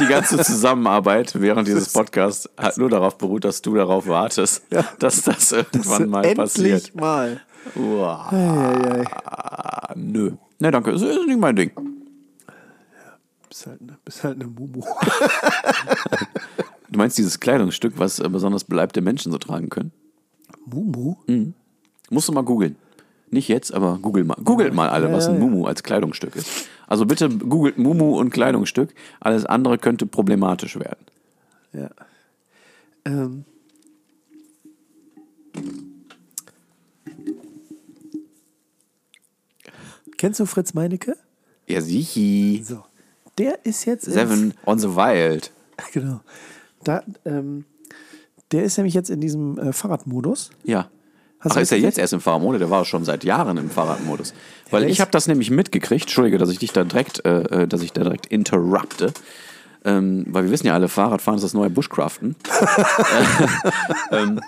Die 0.00 0.06
ganze 0.06 0.38
Zusammenarbeit 0.38 1.40
während 1.40 1.68
dieses 1.68 1.92
Podcasts 1.92 2.50
hat 2.58 2.76
nur 2.78 2.90
darauf 2.90 3.16
beruht, 3.16 3.44
dass 3.44 3.62
du 3.62 3.76
darauf 3.76 4.08
wartest, 4.08 4.64
dass 4.98 5.22
das 5.22 5.52
irgendwann 5.52 6.08
mal 6.08 6.34
passiert. 6.34 6.88
Endlich 6.88 6.94
mal. 6.96 7.40
Uah, 7.76 8.32
Eieiei. 8.32 9.04
nö. 9.94 10.32
Ne, 10.58 10.70
danke. 10.72 10.90
Das 10.90 11.02
ist 11.02 11.26
nicht 11.26 11.38
mein 11.38 11.54
Ding. 11.54 11.70
Bist 13.48 13.68
halt, 13.68 13.80
ne, 13.82 13.96
bist 14.04 14.24
halt 14.24 14.40
eine 14.40 14.48
Mumu. 14.48 14.82
Du 16.88 16.98
meinst 16.98 17.18
dieses 17.18 17.38
Kleidungsstück, 17.38 17.94
was 17.98 18.18
äh, 18.18 18.28
besonders 18.28 18.64
beleibte 18.64 19.00
Menschen 19.00 19.30
so 19.30 19.38
tragen 19.38 19.68
können? 19.68 19.92
Mumu? 20.64 21.14
Musst 22.10 22.28
du 22.28 22.32
mal 22.32 22.42
googeln. 22.42 22.74
Nicht 23.30 23.48
jetzt, 23.48 23.74
aber 23.74 23.98
google 24.00 24.24
mal. 24.24 24.36
Googelt 24.42 24.72
mal 24.72 24.88
alle, 24.88 25.12
was 25.12 25.28
ein. 25.28 25.38
Mumu 25.38 25.66
als 25.66 25.82
Kleidungsstück 25.82 26.36
ist. 26.36 26.68
Also 26.86 27.06
bitte 27.06 27.28
googelt 27.28 27.76
Mumu 27.76 28.18
und 28.18 28.30
Kleidungsstück. 28.30 28.94
Alles 29.20 29.44
andere 29.44 29.78
könnte 29.78 30.06
problematisch 30.06 30.78
werden. 30.78 31.04
Ja. 31.72 31.90
Ähm. 33.04 33.44
Kennst 40.16 40.40
du 40.40 40.46
Fritz 40.46 40.72
Meinecke? 40.72 41.16
Ja, 41.66 41.80
sichi. 41.80 42.62
So. 42.64 42.84
Der 43.38 43.64
ist 43.66 43.84
jetzt. 43.84 44.04
Seven 44.04 44.54
on 44.64 44.78
the 44.78 44.88
Wild. 44.88 45.52
Genau. 45.92 46.20
Da, 46.84 47.02
ähm, 47.24 47.64
der 48.52 48.62
ist 48.62 48.78
nämlich 48.78 48.94
jetzt 48.94 49.10
in 49.10 49.20
diesem 49.20 49.58
äh, 49.58 49.72
Fahrradmodus. 49.72 50.50
Ja. 50.64 50.88
Hast 51.40 51.52
Ach, 51.52 51.56
du 51.56 51.60
ist 51.60 51.72
er 51.72 51.78
jetzt 51.78 51.98
erst 51.98 52.12
im 52.12 52.20
Fahrradmodus? 52.20 52.58
Der 52.58 52.70
war 52.70 52.84
schon 52.84 53.04
seit 53.04 53.24
Jahren 53.24 53.56
im 53.58 53.70
Fahrradmodus. 53.70 54.32
Weil 54.70 54.82
der 54.82 54.90
ich 54.90 55.00
habe 55.00 55.10
das 55.10 55.28
nämlich 55.28 55.50
mitgekriegt. 55.50 56.04
Entschuldige, 56.04 56.38
dass 56.38 56.50
ich 56.50 56.58
dich 56.58 56.72
da 56.72 56.84
direkt, 56.84 57.24
äh, 57.24 57.62
äh, 57.62 57.68
dass 57.68 57.82
ich 57.82 57.92
da 57.92 58.02
direkt 58.02 58.26
interrupte. 58.26 59.12
Ähm, 59.84 60.24
weil 60.28 60.44
wir 60.44 60.50
wissen 60.50 60.66
ja 60.66 60.74
alle, 60.74 60.88
Fahrradfahren 60.88 61.36
ist 61.36 61.44
das 61.44 61.54
neue 61.54 61.70
Bushcraften. 61.70 62.34
ähm, 64.10 64.40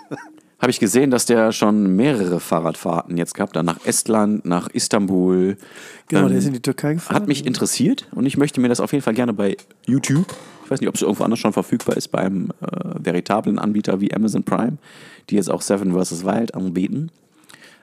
habe 0.59 0.71
ich 0.71 0.79
gesehen, 0.79 1.09
dass 1.09 1.25
der 1.25 1.53
schon 1.53 1.95
mehrere 1.95 2.41
Fahrradfahrten 2.41 3.15
jetzt 3.15 3.33
gehabt 3.33 3.55
hat. 3.55 3.63
Nach 3.63 3.79
Estland, 3.85 4.43
nach 4.45 4.67
Istanbul. 4.67 5.57
Genau, 6.09 6.23
Ähm, 6.23 6.29
der 6.29 6.37
ist 6.37 6.47
in 6.47 6.53
die 6.53 6.61
Türkei 6.61 6.95
gefahren. 6.95 7.15
Hat 7.15 7.27
mich 7.27 7.45
interessiert 7.45 8.07
und 8.11 8.25
ich 8.25 8.35
möchte 8.35 8.59
mir 8.59 8.67
das 8.67 8.81
auf 8.81 8.91
jeden 8.91 9.03
Fall 9.03 9.13
gerne 9.13 9.31
bei 9.31 9.55
YouTube, 9.85 10.27
ich 10.65 10.71
weiß 10.71 10.81
nicht, 10.81 10.89
ob 10.89 10.95
es 10.95 11.01
irgendwo 11.01 11.23
anders 11.23 11.39
schon 11.39 11.53
verfügbar 11.53 11.95
ist, 11.95 12.09
beim 12.09 12.51
äh, 12.61 12.67
veritablen 13.01 13.57
Anbieter 13.57 14.01
wie 14.01 14.13
Amazon 14.13 14.43
Prime, 14.43 14.77
die 15.29 15.35
jetzt 15.35 15.49
auch 15.49 15.61
Seven 15.61 15.93
vs. 15.93 16.23
Wild 16.25 16.53
anbieten, 16.55 17.11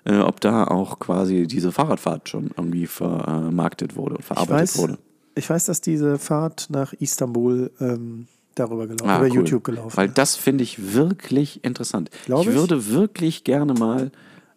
äh, 0.05 0.19
ob 0.19 0.41
da 0.41 0.65
auch 0.65 0.99
quasi 0.99 1.47
diese 1.47 1.73
Fahrradfahrt 1.73 2.29
schon 2.29 2.51
irgendwie 2.57 2.87
vermarktet 2.87 3.97
wurde 3.97 4.15
und 4.15 4.21
ich 4.21 4.27
verarbeitet 4.27 4.61
weiß, 4.75 4.79
wurde. 4.79 4.99
ich 5.35 5.49
weiß, 5.49 5.67
dass 5.67 5.81
diese 5.81 6.19
Fahrt 6.19 6.69
nach 6.71 6.93
Istanbul 6.95 7.71
ähm, 7.81 8.27
darüber 8.55 8.87
gelaufen, 8.87 9.11
Ah, 9.11 9.19
über 9.19 9.27
cool. 9.29 9.35
YouTube 9.37 9.65
gelaufen 9.65 9.97
Weil 9.97 10.09
ist. 10.09 10.19
das 10.19 10.37
finde 10.37 10.65
ich 10.65 10.95
wirklich 10.95 11.63
interessant. 11.65 12.11
Glaub 12.27 12.43
ich 12.43 12.49
ich. 12.49 12.55
würde 12.55 12.89
wirklich 12.91 13.45
gerne 13.45 13.75
mal 13.75 14.11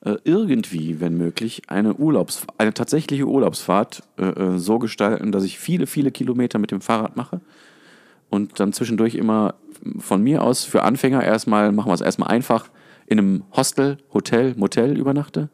äh, 0.05 0.15
irgendwie, 0.23 1.01
wenn 1.01 1.17
möglich, 1.17 1.63
eine 1.67 1.95
Urlaubs 1.95 2.43
eine 2.57 2.73
tatsächliche 2.73 3.25
Urlaubsfahrt 3.27 4.03
äh, 4.17 4.23
äh, 4.23 4.57
so 4.57 4.79
gestalten, 4.79 5.31
dass 5.33 5.43
ich 5.43 5.59
viele, 5.59 5.87
viele 5.87 6.11
Kilometer 6.11 6.59
mit 6.59 6.71
dem 6.71 6.79
Fahrrad 6.79 7.17
mache 7.17 7.41
und 8.29 8.59
dann 8.61 8.71
zwischendurch 8.71 9.15
immer 9.15 9.55
von 9.97 10.21
mir 10.23 10.43
aus 10.43 10.63
für 10.63 10.83
Anfänger 10.83 11.23
erstmal, 11.23 11.71
machen 11.73 11.89
wir 11.89 11.93
es 11.95 12.01
erstmal 12.01 12.29
einfach, 12.29 12.69
in 13.09 13.17
einem 13.19 13.43
Hostel, 13.55 13.97
Hotel, 14.13 14.53
Motel 14.55 14.97
übernachte. 14.97 15.49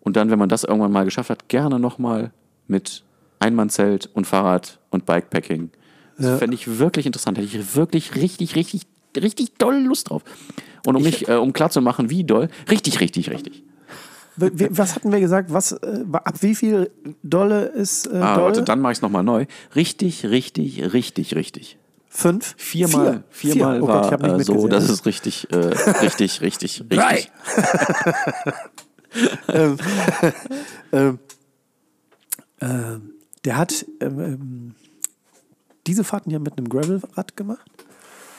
Und 0.00 0.16
dann, 0.16 0.30
wenn 0.30 0.38
man 0.38 0.48
das 0.48 0.64
irgendwann 0.64 0.92
mal 0.92 1.04
geschafft 1.04 1.30
hat, 1.30 1.48
gerne 1.48 1.78
nochmal 1.80 2.30
mit 2.68 3.02
Einmannzelt 3.40 4.08
und 4.14 4.26
Fahrrad 4.26 4.78
und 4.90 5.06
Bikepacking. 5.06 5.70
Das 6.16 6.26
Ja. 6.26 6.36
fände 6.38 6.54
ich 6.54 6.78
wirklich 6.78 7.06
interessant. 7.06 7.38
Hätte 7.38 7.46
ich 7.46 7.74
wirklich, 7.74 8.14
richtig, 8.14 8.54
richtig, 8.54 8.82
richtig 9.16 9.54
doll 9.58 9.76
Lust 9.82 10.10
drauf. 10.10 10.22
Und 10.86 10.96
um 10.96 11.02
mich, 11.02 11.26
äh, 11.28 11.34
um 11.34 11.52
klarzumachen, 11.52 12.10
wie 12.10 12.22
doll, 12.24 12.48
richtig, 12.70 13.00
richtig, 13.00 13.30
richtig. 13.30 13.64
Was 14.36 14.96
hatten 14.96 15.12
wir 15.12 15.20
gesagt? 15.20 15.52
Was, 15.52 15.72
äh, 15.72 16.04
ab 16.12 16.34
wie 16.42 16.54
viel 16.54 16.90
Dolle 17.22 17.66
ist 17.66 18.06
äh, 18.06 18.16
Ah, 18.16 18.34
doll? 18.34 18.44
warte, 18.44 18.62
dann 18.62 18.80
mache 18.80 18.92
ich 18.92 18.98
es 18.98 19.02
nochmal 19.02 19.22
neu. 19.22 19.46
Richtig, 19.76 20.26
richtig, 20.26 20.92
richtig, 20.92 21.34
richtig. 21.36 21.78
Fünf? 22.16 22.54
Viermal, 22.56 23.24
Vier. 23.28 23.54
viermal 23.54 23.78
Vier. 23.78 23.82
Oh 23.82 23.86
Gott, 23.86 24.04
ich 24.06 24.12
war 24.12 24.36
nicht 24.36 24.48
äh, 24.48 24.52
so, 24.52 24.68
dass 24.68 24.88
es 24.88 25.04
richtig, 25.04 25.50
äh, 25.50 25.56
richtig, 25.56 26.40
richtig, 26.42 26.84
richtig. 26.90 27.32
ähm, 29.48 29.76
ähm, 30.92 31.18
ähm, 32.60 33.10
der 33.44 33.56
hat 33.56 33.84
ähm, 34.00 34.20
ähm, 34.20 34.74
diese 35.88 36.04
Fahrten 36.04 36.30
ja 36.30 36.38
mit 36.38 36.56
einem 36.56 36.68
Gravelrad 36.68 37.36
gemacht 37.36 37.68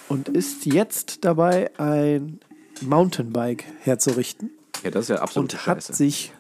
und 0.07 0.29
ist 0.29 0.65
jetzt 0.65 1.25
dabei, 1.25 1.69
ein 1.77 2.39
Mountainbike 2.79 3.65
herzurichten 3.81 4.51
Ja, 4.83 4.91
das 4.91 5.03
ist 5.03 5.09
ja 5.09 5.21
absolut 5.21 5.53
und 5.53 5.67
hat 5.67 5.83
sich 5.83 6.31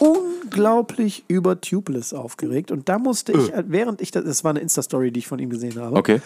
unglaublich 0.00 1.24
über 1.28 1.60
Tubeless 1.60 2.12
aufgeregt. 2.12 2.70
Und 2.70 2.88
da 2.88 2.98
musste 2.98 3.32
ich, 3.32 3.52
während 3.66 4.00
ich 4.00 4.10
das, 4.10 4.24
das 4.24 4.44
war 4.44 4.50
eine 4.50 4.60
Insta-Story, 4.60 5.10
die 5.12 5.20
ich 5.20 5.26
von 5.28 5.38
ihm 5.38 5.50
gesehen 5.50 5.78
habe, 5.80 5.96
Okay. 5.96 6.20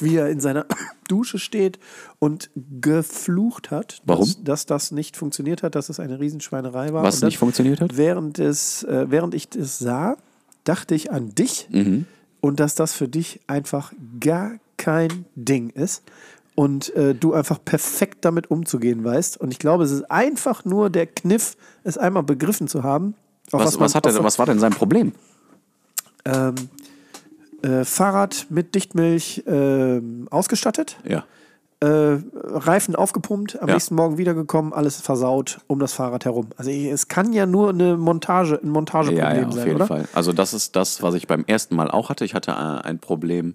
wie 0.00 0.16
er 0.16 0.28
in 0.28 0.40
seiner 0.40 0.66
Dusche 1.08 1.38
steht 1.38 1.78
und 2.18 2.50
geflucht 2.80 3.70
hat, 3.70 4.02
Warum? 4.04 4.24
Dass, 4.26 4.42
dass 4.42 4.66
das 4.66 4.90
nicht 4.92 5.16
funktioniert 5.16 5.62
hat, 5.62 5.74
dass 5.74 5.88
es 5.88 6.00
eine 6.00 6.20
Riesenschweinerei 6.20 6.92
war. 6.92 7.02
Was 7.02 7.16
und 7.16 7.22
dann, 7.22 7.28
nicht 7.28 7.38
funktioniert 7.38 7.80
hat? 7.80 7.96
Während, 7.96 8.38
es, 8.38 8.82
äh, 8.84 9.06
während 9.10 9.34
ich 9.34 9.48
das 9.48 9.78
sah, 9.78 10.16
dachte 10.64 10.94
ich 10.94 11.10
an 11.10 11.34
dich 11.34 11.68
Mhm. 11.70 12.06
und 12.40 12.60
dass 12.60 12.74
das 12.74 12.92
für 12.92 13.08
dich 13.08 13.40
einfach 13.46 13.92
gar 14.20 14.52
kein 14.76 15.24
Ding 15.34 15.70
ist 15.70 16.02
und 16.58 16.92
äh, 16.96 17.14
du 17.14 17.34
einfach 17.34 17.64
perfekt 17.64 18.24
damit 18.24 18.50
umzugehen 18.50 19.04
weißt. 19.04 19.36
Und 19.40 19.52
ich 19.52 19.60
glaube, 19.60 19.84
es 19.84 19.92
ist 19.92 20.10
einfach 20.10 20.64
nur 20.64 20.90
der 20.90 21.06
Kniff, 21.06 21.56
es 21.84 21.96
einmal 21.96 22.24
begriffen 22.24 22.66
zu 22.66 22.82
haben. 22.82 23.14
auf 23.52 23.60
Was, 23.64 23.74
man- 23.74 23.84
was, 23.84 23.94
hat 23.94 24.06
er, 24.06 24.24
was 24.24 24.40
war 24.40 24.46
denn 24.46 24.58
sein 24.58 24.72
Problem? 24.72 25.12
ähm, 26.24 26.56
äh, 27.62 27.84
Fahrrad 27.84 28.46
mit 28.50 28.74
Dichtmilch 28.74 29.44
ähm, 29.46 30.26
ausgestattet, 30.32 30.96
Ja. 31.04 31.24
äh, 31.78 32.18
Reifen 32.34 32.96
aufgepumpt, 32.96 33.62
am 33.62 33.68
Ja. 33.68 33.74
nächsten 33.74 33.94
Morgen 33.94 34.18
wiedergekommen, 34.18 34.72
alles 34.72 35.00
versaut 35.00 35.60
um 35.68 35.78
das 35.78 35.92
Fahrrad 35.92 36.24
herum. 36.24 36.48
Also 36.56 36.72
es 36.72 37.06
kann 37.06 37.32
ja 37.32 37.46
nur 37.46 37.68
eine 37.68 37.96
Montage, 37.96 38.58
ein 38.60 38.70
Montageproblem 38.70 39.16
Ja, 39.32 39.40
ja, 39.42 39.46
auf 39.46 39.54
sein, 39.54 39.64
jeden 39.66 39.76
oder? 39.76 39.86
Fall. 39.86 40.08
Also 40.12 40.32
das 40.32 40.52
ist 40.54 40.74
das, 40.74 41.02
was 41.04 41.14
ich 41.14 41.28
beim 41.28 41.44
ersten 41.46 41.76
Mal 41.76 41.88
auch 41.88 42.08
hatte. 42.10 42.24
Ich 42.24 42.34
hatte 42.34 42.50
äh, 42.50 42.54
ein 42.84 42.98
Problem, 42.98 43.54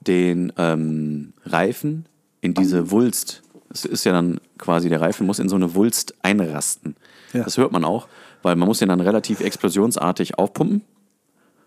den 0.00 0.52
ähm, 0.56 1.32
Reifen 1.44 2.06
in 2.40 2.54
diese 2.54 2.90
Wulst, 2.90 3.42
es 3.70 3.84
ist 3.84 4.04
ja 4.04 4.12
dann 4.12 4.40
quasi, 4.58 4.88
der 4.88 5.00
Reifen 5.00 5.26
muss 5.26 5.38
in 5.38 5.48
so 5.48 5.56
eine 5.56 5.74
Wulst 5.74 6.14
einrasten. 6.22 6.96
Ja. 7.32 7.44
Das 7.44 7.58
hört 7.58 7.72
man 7.72 7.84
auch, 7.84 8.08
weil 8.42 8.56
man 8.56 8.68
muss 8.68 8.78
den 8.78 8.88
dann 8.88 9.00
relativ 9.00 9.40
explosionsartig 9.40 10.38
aufpumpen. 10.38 10.82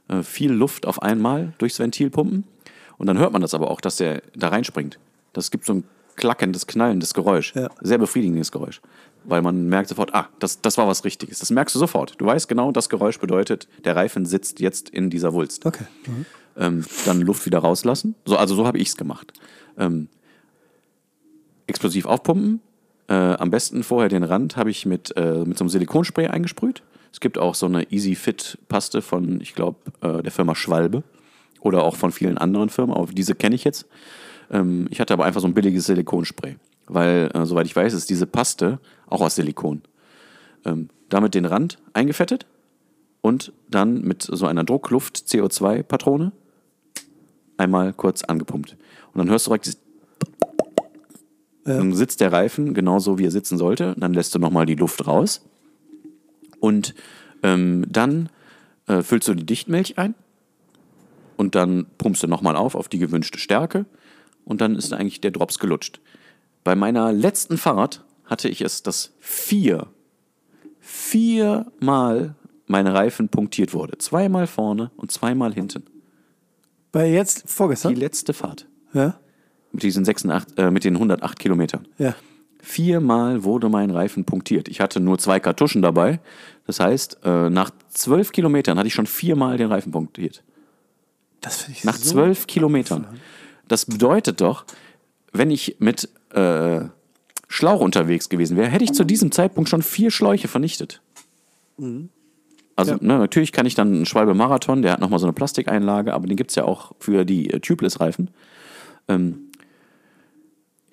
Äh, 0.08 0.24
viel 0.24 0.52
Luft 0.52 0.86
auf 0.86 1.02
einmal 1.02 1.54
durchs 1.58 1.80
Ventil 1.80 2.10
pumpen. 2.10 2.44
Und 2.98 3.08
dann 3.08 3.18
hört 3.18 3.34
man 3.34 3.42
das 3.42 3.54
aber 3.54 3.70
auch, 3.72 3.82
dass 3.82 3.98
der 3.98 4.22
da 4.36 4.50
reinspringt. 4.50 5.00
Das 5.34 5.52
gibt 5.52 5.66
so 5.66 5.74
ein 5.74 5.84
klackendes, 6.16 6.68
knallendes 6.68 7.14
Geräusch. 7.14 7.54
Ja. 7.56 7.70
Sehr 7.82 7.98
befriedigendes 7.98 8.52
Geräusch. 8.52 8.82
weil 9.24 9.42
man 9.42 9.70
merkt 9.70 9.90
sofort, 9.90 10.14
ah, 10.16 10.30
das, 10.40 10.62
das 10.62 10.78
war 10.78 10.88
was 10.88 11.04
Richtiges. 11.06 11.40
Das 11.40 11.52
merkst 11.52 11.76
du 11.76 11.80
sofort. 11.80 12.16
Du 12.20 12.26
weißt 12.26 12.48
genau, 12.48 12.72
das 12.72 12.90
Geräusch 12.90 13.20
bedeutet, 13.20 13.68
der 13.86 13.96
Reifen 13.96 14.26
sitzt 14.26 14.60
jetzt 14.60 14.90
in 14.90 15.10
dieser 15.10 15.34
Wulst. 15.34 15.66
Okay. 15.66 15.86
Mhm. 16.08 16.26
Ähm, 16.58 16.86
dann 17.06 17.22
Luft 17.22 17.46
wieder 17.46 17.60
rauslassen. 17.60 18.16
So, 18.26 18.38
also 18.38 18.56
so 18.56 18.66
habe 18.66 18.78
ich 18.80 18.90
es 18.90 18.98
gemacht. 18.98 19.34
Ähm, 19.78 20.10
explosiv 21.72 22.06
aufpumpen. 22.06 22.62
Äh, 23.08 23.14
am 23.14 23.50
besten 23.50 23.84
vorher 23.84 24.10
den 24.10 24.24
Rand 24.24 24.56
habe 24.56 24.70
ich 24.70 24.86
mit, 24.86 25.16
äh, 25.18 25.44
mit 25.46 25.58
so 25.58 25.64
einem 25.64 25.70
Silikonspray 25.70 26.28
eingesprüht. 26.28 26.84
Es 27.12 27.20
gibt 27.20 27.38
auch 27.38 27.56
so 27.56 27.66
eine 27.66 27.92
Easy 27.92 28.16
Fit 28.16 28.58
Paste 28.70 29.02
von, 29.02 29.42
ich 29.42 29.56
glaube, 29.56 29.80
äh, 30.02 30.22
der 30.22 30.32
Firma 30.32 30.56
Schwalbe 30.56 31.04
oder 31.60 31.84
auch 31.84 31.96
von 31.96 32.12
vielen 32.12 32.38
anderen 32.38 32.70
Firmen. 32.70 32.96
Auch 32.96 33.10
diese 33.12 33.36
kenne 33.36 33.56
ich 33.56 33.64
jetzt. 33.64 33.88
Ähm, 34.52 34.88
ich 34.92 35.00
hatte 35.00 35.14
aber 35.14 35.26
einfach 35.26 35.42
so 35.42 35.48
ein 35.48 35.54
billiges 35.54 35.86
Silikonspray, 35.86 36.58
weil, 36.88 37.32
äh, 37.34 37.46
soweit 37.46 37.66
ich 37.66 37.76
weiß, 37.76 37.94
ist 37.94 38.10
diese 38.10 38.28
Paste 38.28 38.80
auch 39.08 39.22
aus 39.22 39.36
Silikon. 39.36 39.82
Ähm, 40.64 40.90
damit 41.10 41.34
den 41.34 41.46
Rand 41.46 41.80
eingefettet 41.94 42.46
und 43.22 43.52
dann 43.70 44.02
mit 44.02 44.24
so 44.24 44.46
einer 44.46 44.64
Druckluft-CO2-Patrone 44.64 46.32
einmal 47.58 47.94
kurz 47.94 48.24
angepumpt. 48.24 48.78
Und 49.14 49.20
dann 49.20 49.30
hörst 49.30 49.48
du 49.48 49.50
direkt 49.50 49.78
dieses 51.66 51.78
dann 51.78 51.94
sitzt 51.94 52.22
der 52.22 52.32
Reifen 52.32 52.74
genauso, 52.74 53.18
wie 53.18 53.26
er 53.26 53.32
sitzen 53.32 53.58
sollte. 53.58 53.96
Dann 53.98 54.14
lässt 54.14 54.34
du 54.34 54.40
nochmal 54.40 54.66
die 54.66 54.76
Luft 54.76 55.08
raus. 55.08 55.42
Und 56.60 56.96
ähm, 57.44 57.86
dann 57.90 58.30
äh, 58.88 59.02
füllst 59.02 59.28
du 59.28 59.34
die 59.34 59.46
Dichtmilch 59.46 59.98
ein. 59.98 60.16
Und 61.38 61.56
dann 61.56 61.88
pumpst 61.98 62.24
du 62.24 62.28
nochmal 62.28 62.56
auf, 62.56 62.76
auf 62.76 62.88
die 62.88 63.00
gewünschte 63.00 63.40
Stärke. 63.40 63.86
Und 64.46 64.62
dann 64.62 64.76
ist 64.76 64.94
eigentlich 64.94 65.22
der 65.22 65.32
Drops 65.32 65.60
gelutscht. 65.60 66.00
Bei 66.64 66.76
meiner 66.76 67.12
letzten 67.12 67.58
Fahrt 67.58 68.04
hatte 68.26 68.48
ich 68.48 68.62
es, 68.62 68.84
dass 68.84 69.14
vier, 69.20 69.88
viermal 70.80 72.36
meine 72.68 72.94
Reifen 72.94 73.30
punktiert 73.30 73.74
wurde. 73.74 73.98
Zweimal 73.98 74.48
vorne 74.48 74.92
und 74.96 75.12
zweimal 75.12 75.54
hinten. 75.54 75.84
Bei 76.92 77.10
jetzt, 77.10 77.50
vorgestern? 77.50 77.94
Die 77.94 78.00
letzte 78.00 78.34
Fahrt. 78.34 78.68
Ja. 78.94 79.20
Mit 79.72 79.84
diesen 79.84 80.04
86, 80.06 80.58
äh, 80.58 80.72
mit 80.72 80.84
den 80.84 80.96
108 80.96 81.40
Kilometern. 81.40 81.88
Ja. 81.98 82.16
Viermal 82.62 83.44
wurde 83.44 83.70
mein 83.70 83.90
Reifen 83.90 84.26
punktiert. 84.26 84.68
Ich 84.68 84.82
hatte 84.82 85.00
nur 85.00 85.18
zwei 85.18 85.40
Kartuschen 85.40 85.82
dabei. 85.82 86.20
Das 86.68 86.80
heißt, 86.80 87.20
äh, 87.24 87.50
nach 87.50 87.72
zwölf 87.90 88.32
Kilometern 88.32 88.78
hatte 88.78 88.88
ich 88.88 88.94
schon 88.94 89.08
viermal 89.08 89.58
den 89.58 89.68
Reifen 89.68 89.92
punktiert. 89.92 90.44
Das 91.42 91.64
finde 91.64 91.78
ich 91.80 91.84
Nach 91.86 91.96
so 91.96 92.12
zwölf 92.12 92.46
Kilometern. 92.46 93.08
Das 93.68 93.86
bedeutet 93.86 94.42
doch, 94.42 94.66
wenn 95.34 95.50
ich 95.50 95.78
mit 95.80 96.10
äh, 96.34 96.82
Schlauch 97.48 97.82
unterwegs 97.82 98.30
gewesen 98.30 98.58
wäre, 98.58 98.70
hätte 98.70 98.84
ich 98.84 98.94
zu 98.94 99.04
diesem 99.04 99.32
Zeitpunkt 99.32 99.70
schon 99.70 99.82
vier 99.82 100.12
Schläuche 100.12 100.48
vernichtet. 100.48 101.02
Also 102.76 102.92
Ja. 102.92 102.98
ne, 103.02 103.18
natürlich 103.18 103.52
kann 103.52 103.66
ich 103.66 103.74
dann 103.76 103.88
einen 103.94 104.06
Schwalbe 104.06 104.34
Marathon, 104.36 104.82
der 104.84 104.94
hat 104.94 105.00
nochmal 105.00 105.20
so 105.20 105.26
eine 105.26 105.34
Plastikeinlage, 105.34 106.14
aber 106.14 106.28
den 106.28 106.38
gibt 106.38 106.52
es 106.52 106.56
ja 106.56 106.66
auch 106.66 106.92
für 107.00 107.26
die 107.26 107.50
äh, 107.50 107.60
Tubeless-Reifen. 107.60 108.30
Ähm, 109.08 109.48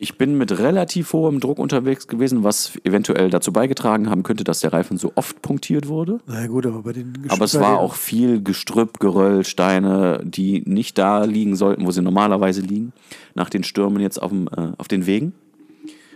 ich 0.01 0.17
bin 0.17 0.39
mit 0.39 0.57
relativ 0.61 1.13
hohem 1.13 1.41
Druck 1.41 1.59
unterwegs 1.59 2.07
gewesen, 2.07 2.45
was 2.45 2.79
eventuell 2.85 3.31
dazu 3.31 3.53
beigetragen 3.53 4.09
haben 4.09 4.23
könnte, 4.23 4.45
dass 4.45 4.61
der 4.61 4.73
Reifen 4.73 4.97
so 4.97 5.11
oft 5.17 5.43
punktiert 5.43 5.89
wurde. 5.89 6.21
Na 6.27 6.47
gut, 6.47 6.67
aber 6.67 6.83
bei 6.83 6.93
den 6.93 7.15
Aber 7.29 7.45
es 7.45 7.59
war 7.59 7.81
auch 7.81 7.95
viel 7.95 8.41
Gestrüpp, 8.41 9.01
Geröll, 9.01 9.45
Steine, 9.45 10.21
die 10.25 10.63
nicht 10.67 10.99
da 10.99 11.25
liegen 11.25 11.57
sollten, 11.57 11.85
wo 11.85 11.91
sie 11.91 12.01
normalerweise 12.01 12.61
liegen, 12.61 12.93
nach 13.35 13.51
den 13.51 13.65
Stürmen 13.65 14.01
jetzt 14.01 14.23
auf, 14.23 14.31
dem, 14.31 14.49
äh, 14.57 14.73
auf 14.79 14.87
den 14.87 15.05
Wegen. 15.07 15.33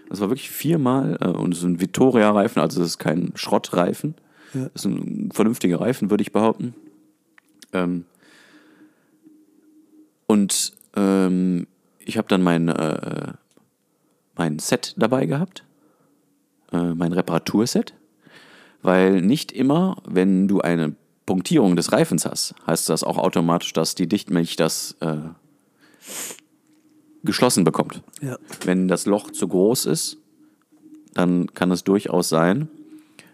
Das 0.09 0.20
war 0.20 0.30
wirklich 0.30 0.51
viermal 0.51 1.18
äh, 1.20 1.26
und 1.26 1.53
es 1.53 1.59
ist 1.59 1.64
ein 1.64 1.80
Vittoria-Reifen, 1.80 2.62
also 2.62 2.80
das 2.80 2.91
ist 2.91 2.99
kein 2.99 3.33
Schrottreifen. 3.35 4.14
Ja. 4.55 4.68
Das 4.72 4.85
ist 4.85 4.93
ein 4.93 5.30
vernünftiger 5.33 5.80
Reifen, 5.80 6.09
würde 6.09 6.22
ich 6.22 6.30
behaupten. 6.30 6.74
Ähm, 7.72 8.05
und 10.28 10.72
ähm, 10.95 11.66
ich 11.99 12.16
habe 12.16 12.28
dann 12.28 12.43
mein, 12.43 12.68
äh, 12.68 13.33
mein 14.37 14.59
Set 14.59 14.95
dabei 14.97 15.26
gehabt, 15.26 15.64
äh, 16.72 16.95
mein 16.95 17.12
Reparaturset, 17.12 17.95
weil 18.83 19.20
nicht 19.22 19.53
immer, 19.53 19.97
wenn 20.05 20.49
du 20.49 20.61
eine 20.61 20.95
Punktierung 21.26 21.76
des 21.76 21.93
Reifens 21.93 22.26
hast, 22.26 22.55
heißt 22.66 22.89
das 22.89 23.05
auch 23.05 23.18
automatisch, 23.18 23.72
dass 23.72 23.95
die 23.95 24.09
Dichtmilch 24.09 24.57
das 24.57 24.97
äh, 25.01 25.16
geschlossen 27.22 27.64
bekommt. 27.64 28.03
Ja. 28.20 28.39
Wenn 28.64 28.89
das 28.89 29.07
Loch 29.07 29.30
zu 29.30 29.47
groß 29.49 29.87
ist, 29.87 30.18
dann 31.14 31.53
kann 31.55 31.70
es 31.70 31.85
durchaus 31.85 32.28
sein, 32.28 32.68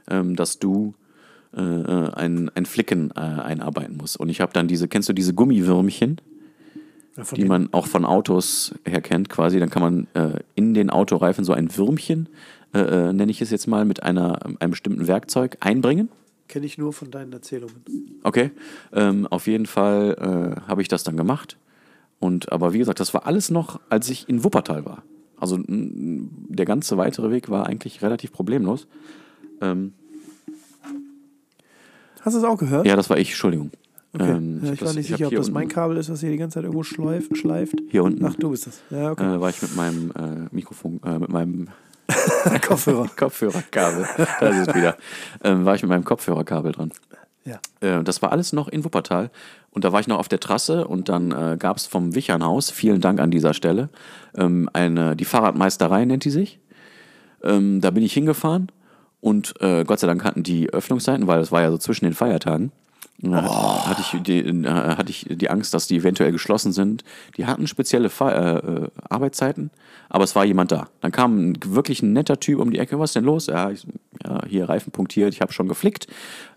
ähm, 0.09 0.37
dass 0.37 0.59
du 0.59 0.95
äh, 1.57 1.61
äh, 1.61 2.13
ein, 2.13 2.51
ein 2.55 2.67
Flicken 2.67 3.11
äh, 3.17 3.21
einarbeiten 3.21 3.97
musst. 3.97 4.19
Und 4.19 4.29
ich 4.29 4.41
habe 4.41 4.53
dann 4.53 4.69
diese, 4.69 4.89
kennst 4.89 5.09
du 5.09 5.13
diese 5.13 5.33
Gummiwürmchen? 5.33 6.21
Die 7.35 7.45
man 7.45 7.73
auch 7.73 7.87
von 7.87 8.05
Autos 8.05 8.75
her 8.85 9.01
kennt, 9.01 9.29
quasi. 9.29 9.59
Dann 9.59 9.71
kann 9.71 9.83
man 9.83 10.07
äh, 10.15 10.41
in 10.55 10.75
den 10.75 10.91
Autoreifen 10.91 11.45
so 11.45 11.53
ein 11.53 11.77
Würmchen, 11.77 12.29
äh, 12.75 12.79
äh, 12.81 13.13
nenne 13.13 13.31
ich 13.31 13.41
es 13.41 13.51
jetzt 13.51 13.67
mal, 13.67 13.85
mit 13.85 14.03
einer, 14.03 14.39
einem 14.61 14.71
bestimmten 14.71 15.07
Werkzeug 15.07 15.57
einbringen. 15.61 16.11
Kenne 16.47 16.67
ich 16.67 16.79
nur 16.79 16.93
von 16.93 17.11
deinen 17.11 17.33
Erzählungen. 17.33 17.85
Okay. 18.23 18.53
Ähm, 18.93 19.27
auf 19.27 19.47
jeden 19.47 19.67
Fall 19.67 20.57
äh, 20.59 20.69
habe 20.69 20.81
ich 20.83 20.89
das 20.89 21.03
dann 21.03 21.17
gemacht. 21.17 21.57
Und 22.21 22.53
aber 22.53 22.73
wie 22.73 22.79
gesagt, 22.79 23.01
das 23.01 23.15
war 23.15 23.27
alles 23.27 23.51
noch, 23.51 23.81
als 23.91 24.09
ich 24.09 24.29
in 24.29 24.45
Wuppertal 24.45 24.85
war. 24.85 25.03
Also 25.37 25.59
der 25.67 26.67
ganze 26.67 26.97
weitere 26.97 27.31
Weg 27.31 27.49
war 27.49 27.67
eigentlich 27.67 28.03
relativ 28.03 28.33
problemlos. 28.33 28.87
Ähm, 29.61 29.93
Hast 32.21 32.35
du 32.35 32.39
es 32.39 32.45
auch 32.45 32.59
gehört? 32.59 32.87
ja, 32.87 32.97
das 32.97 33.09
war 33.09 33.19
ich, 33.19 33.29
Entschuldigung. 33.31 33.71
Okay. 34.15 34.31
Ähm, 34.31 34.61
hab 34.65 34.73
ich 34.73 34.81
war 34.81 34.87
das- 34.89 34.97
nicht 34.97 35.09
sicher, 35.09 35.27
ob 35.27 35.35
das 35.35 35.51
mein 35.51 35.69
Kabel 35.69 35.97
ist, 35.99 36.11
was 36.11 36.21
hier 36.21 36.31
die 36.31 36.39
ganze 36.39 36.55
Zeit 36.55 36.65
irgendwo 36.65 36.83
schleif, 36.83 37.29
schleift. 37.35 37.75
Hier 37.91 38.05
unten 38.05 38.25
Ach, 38.25 38.35
du 38.35 38.51
bist 38.51 38.67
das. 38.67 38.81
Ja, 38.91 39.11
okay. 39.13 39.35
äh, 39.37 39.41
war 39.41 39.51
ich 39.51 39.61
mit 39.61 39.77
meinem 39.77 40.11
äh, 40.13 40.55
Mikrofon, 40.55 41.01
äh, 41.05 41.19
mit 41.19 41.29
meinem 41.29 41.69
Kopfhörer. 42.67 43.09
Kopfhörerkabel, 43.17 44.07
da 44.41 44.49
ist 44.49 44.69
es 44.69 44.75
wieder, 44.75 44.97
ähm, 45.45 45.65
war 45.67 45.75
ich 45.75 45.83
mit 45.83 45.91
meinem 45.91 46.05
Kopfhörerkabel 46.05 46.73
dran. 46.73 46.91
Ja. 47.45 47.61
Äh, 47.81 48.03
das 48.03 48.23
war 48.23 48.33
alles 48.33 48.53
noch 48.53 48.69
in 48.69 48.85
Wuppertal. 48.85 49.31
Und 49.71 49.85
da 49.85 49.93
war 49.93 50.01
ich 50.01 50.09
noch 50.09 50.19
auf 50.19 50.29
der 50.29 50.41
Trasse 50.41 50.89
und 50.89 51.09
dann 51.11 51.31
äh, 51.31 51.57
gab 51.59 51.77
es 51.77 51.87
vom 51.87 52.15
Wichernhaus, 52.15 52.71
vielen 52.71 53.01
Dank 53.03 53.21
an 53.21 53.31
dieser 53.31 53.53
Stelle, 53.55 53.91
ähm, 54.35 54.69
eine, 54.73 55.15
die 55.17 55.27
Fahrradmeisterei 55.27 56.05
nennt 56.07 56.25
die 56.25 56.31
sich. 56.31 56.59
Ähm, 57.45 57.81
da 57.83 57.91
bin 57.91 58.03
ich 58.03 58.13
hingefahren 58.15 58.73
und 59.21 59.55
äh, 59.61 59.85
Gott 59.85 60.01
sei 60.01 60.07
Dank 60.07 60.25
hatten 60.25 60.43
die 60.43 60.71
Öffnungszeiten, 60.73 61.27
weil 61.27 61.41
es 61.41 61.53
war 61.53 61.61
ja 61.63 61.71
so 61.71 61.79
zwischen 61.79 62.07
den 62.07 62.15
Feiertagen. 62.15 62.73
Hat- 63.33 63.87
hatte, 63.89 64.01
ich 64.03 64.23
die, 64.23 64.39
äh, 64.39 64.67
hatte 64.71 65.11
ich 65.11 65.27
die 65.29 65.51
Angst, 65.51 65.75
dass 65.75 65.89
die 65.89 65.97
eventuell 65.97 66.31
geschlossen 66.31 66.73
sind. 66.73 67.03
Die 67.37 67.47
hatten 67.47 67.67
spezielle 67.67 68.11
Fe 68.11 68.25
äh, 68.31 68.85
äh, 68.85 68.89
Arbeitszeiten, 69.09 69.71
aber 70.09 70.23
es 70.23 70.37
war 70.37 70.45
jemand 70.45 70.71
da. 70.71 70.89
Dann 71.01 71.11
kam 71.11 71.51
ein, 71.51 71.59
wirklich 71.67 72.01
ein 72.03 72.13
netter 72.13 72.39
Typ 72.39 72.61
um 72.61 72.71
die 72.71 72.79
Ecke. 72.79 72.99
Was 73.01 73.11
ist 73.11 73.17
denn 73.17 73.25
los? 73.25 73.47
Ja, 73.47 73.71
ich, 73.71 73.87
ja 74.25 74.41
hier 74.47 74.69
Reifen 74.69 74.93
punktiert, 74.93 75.35
ich 75.35 75.41
habe 75.41 75.53
schon 75.53 75.67
geflickt, 75.67 76.07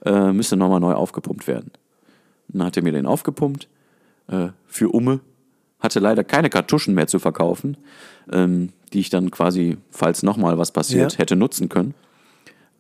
äh, 0.06 0.32
müsste 0.32 0.56
nochmal 0.56 0.80
neu 0.80 0.94
aufgepumpt 0.94 1.48
werden. 1.48 1.72
Dann 2.50 2.68
hat 2.68 2.78
er 2.78 2.84
mir 2.84 2.92
den 2.92 3.08
aufgepumpt 3.08 3.68
äh, 4.28 4.50
für 4.68 4.90
Umme. 4.90 5.20
Hatte 5.80 6.00
leider 6.00 6.24
keine 6.24 6.52
Kartuschen 6.52 6.94
mehr 6.94 7.08
zu 7.08 7.18
verkaufen, 7.18 7.76
ähm, 8.32 8.70
die 8.94 9.00
ich 9.00 9.10
dann 9.10 9.32
quasi, 9.32 9.78
falls 9.90 10.22
nochmal 10.22 10.60
was 10.60 10.72
passiert, 10.72 11.14
Ja. 11.14 11.18
hätte 11.20 11.36
nutzen 11.36 11.70
können. 11.70 11.96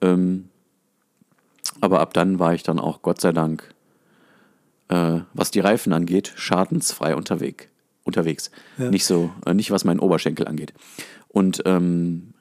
Ähm, 0.01 0.49
aber 1.82 1.99
ab 1.99 2.13
dann 2.13 2.39
war 2.39 2.53
ich 2.53 2.63
dann 2.63 2.79
auch, 2.79 3.01
Gott 3.01 3.19
sei 3.19 3.32
Dank, 3.32 3.73
äh, 4.88 5.21
was 5.34 5.51
die 5.51 5.59
Reifen 5.59 5.93
angeht, 5.93 6.34
schadensfrei 6.36 7.15
unterwegs. 7.15 7.67
unterwegs. 8.03 8.51
Ja. 8.77 8.89
Nicht 8.89 9.05
so, 9.05 9.32
äh, 9.45 9.53
nicht 9.53 9.71
was 9.71 9.84
meinen 9.84 9.99
Oberschenkel 9.99 10.47
angeht. 10.47 10.73
Und 11.27 11.63
ähm, 11.65 12.34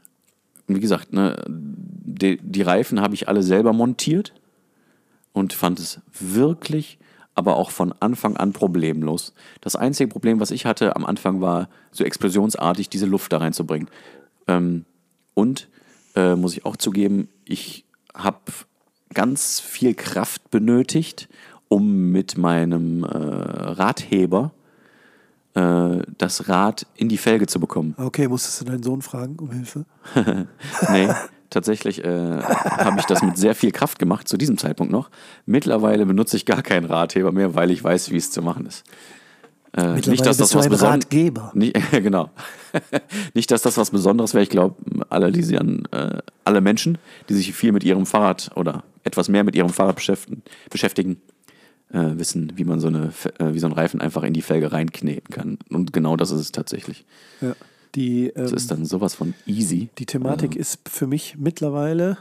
wie 0.66 0.80
gesagt, 0.80 1.12
ne, 1.12 1.36
die, 1.48 2.38
die 2.42 2.62
Reifen 2.62 3.00
habe 3.00 3.14
ich 3.14 3.28
alle 3.28 3.42
selber 3.42 3.72
montiert 3.72 4.34
und 5.32 5.52
fand 5.52 5.78
es 5.78 6.00
wirklich, 6.18 6.98
aber 7.34 7.56
auch 7.56 7.70
von 7.70 7.94
Anfang 8.00 8.36
an 8.36 8.52
problemlos. 8.52 9.32
Das 9.60 9.76
einzige 9.76 10.08
Problem, 10.08 10.40
was 10.40 10.50
ich 10.50 10.66
hatte 10.66 10.96
am 10.96 11.06
Anfang, 11.06 11.40
war 11.40 11.68
so 11.92 12.04
explosionsartig 12.04 12.88
diese 12.88 13.06
Luft 13.06 13.32
da 13.32 13.38
reinzubringen. 13.38 13.88
Ähm, 14.48 14.84
und 15.34 15.68
äh, 16.16 16.34
muss 16.34 16.56
ich 16.56 16.64
auch 16.64 16.76
zugeben, 16.76 17.28
ich 17.44 17.84
habe 18.14 18.40
ganz 19.14 19.60
viel 19.60 19.94
Kraft 19.94 20.50
benötigt, 20.50 21.28
um 21.68 22.10
mit 22.10 22.36
meinem 22.38 23.04
äh, 23.04 23.08
Radheber 23.08 24.52
äh, 25.54 25.98
das 26.18 26.48
Rad 26.48 26.86
in 26.96 27.08
die 27.08 27.18
Felge 27.18 27.46
zu 27.46 27.60
bekommen. 27.60 27.94
Okay, 27.96 28.28
musstest 28.28 28.60
du 28.60 28.64
deinen 28.64 28.82
Sohn 28.82 29.02
fragen 29.02 29.36
um 29.38 29.50
Hilfe? 29.50 29.84
Nee, 30.90 31.08
tatsächlich 31.50 32.04
äh, 32.04 32.42
habe 32.42 33.00
ich 33.00 33.06
das 33.06 33.22
mit 33.22 33.36
sehr 33.36 33.54
viel 33.54 33.72
Kraft 33.72 33.98
gemacht, 33.98 34.28
zu 34.28 34.36
diesem 34.36 34.58
Zeitpunkt 34.58 34.92
noch. 34.92 35.10
Mittlerweile 35.46 36.06
benutze 36.06 36.36
ich 36.36 36.46
gar 36.46 36.62
keinen 36.62 36.86
Radheber 36.86 37.32
mehr, 37.32 37.54
weil 37.54 37.70
ich 37.70 37.82
weiß, 37.82 38.10
wie 38.10 38.16
es 38.16 38.30
zu 38.30 38.42
machen 38.42 38.66
ist. 38.66 38.84
Äh, 39.72 39.94
nicht, 39.94 40.26
dass 40.26 40.36
das 40.36 40.54
was 40.54 40.68
Besonderes 40.68 41.54
nicht, 41.54 41.74
genau. 41.92 42.30
nicht, 43.34 43.50
dass 43.50 43.62
das 43.62 43.76
was 43.76 43.90
Besonderes 43.90 44.34
wäre. 44.34 44.42
Ich 44.42 44.50
glaube, 44.50 44.76
alle, 45.08 45.30
die 45.32 45.42
sie 45.42 45.58
an, 45.58 45.84
äh, 45.92 46.18
alle 46.44 46.60
Menschen, 46.60 46.98
die 47.28 47.34
sich 47.34 47.52
viel 47.52 47.72
mit 47.72 47.84
ihrem 47.84 48.06
Fahrrad 48.06 48.50
oder 48.56 48.82
etwas 49.04 49.28
mehr 49.28 49.44
mit 49.44 49.54
ihrem 49.54 49.68
Fahrrad 49.70 49.96
beschäftigen, 49.96 50.42
beschäftigen 50.70 51.20
äh, 51.92 52.18
wissen, 52.18 52.52
wie 52.56 52.64
man 52.64 52.80
so 52.80 52.88
eine, 52.88 53.12
äh, 53.38 53.54
wie 53.54 53.58
so 53.60 53.66
ein 53.68 53.72
Reifen 53.72 54.00
einfach 54.00 54.22
in 54.24 54.32
die 54.32 54.42
Felge 54.42 54.72
reinkneten 54.72 55.32
kann. 55.32 55.58
Und 55.70 55.92
genau 55.92 56.16
das 56.16 56.30
ist 56.32 56.40
es 56.40 56.52
tatsächlich. 56.52 57.04
Ja. 57.40 57.54
Die, 57.96 58.30
Das 58.34 58.50
ähm, 58.52 58.56
ist 58.56 58.70
dann 58.70 58.84
sowas 58.84 59.14
von 59.14 59.34
easy. 59.46 59.88
die 59.98 60.06
Thematik 60.06 60.54
ist 60.56 60.88
für 60.88 61.06
mich 61.08 61.36
mittlerweile 61.38 62.18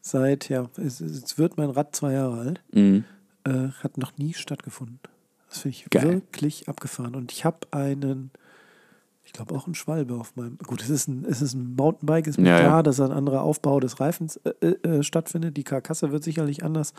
seit, 0.00 0.48
ja, 0.48 0.68
es, 0.76 1.00
es 1.00 1.36
wird 1.38 1.58
mein 1.58 1.68
Rad 1.70 1.94
zwei 1.94 2.12
Jahre 2.14 2.38
alt, 2.40 2.60
Mhm. 2.72 3.04
äh, 3.44 3.68
hat 3.82 3.98
noch 3.98 4.16
nie 4.16 4.32
stattgefunden. 4.32 5.00
Das 5.48 5.58
finde 5.60 5.76
ich 5.78 5.90
Geil. 5.90 6.12
wirklich 6.14 6.68
abgefahren. 6.68 7.14
Und 7.14 7.32
ich 7.32 7.44
habe 7.44 7.58
einen, 7.70 8.30
ich 9.24 9.32
glaube 9.32 9.54
auch 9.54 9.66
einen 9.66 9.74
Schwalbe 9.74 10.14
auf 10.14 10.36
meinem. 10.36 10.58
Gut, 10.66 10.82
es 10.82 10.90
ist 10.90 11.08
ein, 11.08 11.24
es 11.28 11.40
ist 11.42 11.54
ein 11.54 11.74
Mountainbike, 11.76 12.26
ist 12.26 12.38
mir 12.38 12.48
Ja, 12.50 12.58
klar, 12.60 12.76
ja. 12.78 12.82
dass 12.82 13.00
ein 13.00 13.12
anderer 13.12 13.42
Aufbau 13.42 13.80
des 13.80 13.98
Reifens 14.00 14.36
äh, 14.60 14.66
äh, 14.66 15.02
stattfindet. 15.02 15.56
Die 15.56 15.64
Karkasse 15.64 16.12
wird 16.12 16.22
sicherlich 16.24 16.64
anders 16.64 16.92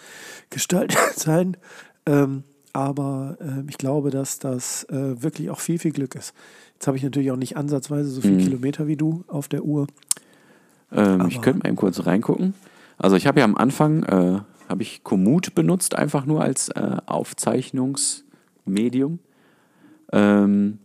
gestaltet 0.49 0.97
sein. 1.15 1.57
Ähm, 2.05 2.43
aber 2.73 3.37
äh, 3.41 3.63
ich 3.69 3.77
glaube, 3.77 4.09
dass 4.11 4.39
das 4.39 4.83
äh, 4.85 5.21
wirklich 5.21 5.49
auch 5.49 5.59
viel, 5.59 5.79
viel 5.79 5.91
Glück 5.91 6.15
ist. 6.15 6.33
Jetzt 6.73 6.87
habe 6.87 6.97
ich 6.97 7.03
natürlich 7.03 7.31
auch 7.31 7.35
nicht 7.37 7.57
ansatzweise 7.57 8.09
so 8.09 8.21
viele 8.21 8.35
Mhm. 8.35 8.39
Kilometer 8.43 8.87
wie 8.87 8.95
du 8.95 9.23
auf 9.27 9.47
der 9.47 9.63
Uhr. 9.65 9.87
Ähm, 10.91 11.27
ich 11.27 11.41
könnte 11.41 11.59
mal 11.59 11.67
eben 11.67 11.75
kurz 11.75 12.05
reingucken. 12.05 12.53
Also 12.97 13.15
ich 13.15 13.27
habe 13.27 13.39
ja 13.39 13.45
am 13.45 13.55
Anfang, 13.57 14.03
äh, 14.03 14.39
habe 14.69 14.81
ich 14.81 15.03
Komoot 15.03 15.55
benutzt, 15.55 15.95
einfach 15.95 16.25
nur 16.25 16.41
als 16.43 16.69
äh, 16.69 16.97
Aufzeichnungsmedium. 18.70 19.20
Ähm, 20.11 20.80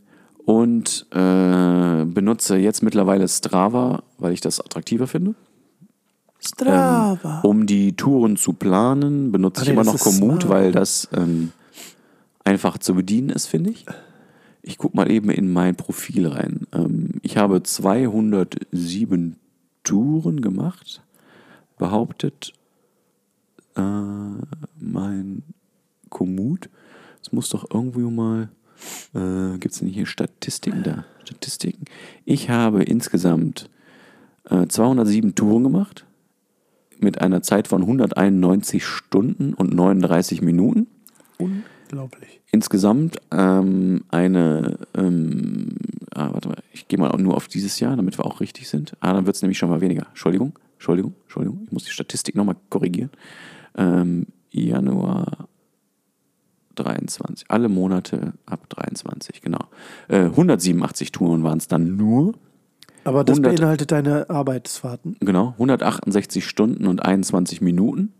und 0.45 1.07
äh, 1.11 2.05
benutze 2.05 2.57
jetzt 2.57 2.83
mittlerweile 2.83 3.27
Strava, 3.29 4.03
weil 4.19 4.33
ich 4.33 4.43
das 4.43 4.61
attraktiver 4.61 5.07
finde. 5.07 5.35
Strava. 6.39 7.41
Ähm, 7.43 7.51
um 7.51 7.67
die 7.67 7.97
Touren 7.97 8.37
zu 8.37 8.53
planen, 8.53 9.33
benutze 9.33 9.63
Ah, 9.63 9.65
ich 9.65 9.71
immer 9.71 9.85
noch 9.85 9.99
Komoot, 9.99 10.49
weil 10.49 10.73
das 10.73 11.09
ähm, 11.15 11.53
einfach 12.45 12.77
zu 12.77 12.95
bedienen 12.95 13.31
ist, 13.31 13.47
finde 13.47 13.71
ich. 13.71 13.87
Ich 14.61 14.77
gucke 14.77 14.97
mal 14.97 15.11
eben 15.11 15.31
in 15.31 15.51
mein 15.51 15.77
Profil 15.77 16.27
rein. 16.27 16.67
Ähm, 16.73 17.13
ich 17.23 17.39
habe 17.39 17.63
207 17.63 19.37
Touren 19.83 20.43
gemacht, 20.43 21.03
behauptet 21.79 22.53
äh, 23.77 23.81
mein 24.79 25.43
Komoot. 26.11 26.69
Es 27.25 27.33
muss 27.33 27.49
doch 27.49 27.71
irgendwo 27.73 28.11
mal, 28.11 28.51
äh, 29.15 29.57
gibt 29.59 29.73
es 29.73 29.81
denn 29.81 29.89
hier 29.89 30.05
Statistiken 30.05 30.83
da? 30.83 31.07
Statistiken. 31.25 31.87
Ich 32.27 32.51
habe 32.51 32.83
insgesamt 32.83 33.71
äh, 34.51 34.67
207 34.67 35.35
Touren 35.35 35.63
gemacht 35.63 36.05
mit 36.99 37.23
einer 37.23 37.43
Zeit 37.43 37.67
von 37.67 37.81
191 37.81 38.85
Stunden 38.85 39.55
und 39.55 39.73
39 39.73 40.43
Minuten. 40.43 40.87
Unglaublich. 41.39 42.43
Insgesamt 42.53 43.17
ähm, 43.31 44.05
eine, 44.11 44.79
ähm, 44.95 45.77
ah, 46.15 46.29
warte 46.31 46.49
mal, 46.49 46.59
ich 46.73 46.89
gehe 46.89 46.99
mal 46.99 47.17
nur 47.17 47.37
auf 47.37 47.49
dieses 47.49 47.81
Jahr, 47.81 47.97
damit 47.97 48.19
wir 48.19 48.27
auch 48.27 48.41
richtig 48.41 48.69
sind. 48.69 48.93
Ah, 49.01 49.15
dann 49.15 49.25
wird 49.25 49.37
es 49.37 49.41
nämlich 49.41 49.57
schon 49.57 49.71
mal 49.71 49.81
weniger. 49.81 50.09
Entschuldigung, 50.09 50.59
Entschuldigung, 50.75 51.15
Entschuldigung, 51.23 51.63
ich 51.65 51.73
muss 51.73 51.85
die 51.85 51.91
Statistik 51.91 52.35
nochmal 52.35 52.57
korrigieren. 52.69 53.11
Ähm, 53.77 54.27
Januar 54.51 55.49
23, 56.75 57.51
alle 57.51 57.69
Monate 57.69 58.33
ab 58.47 58.69
23, 58.69 59.41
genau. 59.41 59.69
Äh, 60.09 60.25
187 60.25 61.13
Touren 61.13 61.43
waren 61.43 61.59
es 61.59 61.69
dann 61.69 61.97
nur. 61.97 62.35
Aber 63.05 63.23
das 63.23 63.39
100 63.39 63.57
beinhaltet 63.57 63.93
deine 63.93 64.31
Arbeitsfahrten. 64.31 65.17
Genau, 65.21 65.49
168 65.53 66.47
Stunden 66.47 66.87
und 66.87 67.05
21 67.05 67.61
Minuten. 67.61 68.13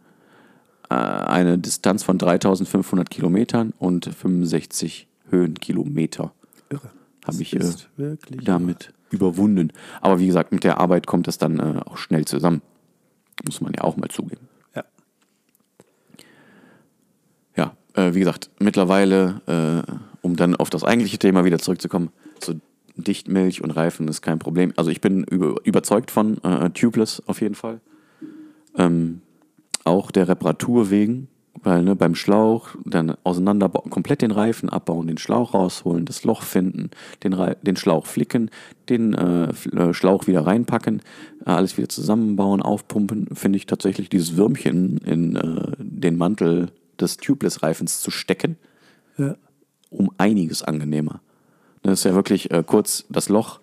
Äh, 0.91 0.95
eine 0.95 1.59
Distanz 1.59 2.03
von 2.03 2.19
3500 2.19 3.11
Kilometern 3.11 3.73
und 3.79 4.07
65 4.07 5.09
Höhenkilometer 5.31 6.33
Irre. 6.69 6.91
habe 7.27 7.43
ich 7.43 7.57
äh, 7.57 8.17
damit 8.45 8.93
überwunden. 9.11 9.73
Aber 10.03 10.19
wie 10.19 10.27
gesagt, 10.27 10.53
mit 10.53 10.65
der 10.65 10.79
Arbeit 10.79 11.07
kommt 11.07 11.27
das 11.27 11.39
dann 11.39 11.59
äh, 11.59 11.81
auch 11.87 11.97
schnell 11.97 12.27
zusammen. 12.27 12.61
Muss 13.45 13.61
man 13.61 13.73
ja 13.75 13.83
auch 13.83 13.97
mal 13.97 14.09
zugeben. 14.09 14.49
Ja. 14.75 14.85
Ja, 17.57 17.77
äh, 17.95 18.15
wie 18.15 18.21
gesagt, 18.21 18.51
mittlerweile, 18.59 19.41
äh, 19.47 19.93
um 20.23 20.37
dann 20.37 20.57
auf 20.57 20.71
das 20.71 20.85
eigentliche 20.85 21.19
Thema 21.19 21.45
wieder 21.45 21.59
zurückzukommen, 21.59 22.11
so 22.43 22.55
Dichtmilch 22.97 23.63
und 23.63 23.71
Reifen 23.71 24.09
ist 24.09 24.23
kein 24.23 24.39
Problem. 24.39 24.73
Also 24.77 24.91
ich 24.91 25.01
bin 25.01 25.25
über, 25.25 25.57
überzeugt 25.65 26.11
von 26.11 26.43
äh, 26.45 26.71
Tubeless 26.71 27.23
auf 27.27 27.41
jeden 27.41 27.55
Fall. 27.55 27.81
Ähm, 28.77 29.21
auch 29.85 30.11
der 30.11 30.29
Reparatur 30.29 30.91
wegen, 30.91 31.29
weil 31.63 31.83
ne, 31.83 31.97
beim 31.97 32.15
Schlauch 32.15 32.71
dann 32.85 33.15
auseinanderbauen, 33.25 33.91
komplett 33.91 34.23
den 34.23 34.31
Reifen 34.31 34.69
abbauen, 34.69 35.07
den 35.07 35.19
Schlauch 35.19 35.55
rausholen, 35.55 36.05
das 36.05 36.25
Loch 36.25 36.43
finden, 36.43 36.91
den, 37.23 37.33
Rei- 37.33 37.57
den 37.63 37.77
Schlauch 37.77 38.07
flicken, 38.07 38.51
den 38.89 39.15
äh, 39.15 39.49
äh, 39.77 39.95
Schlauch 39.95 40.27
wieder 40.27 40.47
reinpacken, 40.47 41.01
äh, 41.47 41.51
alles 41.51 41.77
wieder 41.77 41.89
zusammenbauen, 41.89 42.63
aufpumpen, 42.63 43.29
finde 43.35 43.57
ich 43.57 43.67
tatsächlich 43.67 44.09
dieses 44.09 44.37
Würmchen 44.37 44.99
in 44.99 45.37
äh, 45.37 45.73
den 45.79 46.17
Mantel 46.17 46.71
des 47.01 47.17
Tubeless-Reifens 47.17 48.01
zu 48.01 48.11
stecken, 48.11 48.57
Ja. 49.17 49.37
um 49.91 50.11
einiges 50.19 50.63
angenehmer. 50.63 51.21
Das 51.83 52.01
ist 52.01 52.05
ja 52.05 52.15
wirklich 52.15 52.51
äh, 52.51 52.63
kurz 52.67 53.05
das 53.11 53.29
Loch 53.29 53.61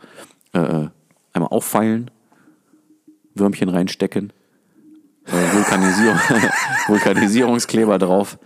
äh, 0.54 0.88
einmal 1.34 1.50
auffeilen, 1.50 2.12
Würmchen 3.34 3.70
reinstecken, 3.70 4.32
äh, 5.26 5.32
Vulkanisierung, 5.56 6.18
Vulkanisierungskleber 6.88 7.98
drauf, 7.98 8.38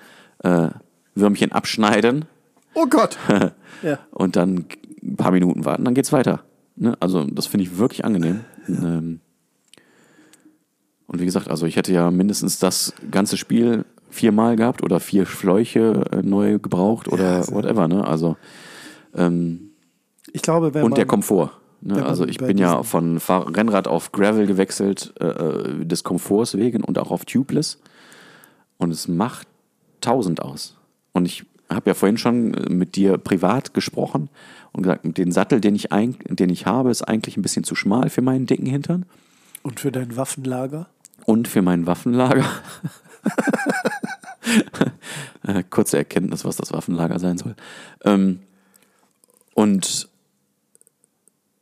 äh, 0.43 0.69
Würmchen 1.15 1.51
abschneiden 1.51 2.25
Oh 2.73 2.85
Gott. 2.87 3.17
ja. 3.83 3.99
und 4.11 4.35
dann 4.35 4.65
ein 5.01 5.15
paar 5.15 5.31
Minuten 5.31 5.63
warten, 5.65 5.85
dann 5.85 5.93
geht's 5.93 6.11
weiter. 6.11 6.43
Ne? 6.75 6.95
Also 6.99 7.23
das 7.25 7.47
finde 7.47 7.63
ich 7.65 7.77
wirklich 7.77 8.03
angenehm. 8.05 8.41
Ähm, 8.67 9.21
und 11.07 11.19
wie 11.21 11.25
gesagt, 11.25 11.49
also 11.49 11.65
ich 11.65 11.75
hätte 11.75 11.93
ja 11.93 12.11
mindestens 12.11 12.59
das 12.59 12.93
ganze 13.11 13.37
Spiel 13.37 13.85
viermal 14.15 14.55
gehabt 14.55 14.81
oder 14.81 14.99
vier 14.99 15.25
Schläuche 15.25 16.05
äh, 16.11 16.21
neu 16.23 16.59
gebraucht 16.59 17.07
oder 17.07 17.37
also- 17.37 17.53
whatever. 17.53 17.87
Ne? 17.87 18.05
Also 18.05 18.37
ähm, 19.15 19.71
Ich 20.31 20.41
glaube, 20.41 20.73
wenn 20.73 20.83
und 20.83 20.91
man, 20.91 20.95
der 20.95 21.05
Komfort. 21.05 21.51
Ne? 21.81 22.03
Also 22.03 22.25
ich 22.25 22.37
bin 22.37 22.57
ja 22.57 22.81
von 22.83 23.19
Fahr 23.19 23.55
Rennrad 23.55 23.87
auf 23.87 24.11
Gravel 24.11 24.47
gewechselt, 24.47 25.13
äh, 25.19 25.25
äh, 25.27 25.85
des 25.85 26.03
Komforts 26.03 26.57
wegen 26.57 26.83
und 26.83 26.97
auch 26.97 27.11
auf 27.11 27.25
Tubeless. 27.25 27.79
Und 28.77 28.91
es 28.91 29.07
macht 29.07 29.47
tausend 30.01 30.41
aus. 30.41 30.75
Und 31.13 31.25
ich 31.25 31.45
habe 31.69 31.89
ja 31.89 31.93
vorhin 31.93 32.17
schon 32.17 32.53
äh, 32.53 32.69
mit 32.69 32.95
dir 32.95 33.17
privat 33.17 33.73
gesprochen 33.73 34.29
und 34.71 34.83
gesagt, 34.83 35.01
den 35.17 35.31
Sattel, 35.31 35.61
den 35.61 35.75
ich, 35.75 35.91
ein, 35.91 36.15
den 36.27 36.49
ich 36.49 36.65
habe, 36.65 36.89
ist 36.91 37.03
eigentlich 37.03 37.37
ein 37.37 37.41
bisschen 37.41 37.63
zu 37.63 37.75
schmal 37.75 38.09
für 38.09 38.21
meinen 38.21 38.45
dicken 38.45 38.65
Hintern 38.65 39.05
und 39.63 39.79
für 39.79 39.91
dein 39.91 40.15
Waffenlager. 40.15 40.87
und 41.25 41.47
für 41.47 41.61
mein 41.61 41.85
Waffenlager. 41.87 42.45
Äh, 45.47 45.63
Kurze 45.69 45.97
Erkenntnis, 45.97 46.43
was 46.43 46.55
das 46.55 46.73
Waffenlager 46.73 47.19
sein 47.19 47.37
soll. 47.37 47.55
Ähm, 48.03 48.39
und 49.53 50.09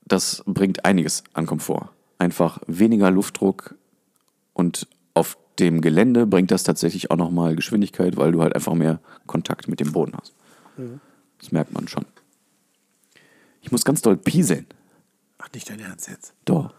das 0.06 0.42
bringt 0.46 0.86
einiges 0.86 1.26
an 1.34 1.46
Komfort. 1.46 1.90
Einfach 2.18 2.60
weniger 2.66 3.12
Luftdruck 3.12 3.76
und 4.54 4.88
auf 5.14 5.38
dem 5.60 5.82
Gelände 5.82 6.26
bringt 6.26 6.52
das 6.52 6.64
tatsächlich 6.64 7.12
auch 7.12 7.18
nochmal 7.18 7.56
Geschwindigkeit, 7.56 8.16
weil 8.16 8.32
du 8.32 8.42
halt 8.42 8.56
einfach 8.56 8.74
mehr 8.74 9.00
Kontakt 9.28 9.68
mit 9.68 9.82
dem 9.82 9.92
Boden 9.92 10.14
hast. 10.20 10.34
Das 11.40 11.52
merkt 11.52 11.74
man 11.74 11.88
schon. 11.88 12.06
Ich 13.62 13.72
muss 13.72 13.86
ganz 13.86 14.02
doll 14.02 14.18
pieseln. 14.18 14.66
Ach, 15.40 15.50
nicht 15.54 15.70
dein 15.70 15.80
Ernst 15.80 16.10
jetzt. 16.10 16.34
Doch. 16.46 16.74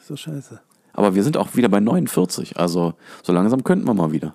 So 0.00 0.16
scheiße. 0.16 0.60
Aber 0.92 1.14
wir 1.14 1.24
sind 1.24 1.36
auch 1.36 1.56
wieder 1.56 1.68
bei 1.68 1.80
49. 1.80 2.58
Also 2.58 2.94
so 3.22 3.32
langsam 3.32 3.64
könnten 3.64 3.86
wir 3.86 3.94
mal 3.94 4.12
wieder. 4.12 4.34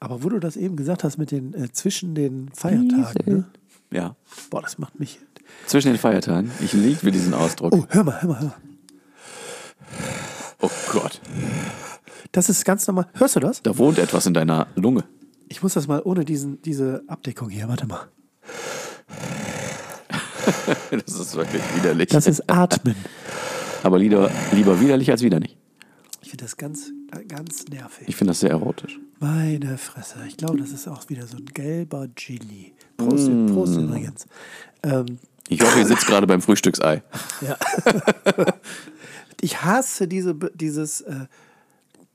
Aber 0.00 0.22
wo 0.22 0.28
du 0.28 0.38
das 0.38 0.56
eben 0.56 0.76
gesagt 0.76 1.04
hast 1.04 1.16
mit 1.16 1.30
den 1.30 1.54
äh, 1.54 1.72
zwischen 1.72 2.14
den 2.14 2.50
Feiertagen, 2.54 3.24
ne? 3.26 3.44
Ja. 3.90 4.16
boah, 4.50 4.62
das 4.62 4.78
macht 4.78 4.98
mich. 4.98 5.20
Zwischen 5.66 5.88
den 5.88 5.98
Feiertagen. 5.98 6.50
Ich 6.60 6.72
liebe 6.72 7.10
diesen 7.12 7.32
Ausdruck. 7.34 7.72
Oh, 7.72 7.86
hör 7.88 8.04
mal, 8.04 8.20
hör 8.20 8.28
mal, 8.28 8.40
hör 8.40 8.46
mal. 8.48 8.56
Oh 10.60 10.70
Gott. 10.92 11.20
Das 12.32 12.48
ist 12.48 12.64
ganz 12.64 12.86
normal. 12.86 13.06
Hörst 13.14 13.36
du 13.36 13.40
das? 13.40 13.62
Da 13.62 13.78
wohnt 13.78 13.98
etwas 13.98 14.26
in 14.26 14.34
deiner 14.34 14.66
Lunge. 14.74 15.04
Ich 15.48 15.62
muss 15.62 15.74
das 15.74 15.86
mal 15.86 16.02
ohne 16.04 16.24
diesen, 16.24 16.60
diese 16.62 17.04
Abdeckung 17.06 17.48
hier. 17.48 17.68
Warte 17.68 17.86
mal. 17.86 18.08
Das 20.90 21.18
ist 21.18 21.34
wirklich 21.34 21.62
widerlich. 21.74 22.08
Das 22.08 22.28
ist 22.28 22.48
Atmen. 22.48 22.94
Aber 23.82 23.98
lieber, 23.98 24.30
lieber 24.52 24.80
widerlich 24.80 25.10
als 25.10 25.22
widerlich. 25.22 25.56
Ich 26.26 26.30
finde 26.30 26.44
das 26.44 26.56
ganz, 26.56 26.90
ganz 27.28 27.66
nervig. 27.68 28.08
Ich 28.08 28.16
finde 28.16 28.32
das 28.32 28.40
sehr 28.40 28.50
erotisch. 28.50 28.98
Meine 29.20 29.78
Fresse. 29.78 30.16
Ich 30.26 30.36
glaube, 30.36 30.58
das 30.58 30.72
ist 30.72 30.88
auch 30.88 31.08
wieder 31.08 31.24
so 31.24 31.36
ein 31.36 31.46
gelber 31.46 32.08
Chili. 32.16 32.74
Prost, 32.96 33.30
Prost 33.46 33.76
übrigens. 33.76 34.26
Ähm, 34.82 35.20
Ich 35.48 35.60
hoffe, 35.62 35.78
ihr 35.78 35.86
sitzt 35.86 36.04
gerade 36.04 36.26
beim 36.26 36.42
Frühstücksei. 36.42 37.04
ja. 37.42 37.56
ich 39.40 39.62
hasse 39.62 40.08
diese, 40.08 40.34
dieses, 40.34 41.02
äh, 41.02 41.26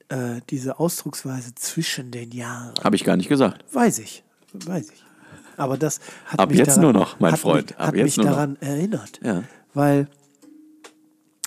äh, 0.09 0.41
diese 0.49 0.77
Ausdrucksweise 0.77 1.55
zwischen 1.55 2.11
den 2.11 2.31
Jahren. 2.31 2.73
Habe 2.83 2.97
ich 2.97 3.05
gar 3.05 3.15
nicht 3.15 3.29
gesagt. 3.29 3.63
Weiß 3.73 3.97
ich, 3.99 4.25
weiß 4.51 4.89
ich. 4.91 5.05
Aber 5.55 5.77
das 5.77 6.01
hat 6.25 6.37
Ab 6.41 6.49
mich 6.49 6.57
jetzt 6.57 6.71
daran, 6.71 6.81
nur 6.81 6.91
noch, 6.91 7.17
mein 7.21 7.37
Freund. 7.37 7.69
Mich, 7.69 7.77
Ab 7.79 7.87
hat 7.87 7.95
jetzt 7.95 8.03
mich 8.03 8.17
nur 8.17 8.25
noch. 8.25 8.33
daran 8.33 8.57
erinnert. 8.59 9.21
Ja. 9.23 9.43
Weil, 9.73 10.09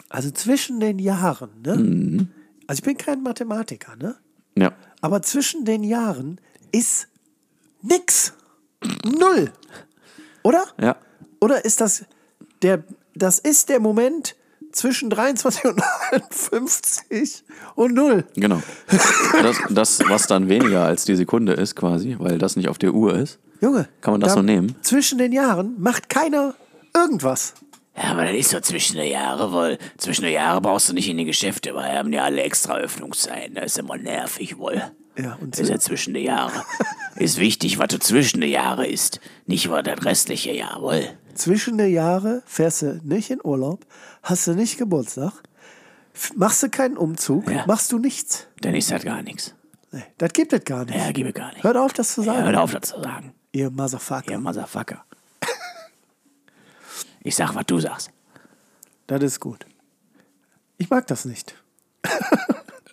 also 0.09 0.31
zwischen 0.31 0.81
den 0.81 0.99
Jahren, 0.99 1.51
ne? 1.63 1.77
Mhm. 1.77 2.29
Also 2.67 2.81
ich 2.81 2.85
bin 2.85 2.97
kein 2.97 3.23
Mathematiker, 3.23 3.97
ne? 3.97 4.17
Ja. 4.57 4.73
Aber 5.01 5.23
zwischen 5.23 5.65
den 5.65 5.85
Jahren 5.85 6.41
ist 6.73 7.09
nix. 7.83 8.33
Null. 9.05 9.53
Oder? 10.43 10.65
Ja. 10.81 10.97
Oder 11.41 11.65
ist 11.65 11.81
das 11.81 12.05
der, 12.63 12.83
das 13.15 13.39
ist 13.39 13.69
der 13.69 13.81
Moment 13.81 14.37
zwischen 14.73 15.11
23 15.11 15.65
und 15.67 15.77
59 16.13 17.45
und 17.77 17.95
0. 17.95 18.25
Genau. 18.35 18.61
Das, 19.43 19.57
das, 19.71 20.01
was 20.09 20.27
dann 20.27 20.49
weniger 20.49 20.85
als 20.85 21.05
die 21.05 21.15
Sekunde 21.15 21.53
ist, 21.53 21.77
quasi, 21.77 22.17
weil 22.19 22.39
das 22.39 22.57
nicht 22.57 22.69
auf 22.69 22.79
der 22.79 22.95
Uhr 22.95 23.15
ist. 23.15 23.39
Junge. 23.61 23.89
Kann 24.01 24.15
man 24.15 24.21
das 24.21 24.33
da 24.33 24.37
so 24.37 24.43
nehmen? 24.43 24.75
Zwischen 24.83 25.19
den 25.19 25.33
Jahren 25.33 25.75
macht 25.79 26.09
keiner 26.09 26.55
irgendwas. 26.95 27.55
Ja, 27.97 28.11
aber 28.11 28.25
das 28.25 28.35
ist 28.35 28.51
so 28.51 28.59
zwischen 28.61 28.97
den 28.97 29.11
Jahren, 29.11 29.53
weil 29.53 29.79
zwischen 29.99 30.23
den 30.25 30.33
Jahren 30.33 30.63
brauchst 30.63 30.89
du 30.89 30.93
nicht 30.95 31.09
in 31.09 31.17
die 31.17 31.25
Geschäfte, 31.25 31.75
weil 31.75 31.97
haben 31.97 32.13
ja 32.13 32.25
alle 32.25 32.43
extra 32.43 32.77
Öffnungszeiten. 32.77 33.55
Das 33.55 33.67
ist 33.67 33.79
immer 33.79 33.97
nervig, 33.97 34.59
wohl. 34.59 34.83
Ja, 35.17 35.39
und 35.41 35.53
Das 35.55 35.61
ist 35.61 35.69
ja 35.69 35.79
zwischen 35.79 36.13
den 36.15 36.25
Jahren. 36.25 36.61
ist 37.15 37.39
wichtig, 37.39 37.79
was 37.79 37.87
du 37.89 37.99
zwischen 38.01 38.41
den 38.41 38.51
Jahren 38.51 38.85
isst, 38.85 39.21
nicht 39.47 39.71
was 39.71 39.85
das 39.85 40.05
restliche 40.05 40.51
Jahr, 40.53 40.83
wohl. 40.83 41.09
zwischen 41.35 41.79
den 41.79 41.93
Jahren 41.93 42.43
fährst 42.47 42.83
du 42.83 43.01
nicht 43.05 43.31
in 43.31 43.39
Urlaub, 43.45 43.87
hast 44.25 44.47
du 44.49 44.55
nicht 44.55 44.77
Geburtstag, 44.77 45.33
machst 46.35 46.65
du 46.65 46.69
keinen 46.69 46.97
Umzug, 46.97 47.49
Ja. 47.49 47.65
machst 47.67 47.93
du 47.93 47.99
nichts. 47.99 48.49
Dann 48.61 48.75
ist 48.75 48.91
das 48.91 49.05
gar 49.05 49.23
nichts. 49.23 49.55
Nee, 49.93 50.03
das 50.19 50.33
gibt 50.33 50.53
es 50.53 50.65
gar 50.65 50.85
nicht. 50.85 50.97
Ja, 50.97 51.13
gib 51.13 51.27
mir 51.27 51.33
gar 51.33 51.53
nicht. 51.53 51.63
Hört 51.63 51.77
auf, 51.77 51.93
das 51.93 52.13
zu 52.15 52.23
Ja, 52.23 52.35
sagen, 52.35 52.47
hör 52.49 52.63
auf, 52.63 52.73
das 52.73 52.89
zu 52.91 53.01
sagen. 53.01 53.33
ihr 53.53 53.71
Motherfucker. 53.71 54.33
Ihr 54.33 54.39
Motherfucker. 54.41 55.05
Ich 57.25 57.35
sag, 57.35 57.55
was 57.57 57.67
du 57.67 57.81
sagst. 57.81 58.11
Das 59.09 59.23
ist 59.23 59.41
gut. 59.41 59.67
Ich 60.79 60.89
mag 60.91 61.07
das 61.09 61.25
nicht. 61.25 61.57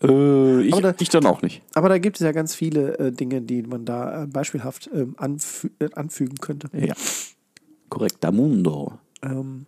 Äh, 0.03 0.61
ich, 0.63 0.75
da- 0.77 0.95
ich 0.99 1.09
dann 1.09 1.27
auch 1.27 1.43
nicht. 1.43 1.61
Aber 1.75 1.87
da 1.87 1.99
gibt 1.99 2.17
es 2.19 2.23
ja 2.25 2.31
ganz 2.31 2.55
viele 2.55 2.97
äh, 2.97 3.11
Dinge, 3.11 3.39
die 3.43 3.61
man 3.61 3.85
da 3.85 4.23
äh, 4.23 4.25
beispielhaft 4.25 4.89
ähm, 4.91 5.13
anfü 5.19 5.69
äh, 5.77 5.89
anfügen 5.93 6.37
könnte. 6.39 6.69
Ja. 6.75 6.95
Korrekter 7.87 8.31
Mundo. 8.31 8.93
Ähm, 9.21 9.67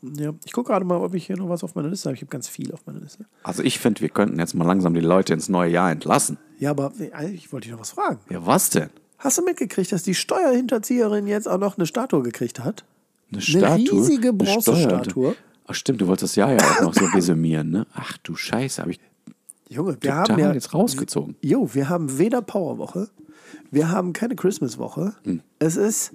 ja, 0.00 0.32
ich 0.44 0.52
gucke 0.52 0.68
gerade 0.70 0.84
mal, 0.84 0.98
ob 0.98 1.14
ich 1.14 1.26
hier 1.26 1.36
noch 1.36 1.48
was 1.48 1.64
auf 1.64 1.74
meiner 1.74 1.88
Liste 1.88 2.08
habe. 2.08 2.14
Ich 2.14 2.20
habe 2.22 2.30
ganz 2.30 2.46
viel 2.46 2.72
auf 2.72 2.86
meiner 2.86 3.00
Liste. 3.00 3.26
Also 3.42 3.64
ich 3.64 3.80
finde, 3.80 4.00
wir 4.02 4.10
könnten 4.10 4.38
jetzt 4.38 4.54
mal 4.54 4.64
langsam 4.64 4.94
die 4.94 5.00
Leute 5.00 5.32
ins 5.34 5.48
neue 5.48 5.72
Jahr 5.72 5.90
entlassen. 5.90 6.38
Ja, 6.60 6.70
aber 6.70 6.92
äh, 7.00 7.30
ich 7.32 7.52
wollte 7.52 7.64
dich 7.66 7.72
noch 7.72 7.80
was 7.80 7.90
fragen. 7.90 8.20
Ja, 8.30 8.46
was 8.46 8.70
denn? 8.70 8.90
Hast 9.18 9.38
du 9.38 9.42
mitgekriegt, 9.42 9.90
dass 9.90 10.04
die 10.04 10.14
Steuerhinterzieherin 10.14 11.26
jetzt 11.26 11.48
auch 11.48 11.58
noch 11.58 11.78
eine 11.78 11.86
Statue 11.86 12.22
gekriegt 12.22 12.60
hat? 12.60 12.84
Eine 13.34 13.76
riesige 13.76 14.28
Eine 14.28 14.32
Bronzestatue. 14.38 15.32
Steuer- 15.32 15.34
Ach 15.66 15.74
stimmt, 15.74 16.00
du 16.02 16.06
wolltest 16.06 16.32
das 16.32 16.36
Jahr 16.36 16.52
ja 16.52 16.58
auch 16.58 16.82
noch 16.82 16.94
so 16.94 17.04
resümieren, 17.14 17.70
ne? 17.70 17.86
Ach 17.94 18.18
du 18.18 18.36
Scheiße, 18.36 18.82
habe 18.82 18.92
ich 18.92 19.00
Junge, 19.70 19.96
wir 20.00 20.14
haben 20.14 20.38
ja 20.38 20.52
jetzt 20.52 20.74
rausgezogen. 20.74 21.36
Jo, 21.42 21.68
wir 21.72 21.88
haben 21.88 22.18
weder 22.18 22.42
Powerwoche, 22.42 23.08
wir 23.70 23.88
haben 23.90 24.12
keine 24.12 24.36
Christmaswoche. 24.36 25.14
Hm. 25.24 25.40
Es 25.58 25.76
ist 25.76 26.12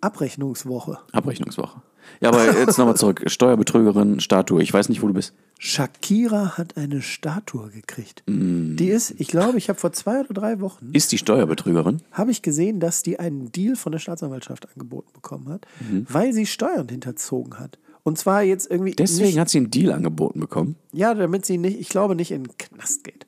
Abrechnungswoche. 0.00 0.98
Abrechnungswoche. 1.12 1.82
Ja, 2.20 2.28
aber 2.30 2.44
jetzt 2.58 2.78
nochmal 2.78 2.96
zurück. 2.96 3.22
Steuerbetrügerin, 3.26 4.20
Statue. 4.20 4.62
Ich 4.62 4.72
weiß 4.72 4.88
nicht, 4.88 5.02
wo 5.02 5.06
du 5.08 5.14
bist. 5.14 5.32
Shakira 5.58 6.56
hat 6.56 6.76
eine 6.76 7.02
Statue 7.02 7.68
gekriegt. 7.70 8.22
Hm. 8.26 8.76
Die 8.76 8.88
ist, 8.88 9.14
ich 9.18 9.28
glaube, 9.28 9.58
ich 9.58 9.68
habe 9.68 9.78
vor 9.78 9.92
zwei 9.92 10.20
oder 10.20 10.32
drei 10.34 10.60
Wochen 10.60 10.90
Ist 10.92 11.12
die 11.12 11.18
Steuerbetrügerin? 11.18 12.02
habe 12.12 12.30
ich 12.30 12.42
gesehen, 12.42 12.80
dass 12.80 13.02
die 13.02 13.18
einen 13.20 13.52
Deal 13.52 13.76
von 13.76 13.92
der 13.92 13.98
Staatsanwaltschaft 13.98 14.68
angeboten 14.72 15.10
bekommen 15.12 15.48
hat, 15.48 15.66
Mhm. 15.90 16.06
weil 16.08 16.32
sie 16.32 16.46
Steuern 16.46 16.88
hinterzogen 16.88 17.58
hat. 17.58 17.78
Und 18.02 18.16
zwar 18.16 18.42
jetzt 18.42 18.70
irgendwie 18.70 18.92
Deswegen 18.92 19.26
nicht, 19.28 19.38
hat 19.38 19.50
sie 19.50 19.58
einen 19.58 19.70
Deal 19.70 19.92
angeboten 19.92 20.40
bekommen. 20.40 20.76
ja, 20.92 21.12
damit 21.14 21.44
sie 21.44 21.58
nicht, 21.58 21.78
ich 21.78 21.90
glaube 21.90 22.14
nicht 22.16 22.30
in 22.30 22.44
den 22.44 22.56
Knast 22.56 23.04
geht. 23.04 23.26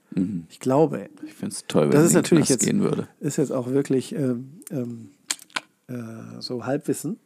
Ich 0.51 0.61
glaube, 0.61 1.09
Ich 1.27 1.35
finde 1.35 1.55
es 1.55 1.65
toll, 1.69 1.85
wenn 1.85 1.91
das 1.93 2.01
sie 2.01 2.07
ist 2.07 2.11
in 2.11 2.15
den 2.15 2.23
natürlich 2.23 2.47
Knast 2.47 2.51
jetzt 2.63 2.67
gehen 2.67 2.81
würde. 2.83 3.09
ist 3.21 3.37
jetzt 3.37 3.53
auch 3.53 3.69
wirklich 3.69 4.15
ähm, 4.15 4.61
ähm, 4.71 5.11
äh, 5.89 6.41
so 6.41 6.65
Halbwissen, 6.65 7.19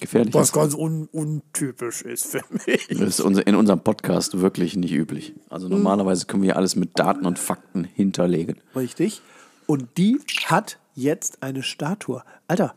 Gefährlich. 0.00 0.34
was 0.34 0.52
ganz 0.52 0.74
un 0.74 1.08
untypisch 1.12 2.02
ist 2.02 2.26
für 2.26 2.42
mich. 2.66 2.88
Das 2.88 3.20
ist 3.20 3.20
in 3.20 3.54
unserem 3.54 3.80
Podcast 3.80 4.40
wirklich 4.40 4.76
nicht 4.76 4.92
üblich. 4.92 5.34
Also 5.48 5.68
normalerweise 5.68 6.26
können 6.26 6.42
wir 6.42 6.56
alles 6.56 6.76
mit 6.76 6.98
Daten 6.98 7.26
und 7.26 7.38
Fakten 7.38 7.84
hinterlegen. 7.84 8.56
Richtig. 8.74 9.22
Und 9.66 9.88
die 9.96 10.18
hat 10.46 10.78
jetzt 10.94 11.42
eine 11.42 11.62
Statue. 11.62 12.22
Alter, 12.48 12.74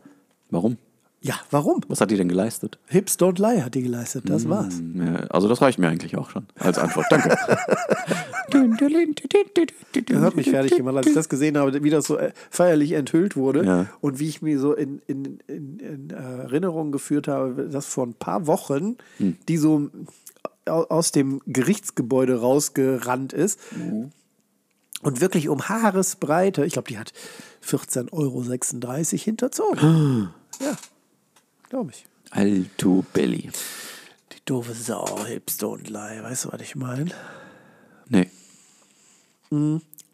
Warum? 0.50 0.78
Ja, 1.20 1.34
warum? 1.50 1.80
Was 1.88 2.00
hat 2.00 2.10
die 2.10 2.16
denn 2.16 2.28
geleistet? 2.28 2.78
Hips 2.86 3.18
Don't 3.18 3.40
Lie 3.40 3.64
hat 3.64 3.74
die 3.74 3.82
geleistet, 3.82 4.28
das 4.30 4.48
war's. 4.48 4.80
Ja, 4.94 5.14
Also 5.30 5.48
das 5.48 5.60
reicht 5.60 5.78
mir 5.78 5.88
eigentlich 5.88 6.16
auch 6.16 6.30
schon 6.30 6.46
als 6.58 6.78
Antwort. 6.78 7.06
Danke. 7.10 7.36
Das 8.50 10.22
hat 10.22 10.36
mich 10.36 10.48
fertig 10.50 10.76
gemacht, 10.76 10.96
als 10.96 11.06
ich 11.06 11.14
das 11.14 11.28
gesehen 11.28 11.58
habe, 11.58 11.82
wie 11.82 11.90
das 11.90 12.06
so 12.06 12.16
äh, 12.16 12.32
feierlich 12.50 12.92
enthüllt 12.92 13.36
wurde 13.36 13.64
Ja. 13.64 13.86
und 14.00 14.18
wie 14.18 14.28
ich 14.28 14.42
mir 14.42 14.58
so 14.58 14.72
in, 14.72 15.00
in, 15.06 15.38
in, 15.46 15.78
in 15.78 16.10
äh, 16.10 16.14
Erinnerung 16.14 16.90
geführt 16.92 17.28
habe, 17.28 17.68
dass 17.68 17.86
vor 17.86 18.06
ein 18.06 18.14
paar 18.14 18.46
Wochen 18.46 18.96
die 19.48 19.56
so 19.58 19.90
au- 20.66 20.84
aus 20.84 21.12
dem 21.12 21.40
Gerichtsgebäude 21.46 22.40
rausgerannt 22.40 23.32
ist 23.32 23.60
und 25.02 25.20
wirklich 25.20 25.48
um 25.48 25.68
Haaresbreite, 25.68 26.64
ich 26.64 26.72
glaube, 26.72 26.88
die 26.88 26.98
hat 26.98 27.12
14,36 27.64 28.12
Euro 28.12 28.42
hinterzogen. 29.22 30.30
ja, 30.60 30.76
glaube 31.68 31.92
ich. 31.92 32.06
Alto 32.30 33.04
Belly. 33.12 33.50
Die 34.32 34.44
doofe 34.44 34.74
Sau, 34.74 35.24
Hips 35.24 35.58
Don't 35.58 35.88
Lie, 35.88 36.22
weißt 36.22 36.46
du, 36.46 36.52
was 36.52 36.60
ich 36.60 36.76
meine? 36.76 37.10
Nee. 38.08 38.30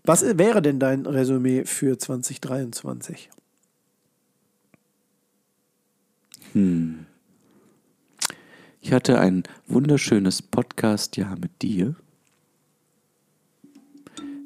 Was 0.05 0.23
wäre 0.39 0.63
denn 0.63 0.79
dein 0.79 1.07
Resümee 1.07 1.65
für 1.65 1.99
2023? 1.99 3.31
Ich 8.81 8.93
hatte 8.93 9.19
ein 9.19 9.43
wunderschönes 9.67 10.41
Podcast-Jahr 10.43 11.37
mit 11.37 11.63
dir. 11.63 11.97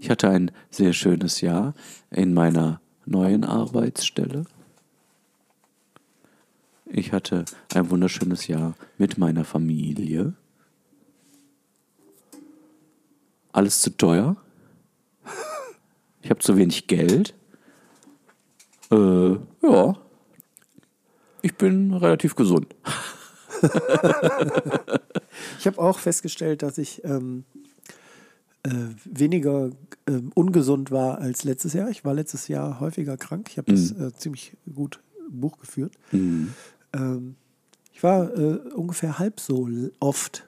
Ich 0.01 0.09
hatte 0.09 0.31
ein 0.31 0.53
sehr 0.71 0.95
schönes 0.95 1.43
Jahr 1.43 1.75
in 2.11 2.33
meiner 2.33 2.81
neuen 3.05 3.45
Arbeitsstelle. 3.45 4.47
Ich 6.91 7.13
hatte 7.13 7.45
ein 7.75 7.91
wunderschönes 7.91 8.47
Jahr 8.47 8.75
mit 8.97 9.19
meiner 9.19 9.45
Familie. 9.45 10.35
Alles 13.53 13.81
zu 13.81 13.91
teuer. 13.97 14.37
Ich 16.21 16.31
habe 16.31 16.41
zu 16.41 16.57
wenig 16.59 16.89
Geld. 16.89 17.33
Äh, 18.91 19.31
ja. 19.63 19.97
Ich 21.43 21.55
bin 21.55 21.95
relativ 21.95 22.35
gesund. 22.35 22.75
Ich 25.59 25.67
habe 25.67 25.79
auch 25.79 25.99
festgestellt, 25.99 26.63
dass 26.63 26.77
ich 26.77 27.03
ähm, 27.05 27.45
äh, 28.63 28.71
weniger 29.05 29.71
ähm, 30.07 30.33
ungesund 30.35 30.91
war 30.91 31.19
als 31.19 31.45
letztes 31.45 31.73
Jahr. 31.73 31.89
Ich 31.89 32.05
war 32.05 32.15
letztes 32.15 32.49
Jahr 32.49 32.81
häufiger 32.81 33.17
krank. 33.17 33.49
Ich 33.51 33.59
habe 33.59 33.73
das 33.73 33.93
äh, 33.93 34.13
ziemlich 34.15 34.57
gut 34.75 35.01
Buch 35.31 35.59
geführt. 35.59 35.93
Ähm, 36.93 37.37
ich 37.93 38.03
war 38.03 38.33
äh, 38.37 38.59
ungefähr 38.75 39.19
halb 39.19 39.41
so 39.41 39.69
oft 40.01 40.47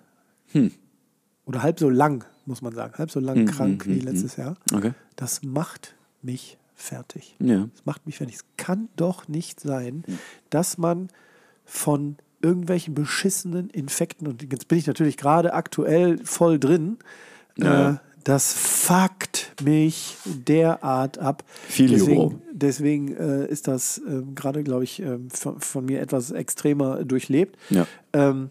oder 1.45 1.63
halb 1.63 1.79
so 1.79 1.89
lang, 1.89 2.25
muss 2.47 2.63
man 2.63 2.75
sagen, 2.75 2.95
halb 2.99 3.11
so 3.11 3.21
lang 3.21 3.47
krank 3.47 3.87
wie 3.87 4.01
letztes 4.01 4.37
Jahr. 4.37 4.57
Okay. 4.73 4.93
Das 5.17 5.43
macht 5.43 5.95
mich 6.23 6.59
fertig. 6.75 7.37
Ja. 7.39 7.69
Das 7.75 7.85
macht 7.85 8.07
mich 8.07 8.19
fertig. 8.19 8.37
Es 8.37 8.45
kann 8.57 8.89
doch 8.97 9.29
nicht 9.29 9.61
sein, 9.61 10.05
dass 10.51 10.79
man 10.79 11.09
von 11.65 12.17
irgendwelchen 12.43 12.95
beschissenen 12.95 13.69
Infekten, 13.71 14.27
und 14.27 14.43
jetzt 14.51 14.67
bin 14.69 14.79
ich 14.79 14.87
natürlich 14.87 15.17
gerade 15.17 15.53
aktuell 15.55 16.19
voll 16.25 16.59
drin, 16.59 16.99
Ja. 17.57 17.91
äh, 17.91 17.97
das 18.25 18.53
fuckt 18.53 19.53
mich 19.63 20.17
derart 20.25 21.19
ab. 21.19 21.45
Viel 21.69 21.89
deswegen 21.89 22.43
deswegen 22.61 23.17
äh, 23.17 23.47
ist 23.47 23.69
das 23.69 24.01
ähm, 24.07 24.35
gerade, 24.35 24.63
glaube 24.63 24.85
ich, 24.85 25.01
ähm, 25.01 25.31
von, 25.31 25.61
von 25.61 25.85
mir 25.85 26.01
etwas 26.01 26.31
extremer 26.31 27.05
durchlebt. 27.05 27.57
Ja. 27.71 27.87
Ähm, 28.13 28.51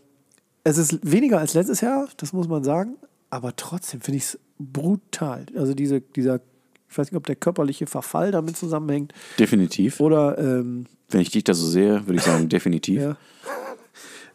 es 0.63 0.77
ist 0.77 0.99
weniger 1.09 1.39
als 1.39 1.53
letztes 1.53 1.81
Jahr, 1.81 2.07
das 2.17 2.33
muss 2.33 2.47
man 2.47 2.63
sagen. 2.63 2.97
aber 3.29 3.55
trotzdem 3.55 4.01
finde 4.01 4.17
ich 4.17 4.23
es 4.23 4.39
brutal. 4.57 5.45
Also 5.55 5.73
diese, 5.73 6.01
dieser, 6.01 6.41
ich 6.89 6.97
weiß 6.97 7.11
nicht, 7.11 7.17
ob 7.17 7.25
der 7.25 7.35
körperliche 7.35 7.87
Verfall 7.87 8.31
damit 8.31 8.57
zusammenhängt 8.57 9.13
Definitiv. 9.37 9.99
oder 9.99 10.37
ähm, 10.37 10.85
Wenn 11.09 11.21
ich 11.21 11.29
dich 11.31 11.43
da 11.43 11.53
so 11.53 11.67
sehe, 11.67 12.05
würde 12.07 12.15
ich 12.15 12.23
sagen, 12.23 12.49
definitiv. 12.57 13.01
ja. 13.01 13.17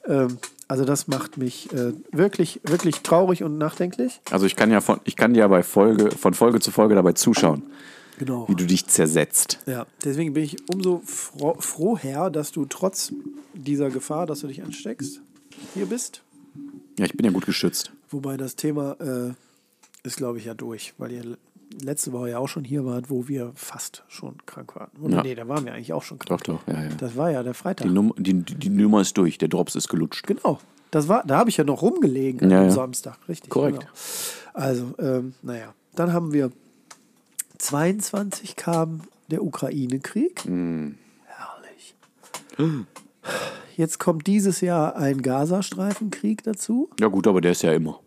ähm, 0.06 0.38
also 0.68 0.84
das 0.84 1.08
macht 1.08 1.36
mich 1.36 1.72
äh, 1.72 1.92
wirklich, 2.12 2.60
wirklich 2.64 3.00
traurig 3.02 3.42
und 3.42 3.58
nachdenklich. 3.58 4.20
Also 4.30 4.46
ich 4.46 4.56
kann 4.56 4.70
ja 4.70 4.80
von, 4.80 5.00
ich 5.04 5.16
kann 5.16 5.34
ja 5.34 5.46
bei 5.48 5.62
Folge, 5.62 6.10
von 6.10 6.34
Folge 6.34 6.60
zu 6.60 6.70
Folge 6.70 6.94
dabei 6.94 7.12
zuschauen, 7.12 7.62
Genau. 8.18 8.48
wie 8.48 8.54
du 8.54 8.64
dich 8.66 8.86
zersetzt. 8.86 9.58
Ja, 9.66 9.86
deswegen 10.04 10.32
bin 10.34 10.44
ich 10.44 10.56
umso 10.72 11.02
froh, 11.04 11.56
froh 11.58 11.98
Herr, 11.98 12.30
dass 12.30 12.52
du 12.52 12.64
trotz 12.66 13.12
dieser 13.54 13.90
Gefahr, 13.90 14.26
dass 14.26 14.40
du 14.40 14.46
dich 14.46 14.62
ansteckst, 14.62 15.20
hier 15.74 15.86
bist. 15.86 16.22
Ja, 16.98 17.04
ich 17.06 17.12
bin 17.14 17.26
ja 17.26 17.32
gut 17.32 17.46
geschützt. 17.46 17.90
Wobei 18.10 18.36
das 18.36 18.54
Thema 18.56 18.92
äh, 19.00 19.32
ist, 20.04 20.16
glaube 20.16 20.38
ich, 20.38 20.44
ja 20.44 20.54
durch, 20.54 20.94
weil 20.98 21.10
ihr 21.12 21.36
letzte 21.82 22.12
Woche 22.12 22.30
ja 22.30 22.38
auch 22.38 22.48
schon 22.48 22.64
hier 22.64 22.84
wart, 22.84 23.10
wo 23.10 23.28
wir 23.28 23.52
fast 23.54 24.04
schon 24.08 24.36
krank 24.46 24.74
waren. 24.76 24.90
Oder 25.00 25.16
Ja. 25.16 25.22
nee, 25.22 25.34
da 25.34 25.48
waren 25.48 25.64
wir 25.64 25.74
eigentlich 25.74 25.92
auch 25.92 26.02
schon 26.02 26.18
krank. 26.18 26.44
Doch, 26.44 26.60
doch, 26.60 26.66
ja, 26.72 26.82
ja. 26.84 26.88
Das 26.98 27.16
war 27.16 27.30
ja 27.30 27.42
der 27.42 27.54
Freitag. 27.54 27.86
Die, 27.86 27.92
Num 27.92 28.12
die, 28.16 28.34
die 28.34 28.70
Nummer 28.70 29.00
ist 29.00 29.16
durch, 29.16 29.38
der 29.38 29.48
Drops 29.48 29.74
ist 29.74 29.88
gelutscht. 29.88 30.26
Genau. 30.26 30.58
Das 30.90 31.08
war, 31.08 31.24
da 31.26 31.38
habe 31.38 31.50
ich 31.50 31.56
ja 31.56 31.64
noch 31.64 31.82
rumgelegen 31.82 32.50
Ja, 32.50 32.58
am 32.60 32.64
ja. 32.64 32.70
Samstag, 32.70 33.18
richtig. 33.28 33.50
Korrekt. 33.50 33.80
Genau. 33.80 33.90
Also, 34.54 34.94
ähm, 35.00 35.34
naja, 35.42 35.74
dann 35.96 36.12
haben 36.12 36.32
wir 36.32 36.50
22 37.58 38.56
kam 38.56 39.00
der 39.30 39.42
Ukraine-Krieg. 39.42 40.44
Hm. 40.44 40.96
Herrlich. 41.26 41.96
Jetzt 43.76 43.98
kommt 43.98 44.26
dieses 44.26 44.60
Jahr 44.60 44.96
ein 44.96 45.22
Gazastreifenkrieg 45.22 46.42
dazu. 46.44 46.90
Ja 47.00 47.08
gut, 47.08 47.26
aber 47.26 47.40
der 47.40 47.52
ist 47.52 47.62
ja 47.62 47.72
immer. 47.72 48.00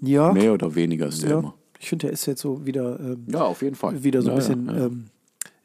Ja. 0.00 0.32
Mehr 0.32 0.52
oder 0.54 0.74
weniger 0.74 1.06
ist 1.06 1.22
der 1.22 1.30
ja. 1.30 1.38
immer. 1.38 1.54
Ich 1.80 1.88
finde, 1.88 2.06
der 2.06 2.12
ist 2.12 2.26
jetzt 2.26 2.40
so 2.40 2.64
wieder, 2.66 2.98
ähm, 3.00 3.24
Ja, 3.28 3.42
auf 3.44 3.62
jeden 3.62 3.76
Fall. 3.76 4.02
wieder 4.02 4.22
so 4.22 4.28
ein 4.30 4.32
ja, 4.32 4.36
bisschen 4.38 4.66
Ja, 4.66 4.76
ja. 4.76 4.86
Ähm, 4.86 5.06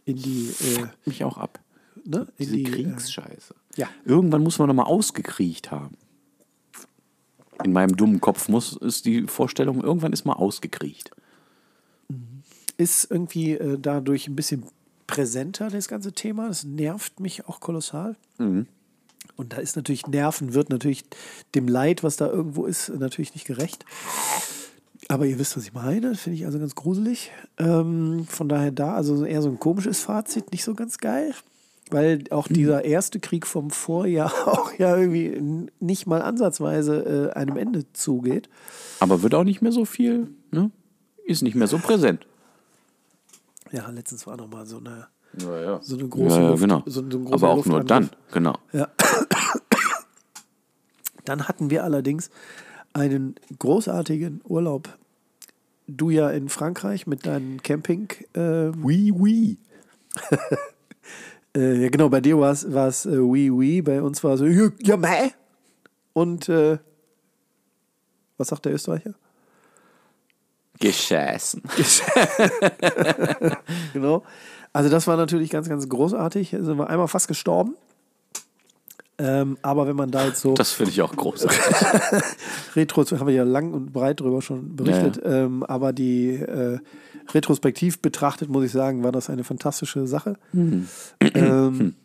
in 0.05 0.16
die, 0.18 0.49
äh, 0.61 0.86
Mich 1.05 1.24
auch 1.24 1.38
ab. 1.38 1.59
ne? 2.05 2.28
In 2.38 2.45
Diese 2.45 2.55
die, 2.57 2.64
Kriegsscheiße. 2.64 3.53
Äh, 3.78 3.82
ja. 3.82 3.89
Irgendwann 4.05 4.43
muss 4.43 4.59
man 4.59 4.68
doch 4.68 4.76
mal 4.76 4.84
ausgekriecht 4.84 5.72
haben. 5.72 5.95
In 7.64 7.72
meinem 7.72 7.95
dummen 7.95 8.20
Kopf 8.20 8.49
muss 8.49 8.76
ist 8.76 9.05
die 9.05 9.24
Vorstellung, 9.28 9.82
irgendwann 9.82 10.11
ist 10.14 10.26
mal 10.26 10.34
ausgekriecht. 10.34 11.11
ist 12.78 13.09
irgendwie 13.09 13.51
äh, 13.53 13.78
dadurch 13.80 14.28
ein 14.28 14.36
bisschen 14.36 14.66
präsenter, 15.07 15.70
das 15.70 15.88
ganze 15.88 16.11
Thema. 16.11 16.47
Das 16.47 16.64
nervt 16.64 17.20
mich 17.20 17.47
auch 17.47 17.59
kolossal. 17.59 18.16
Mhm. 18.39 18.68
Und 19.36 19.53
da 19.53 19.57
ist 19.57 19.76
natürlich, 19.76 20.05
Nerven 20.07 20.53
wird 20.53 20.70
natürlich 20.70 21.03
dem 21.55 21.68
Leid, 21.68 22.03
was 22.03 22.18
da 22.18 22.28
irgendwo 22.28 22.66
ist, 22.66 22.89
natürlich 22.89 23.34
nicht 23.34 23.45
gerecht. 23.45 23.86
Aber 25.14 25.26
ihr 25.28 25.38
wisst, 25.38 25.55
was 25.55 25.64
ich 25.66 25.74
meine. 25.74 26.09
Das 26.09 26.22
Finde 26.22 26.38
ich 26.39 26.45
also 26.45 26.57
ganz 26.57 26.74
gruselig. 26.74 27.30
Ähm, 27.59 28.26
von 28.28 28.49
daher 28.49 28.72
da, 28.72 28.95
also 28.95 29.24
eher 29.26 29.43
so 29.43 29.49
ein 29.49 29.59
komisches 29.59 29.99
Fazit, 30.01 30.51
nicht 30.51 30.64
so 30.64 30.74
ganz 30.74 30.97
geil. 30.97 31.36
Weil 31.91 32.24
auch 32.32 32.49
Mhm. 32.49 32.53
dieser 32.55 32.84
erste 32.84 33.20
Krieg 33.20 33.45
vom 33.45 33.70
Vorjahr 33.70 34.32
auch 34.47 34.72
ja 34.80 34.97
irgendwie 34.97 35.70
nicht 35.80 36.07
mal 36.07 36.24
ansatzweise 36.24 37.30
äh, 37.36 37.38
einem 37.38 37.57
Ende 37.57 37.86
zugeht. 37.93 38.49
Aber 39.01 39.22
wird 39.22 39.36
auch 39.36 39.43
nicht 39.43 39.61
mehr 39.61 39.72
so 39.72 39.86
viel, 39.86 40.30
ne? 40.51 40.72
Ist 41.26 41.43
nicht 41.43 41.55
mehr 41.55 41.68
so 41.68 41.78
präsent. 41.78 42.26
Ja, 43.72 43.88
letztens 43.91 44.26
war 44.26 44.36
noch 44.38 44.47
mal 44.49 44.66
so 44.66 44.78
eine, 44.78 45.07
Ja, 45.39 45.59
ja. 45.61 45.80
so 45.84 45.95
eine 45.97 46.07
große 46.07 46.41
ja, 46.41 46.49
Luft- 46.49 46.61
genau. 46.64 46.82
so, 46.88 47.03
so 47.09 47.32
Aber 47.32 47.49
auch 47.49 47.66
nur 47.68 47.84
dann, 47.84 48.09
genau. 48.32 48.57
Ja. 48.72 48.88
Dann 51.26 51.47
hatten 51.47 51.70
wir 51.70 51.84
allerdings 51.84 52.30
einen 52.93 53.36
großartigen 53.59 54.41
Urlaub. 54.43 54.89
Du 55.88 56.10
ja 56.10 56.30
in 56.30 56.50
Frankreich 56.50 57.08
mit 57.08 57.26
deinem 57.26 57.62
Camping. 57.62 58.10
Äh, 58.34 58.72
Oui, 58.82 59.12
oui. 59.12 59.58
äh, 61.58 61.82
ja, 61.82 61.90
genau, 61.90 62.10
bei 62.10 62.22
dir 62.22 62.40
war 62.40 62.52
es 62.52 62.72
war 62.72 62.88
es 62.88 63.06
äh, 63.06 63.18
oui, 63.18 63.50
oui, 63.50 63.82
bei 63.82 64.02
uns 64.02 64.24
war 64.24 64.34
es 64.34 64.40
so, 64.40 64.46
ja, 64.46 64.70
ja 64.82 64.98
mei. 64.98 65.34
Und 66.14 66.48
äh, 66.50 66.78
was 68.38 68.48
sagt 68.48 68.66
der 68.66 68.74
Österreicher? 68.74 69.14
Gescheißen. 70.80 71.62
Genau. 73.94 74.24
Also 74.74 74.90
das 74.90 75.06
war 75.06 75.18
natürlich 75.18 75.50
ganz, 75.52 75.70
ganz 75.70 75.88
großartig. 75.88 76.52
Da 76.52 76.64
sind 76.64 76.78
wir 76.78 76.90
einmal 76.90 77.08
fast 77.08 77.28
gestorben. 77.28 77.76
Ähm, 79.20 79.57
aber 79.61 79.88
wenn 79.88 79.95
man 79.95 80.09
da 80.09 80.26
jetzt 80.26 80.41
so 80.41 80.53
Das 80.55 80.72
finde 80.72 80.91
ich 80.91 81.01
auch 81.01 81.16
großartig. 81.16 81.59
Retro, 82.76 83.03
haben 83.05 83.28
wir 83.28 83.34
ja 83.34 83.43
lang 83.43 83.74
und 83.74 83.93
breit 83.93 84.20
drüber 84.20 84.41
schon 84.41 84.76
berichtet, 84.76 85.22
Ähm, 85.24 85.64
aber 85.64 85.93
die 85.93 86.32
äh, 86.32 86.80
retrospektiv 87.32 87.99
betrachtet, 87.99 88.49
muss 88.49 88.66
ich 88.66 88.72
sagen, 88.72 89.03
war 89.03 89.11
das 89.11 89.30
eine 89.30 89.43
fantastische 89.43 90.07
Sache. 90.07 90.38
Ähm, 90.53 91.95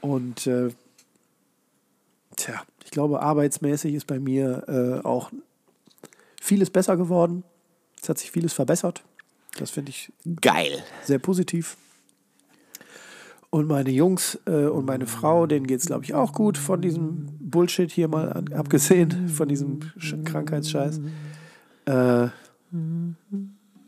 Und 0.00 0.46
äh, 0.46 0.68
tja, 2.36 2.62
ich 2.84 2.90
glaube, 2.90 3.20
arbeitsmäßig 3.20 3.94
ist 3.94 4.06
bei 4.06 4.18
mir 4.18 4.64
äh, 5.02 5.06
auch 5.06 5.30
vieles 6.40 6.70
besser 6.70 6.96
geworden. 6.96 7.44
Es 8.00 8.08
hat 8.08 8.18
sich 8.18 8.30
vieles 8.30 8.52
verbessert. 8.52 9.02
Das 9.58 9.70
finde 9.70 9.90
ich 9.90 10.12
Geil. 10.40 10.82
sehr 11.04 11.18
positiv. 11.18 11.76
Und 13.50 13.66
meine 13.66 13.90
Jungs 13.90 14.38
äh, 14.46 14.66
und 14.66 14.84
meine 14.84 15.06
Frau, 15.06 15.46
denen 15.46 15.66
geht 15.66 15.80
es, 15.80 15.86
glaube 15.86 16.04
ich, 16.04 16.14
auch 16.14 16.32
gut 16.32 16.58
von 16.58 16.82
diesem 16.82 17.26
Bullshit 17.40 17.90
hier 17.90 18.08
mal 18.08 18.30
an, 18.32 18.52
abgesehen, 18.52 19.28
von 19.28 19.48
diesem 19.48 19.80
Sch 19.96 20.14
Krankheitsscheiß. 20.24 21.00
Äh, 21.86 22.28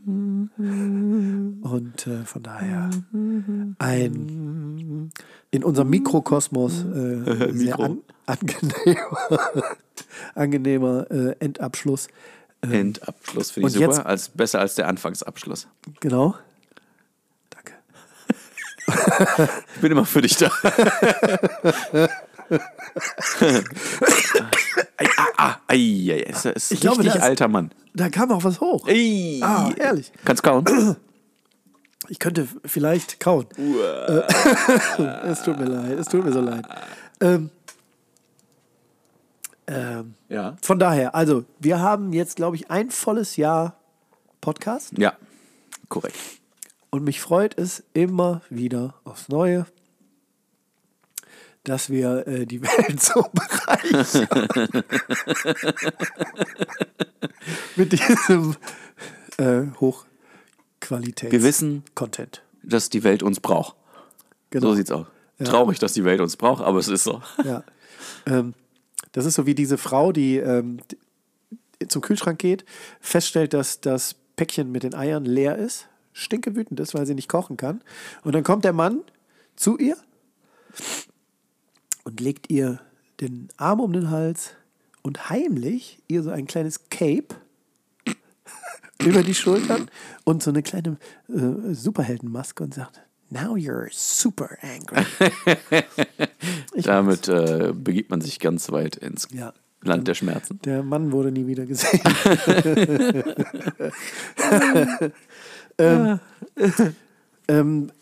und 0.07 2.07
äh, 2.07 2.25
von 2.25 2.43
daher 2.43 2.89
ein 3.79 5.11
in 5.51 5.65
unserem 5.65 5.91
Mikrokosmos 5.91 6.85
äh, 6.85 7.25
sehr 7.53 7.55
Mikro. 7.77 7.83
an, 7.83 7.99
angenehmer, 8.27 9.31
angenehmer 10.35 11.11
äh, 11.11 11.37
Endabschluss. 11.41 12.09
Endabschluss 12.63 13.51
finde 13.51 13.69
ich 13.69 13.75
super, 13.75 13.87
jetzt- 13.89 14.07
als, 14.07 14.29
besser 14.31 14.61
als 14.61 14.75
der 14.77 14.89
Anfangsabschluss. 14.89 15.69
Genau. 16.01 16.35
Ich 19.77 19.81
bin 19.81 19.93
immer 19.93 20.05
für 20.05 20.21
dich 20.23 20.37
da. 20.37 20.51
ei, 24.97 25.07
ah, 25.17 25.27
ah, 25.37 25.57
ei, 25.69 26.25
es 26.29 26.45
ist 26.45 26.73
Ich 26.73 26.81
glaube, 26.81 26.99
richtig 26.99 27.15
das- 27.15 27.23
alter 27.23 27.49
Mann. 27.49 27.71
Da 27.95 28.09
kam 28.09 28.31
auch 28.31 28.45
was 28.45 28.61
hoch. 28.61 28.87
Ei. 28.87 29.41
Ah, 29.43 29.71
ehrlich. 29.77 30.13
Kannst 30.25 30.43
kauen? 30.45 30.65
Ich 32.09 32.19
könnte 32.21 32.47
vielleicht 32.65 33.19
kauen. 33.21 33.47
Es 35.25 35.43
tut 35.43 35.59
mir 35.59 35.67
leid, 35.67 35.99
es 35.99 36.07
tut 36.07 36.25
mir 36.25 36.33
so 36.33 36.41
leid. 36.41 36.65
Ähm, 37.21 37.51
ähm, 39.67 40.15
ja. 40.29 40.57
von 40.63 40.79
daher, 40.79 41.15
also, 41.15 41.45
wir 41.61 41.79
haben 41.81 42.13
jetzt, 42.13 42.37
glaube 42.37 42.57
ich, 42.57 42.71
ein 42.71 42.91
volles 42.91 43.37
Jahr 43.37 43.77
Podcast 44.41 44.93
Ja, 44.99 45.13
korrekt. 45.89 46.17
Und 46.91 47.05
mich 47.05 47.21
freut 47.21 47.57
es 47.59 47.85
immer 47.95 48.43
wieder 48.51 48.95
aufs 49.05 49.29
Neue, 49.29 49.67
dass 51.65 51.91
wir 51.91 52.27
äh, 52.27 52.47
die 52.47 52.63
Welt 52.63 53.01
so 53.01 53.25
bereichern. 53.33 54.85
Mit 57.77 57.93
diesem 57.93 58.57
äh, 59.39 59.63
Hochqualitäts 59.81 61.33
Wir 61.33 61.43
wissen, 61.43 61.85
Content. 61.95 62.43
dass 62.63 62.91
die 62.91 63.05
Welt 63.05 63.23
uns 63.23 63.41
braucht. 63.41 63.77
Genau. 64.51 64.69
So 64.69 64.75
sieht's 64.75 64.91
aus. 64.91 65.07
Ja. 65.39 65.47
Traurig, 65.47 65.79
dass 65.79 65.93
die 65.93 66.05
Welt 66.05 66.21
uns 66.21 66.37
braucht, 66.37 66.63
aber 66.63 66.79
es 66.79 66.89
ist 66.89 67.05
so. 67.05 67.23
Ja. 67.45 67.65
Ähm, 68.27 68.55
das 69.13 69.25
ist 69.25 69.35
so 69.35 69.47
wie 69.47 69.55
diese 69.55 69.79
Frau, 69.79 70.13
die 70.13 70.37
ähm, 70.37 70.81
die 70.89 71.89
zum 71.89 72.03
Kühlschrank 72.03 72.39
geht, 72.39 72.65
feststellt, 73.01 73.55
dass 73.55 73.81
das 73.81 74.15
Päckchen 74.37 74.71
mit 74.71 74.83
den 74.83 74.95
Eiern 74.95 75.25
leer 75.25 75.57
ist, 75.57 75.89
stinkewütend 76.13 76.81
ist, 76.81 76.95
weil 76.95 77.07
sie 77.07 77.15
nicht 77.15 77.29
kochen 77.29 77.57
kann. 77.57 77.83
Und 78.23 78.35
dann 78.35 78.45
kommt 78.45 78.65
der 78.65 78.73
Mann 78.73 79.01
zu 79.57 79.79
ihr 79.79 79.97
und 82.05 82.21
legt 82.21 82.51
ihr 82.51 82.81
den 83.21 83.49
Arm 83.57 83.81
um 83.81 83.93
den 83.93 84.11
Hals 84.11 84.53
und 85.03 85.29
heimlich 85.31 86.03
ihr 86.09 86.23
so 86.23 86.31
ein 86.31 86.47
kleines 86.47 86.89
Cape 86.91 87.37
über 89.03 89.23
die 89.23 89.35
Schultern 89.35 89.91
und 90.25 90.43
so 90.43 90.51
eine 90.51 90.63
kleine 90.63 90.97
äh, 91.29 91.75
Superheldenmaske 91.75 92.63
und 92.65 92.75
sagt, 92.75 93.01
Now 93.33 93.55
you're 93.55 93.89
super 93.93 94.59
angry. 94.61 95.05
Damit 96.83 97.29
äh, 97.29 97.73
begibt 97.73 98.11
man 98.11 98.21
sich 98.21 98.41
ganz 98.41 98.73
weit 98.73 98.97
ins 98.97 99.29
Ja. 99.33 99.53
Land 99.83 100.09
der 100.09 100.15
Schmerzen. 100.15 100.59
Der 100.65 100.83
Mann 100.83 101.13
wurde 101.13 101.31
nie 101.31 101.47
wieder 101.47 101.65
gesehen. 101.67 102.01
Ähm, 105.79 106.21
ähm, 107.49 107.93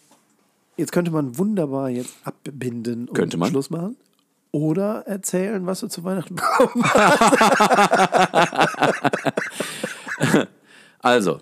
jetzt 0.76 0.92
könnte 0.92 1.10
man 1.10 1.38
wunderbar 1.38 1.90
jetzt 1.90 2.14
abbinden 2.24 3.08
und 3.08 3.14
Könnte 3.14 3.36
man. 3.36 3.50
Schluss 3.50 3.70
machen. 3.70 3.96
Oder 4.50 5.06
erzählen, 5.06 5.66
was 5.66 5.80
du 5.80 5.88
zu 5.88 6.04
Weihnachten 6.04 6.36
bekommen 6.36 6.82
Also, 11.00 11.40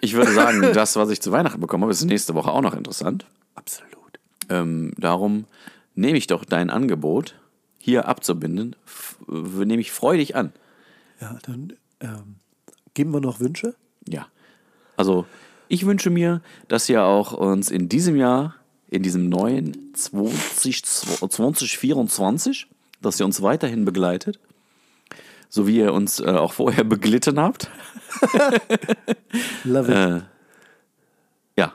ich 0.00 0.14
würde 0.14 0.32
sagen, 0.32 0.62
das, 0.74 0.96
was 0.96 1.10
ich 1.10 1.20
zu 1.20 1.32
Weihnachten 1.32 1.60
bekommen 1.60 1.84
habe, 1.84 1.92
ist 1.92 2.04
nächste 2.04 2.34
Woche 2.34 2.50
auch 2.50 2.60
noch 2.60 2.74
interessant. 2.74 3.26
Absolut. 3.54 3.92
Ähm, 4.48 4.92
darum 4.96 5.46
nehme 5.94 6.18
ich 6.18 6.26
doch 6.26 6.44
dein 6.44 6.70
Angebot, 6.70 7.34
hier 7.78 8.08
abzubinden, 8.08 8.76
nehme 9.26 9.80
ich 9.80 9.92
freudig 9.92 10.36
an. 10.36 10.52
Ja, 11.20 11.38
dann 11.42 11.74
ähm, 12.00 12.36
geben 12.94 13.12
wir 13.12 13.20
noch 13.20 13.40
Wünsche. 13.40 13.74
Ja. 14.06 14.26
Also, 14.96 15.26
ich 15.72 15.86
wünsche 15.86 16.10
mir, 16.10 16.42
dass 16.68 16.86
ihr 16.90 17.02
auch 17.02 17.32
uns 17.32 17.70
in 17.70 17.88
diesem 17.88 18.14
Jahr, 18.14 18.56
in 18.90 19.02
diesem 19.02 19.30
neuen 19.30 19.94
20, 19.94 20.84
2024, 20.84 22.66
dass 23.00 23.18
ihr 23.18 23.24
uns 23.24 23.40
weiterhin 23.40 23.86
begleitet. 23.86 24.38
So 25.48 25.66
wie 25.66 25.78
ihr 25.78 25.94
uns 25.94 26.20
äh, 26.20 26.26
auch 26.26 26.52
vorher 26.52 26.84
beglitten 26.94 27.40
habt. 27.40 27.70
Love 29.64 30.18
it. 30.18 30.24
Ja. 31.56 31.72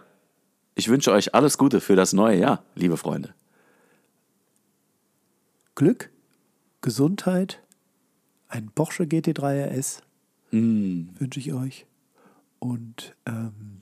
Ich 0.76 0.90
wünsche 0.90 1.12
euch 1.12 1.34
alles 1.34 1.58
Gute 1.58 1.82
für 1.82 1.96
das 1.96 2.14
neue 2.14 2.38
Jahr, 2.38 2.64
liebe 2.76 2.98
Freunde. 2.98 3.34
Glück, 5.74 6.12
Gesundheit, 6.82 7.64
ein 8.48 8.70
Porsche 8.76 9.06
GT3 9.06 9.76
RS 9.76 10.04
wünsche 10.52 11.40
ich 11.40 11.52
euch. 11.52 11.88
Und 12.60 13.16
ähm, 13.26 13.82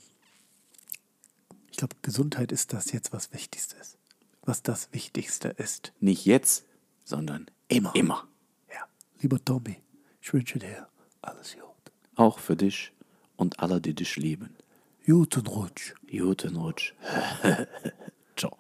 ich 1.70 1.78
glaube, 1.78 1.96
Gesundheit 2.02 2.52
ist 2.52 2.74
das 2.74 2.92
jetzt, 2.92 3.14
was 3.14 3.34
Wichtigstes. 3.34 3.98
Was 4.44 4.62
das 4.64 4.94
Wichtigste 4.94 5.50
ist. 5.50 5.92
Nicht 6.00 6.26
jetzt, 6.26 6.66
sondern 7.04 7.48
immer. 7.68 7.94
Immer. 7.96 8.28
Ja. 8.70 8.88
Lieber 9.20 9.44
Tommy, 9.44 9.82
ich 10.22 10.34
wünsche 10.34 10.60
dir 10.60 10.88
alles 11.22 11.54
gut. 11.54 11.64
Auch 12.16 12.40
für 12.40 12.56
dich 12.56 12.94
und 13.36 13.60
alle, 13.60 13.82
die 13.82 13.94
dich 13.94 14.16
lieben. 14.16 14.56
Guten 15.06 15.48
Rutsch. 15.48 15.94
Guten 16.10 16.56
Rutsch. 16.56 16.94
Ciao. 18.36 18.58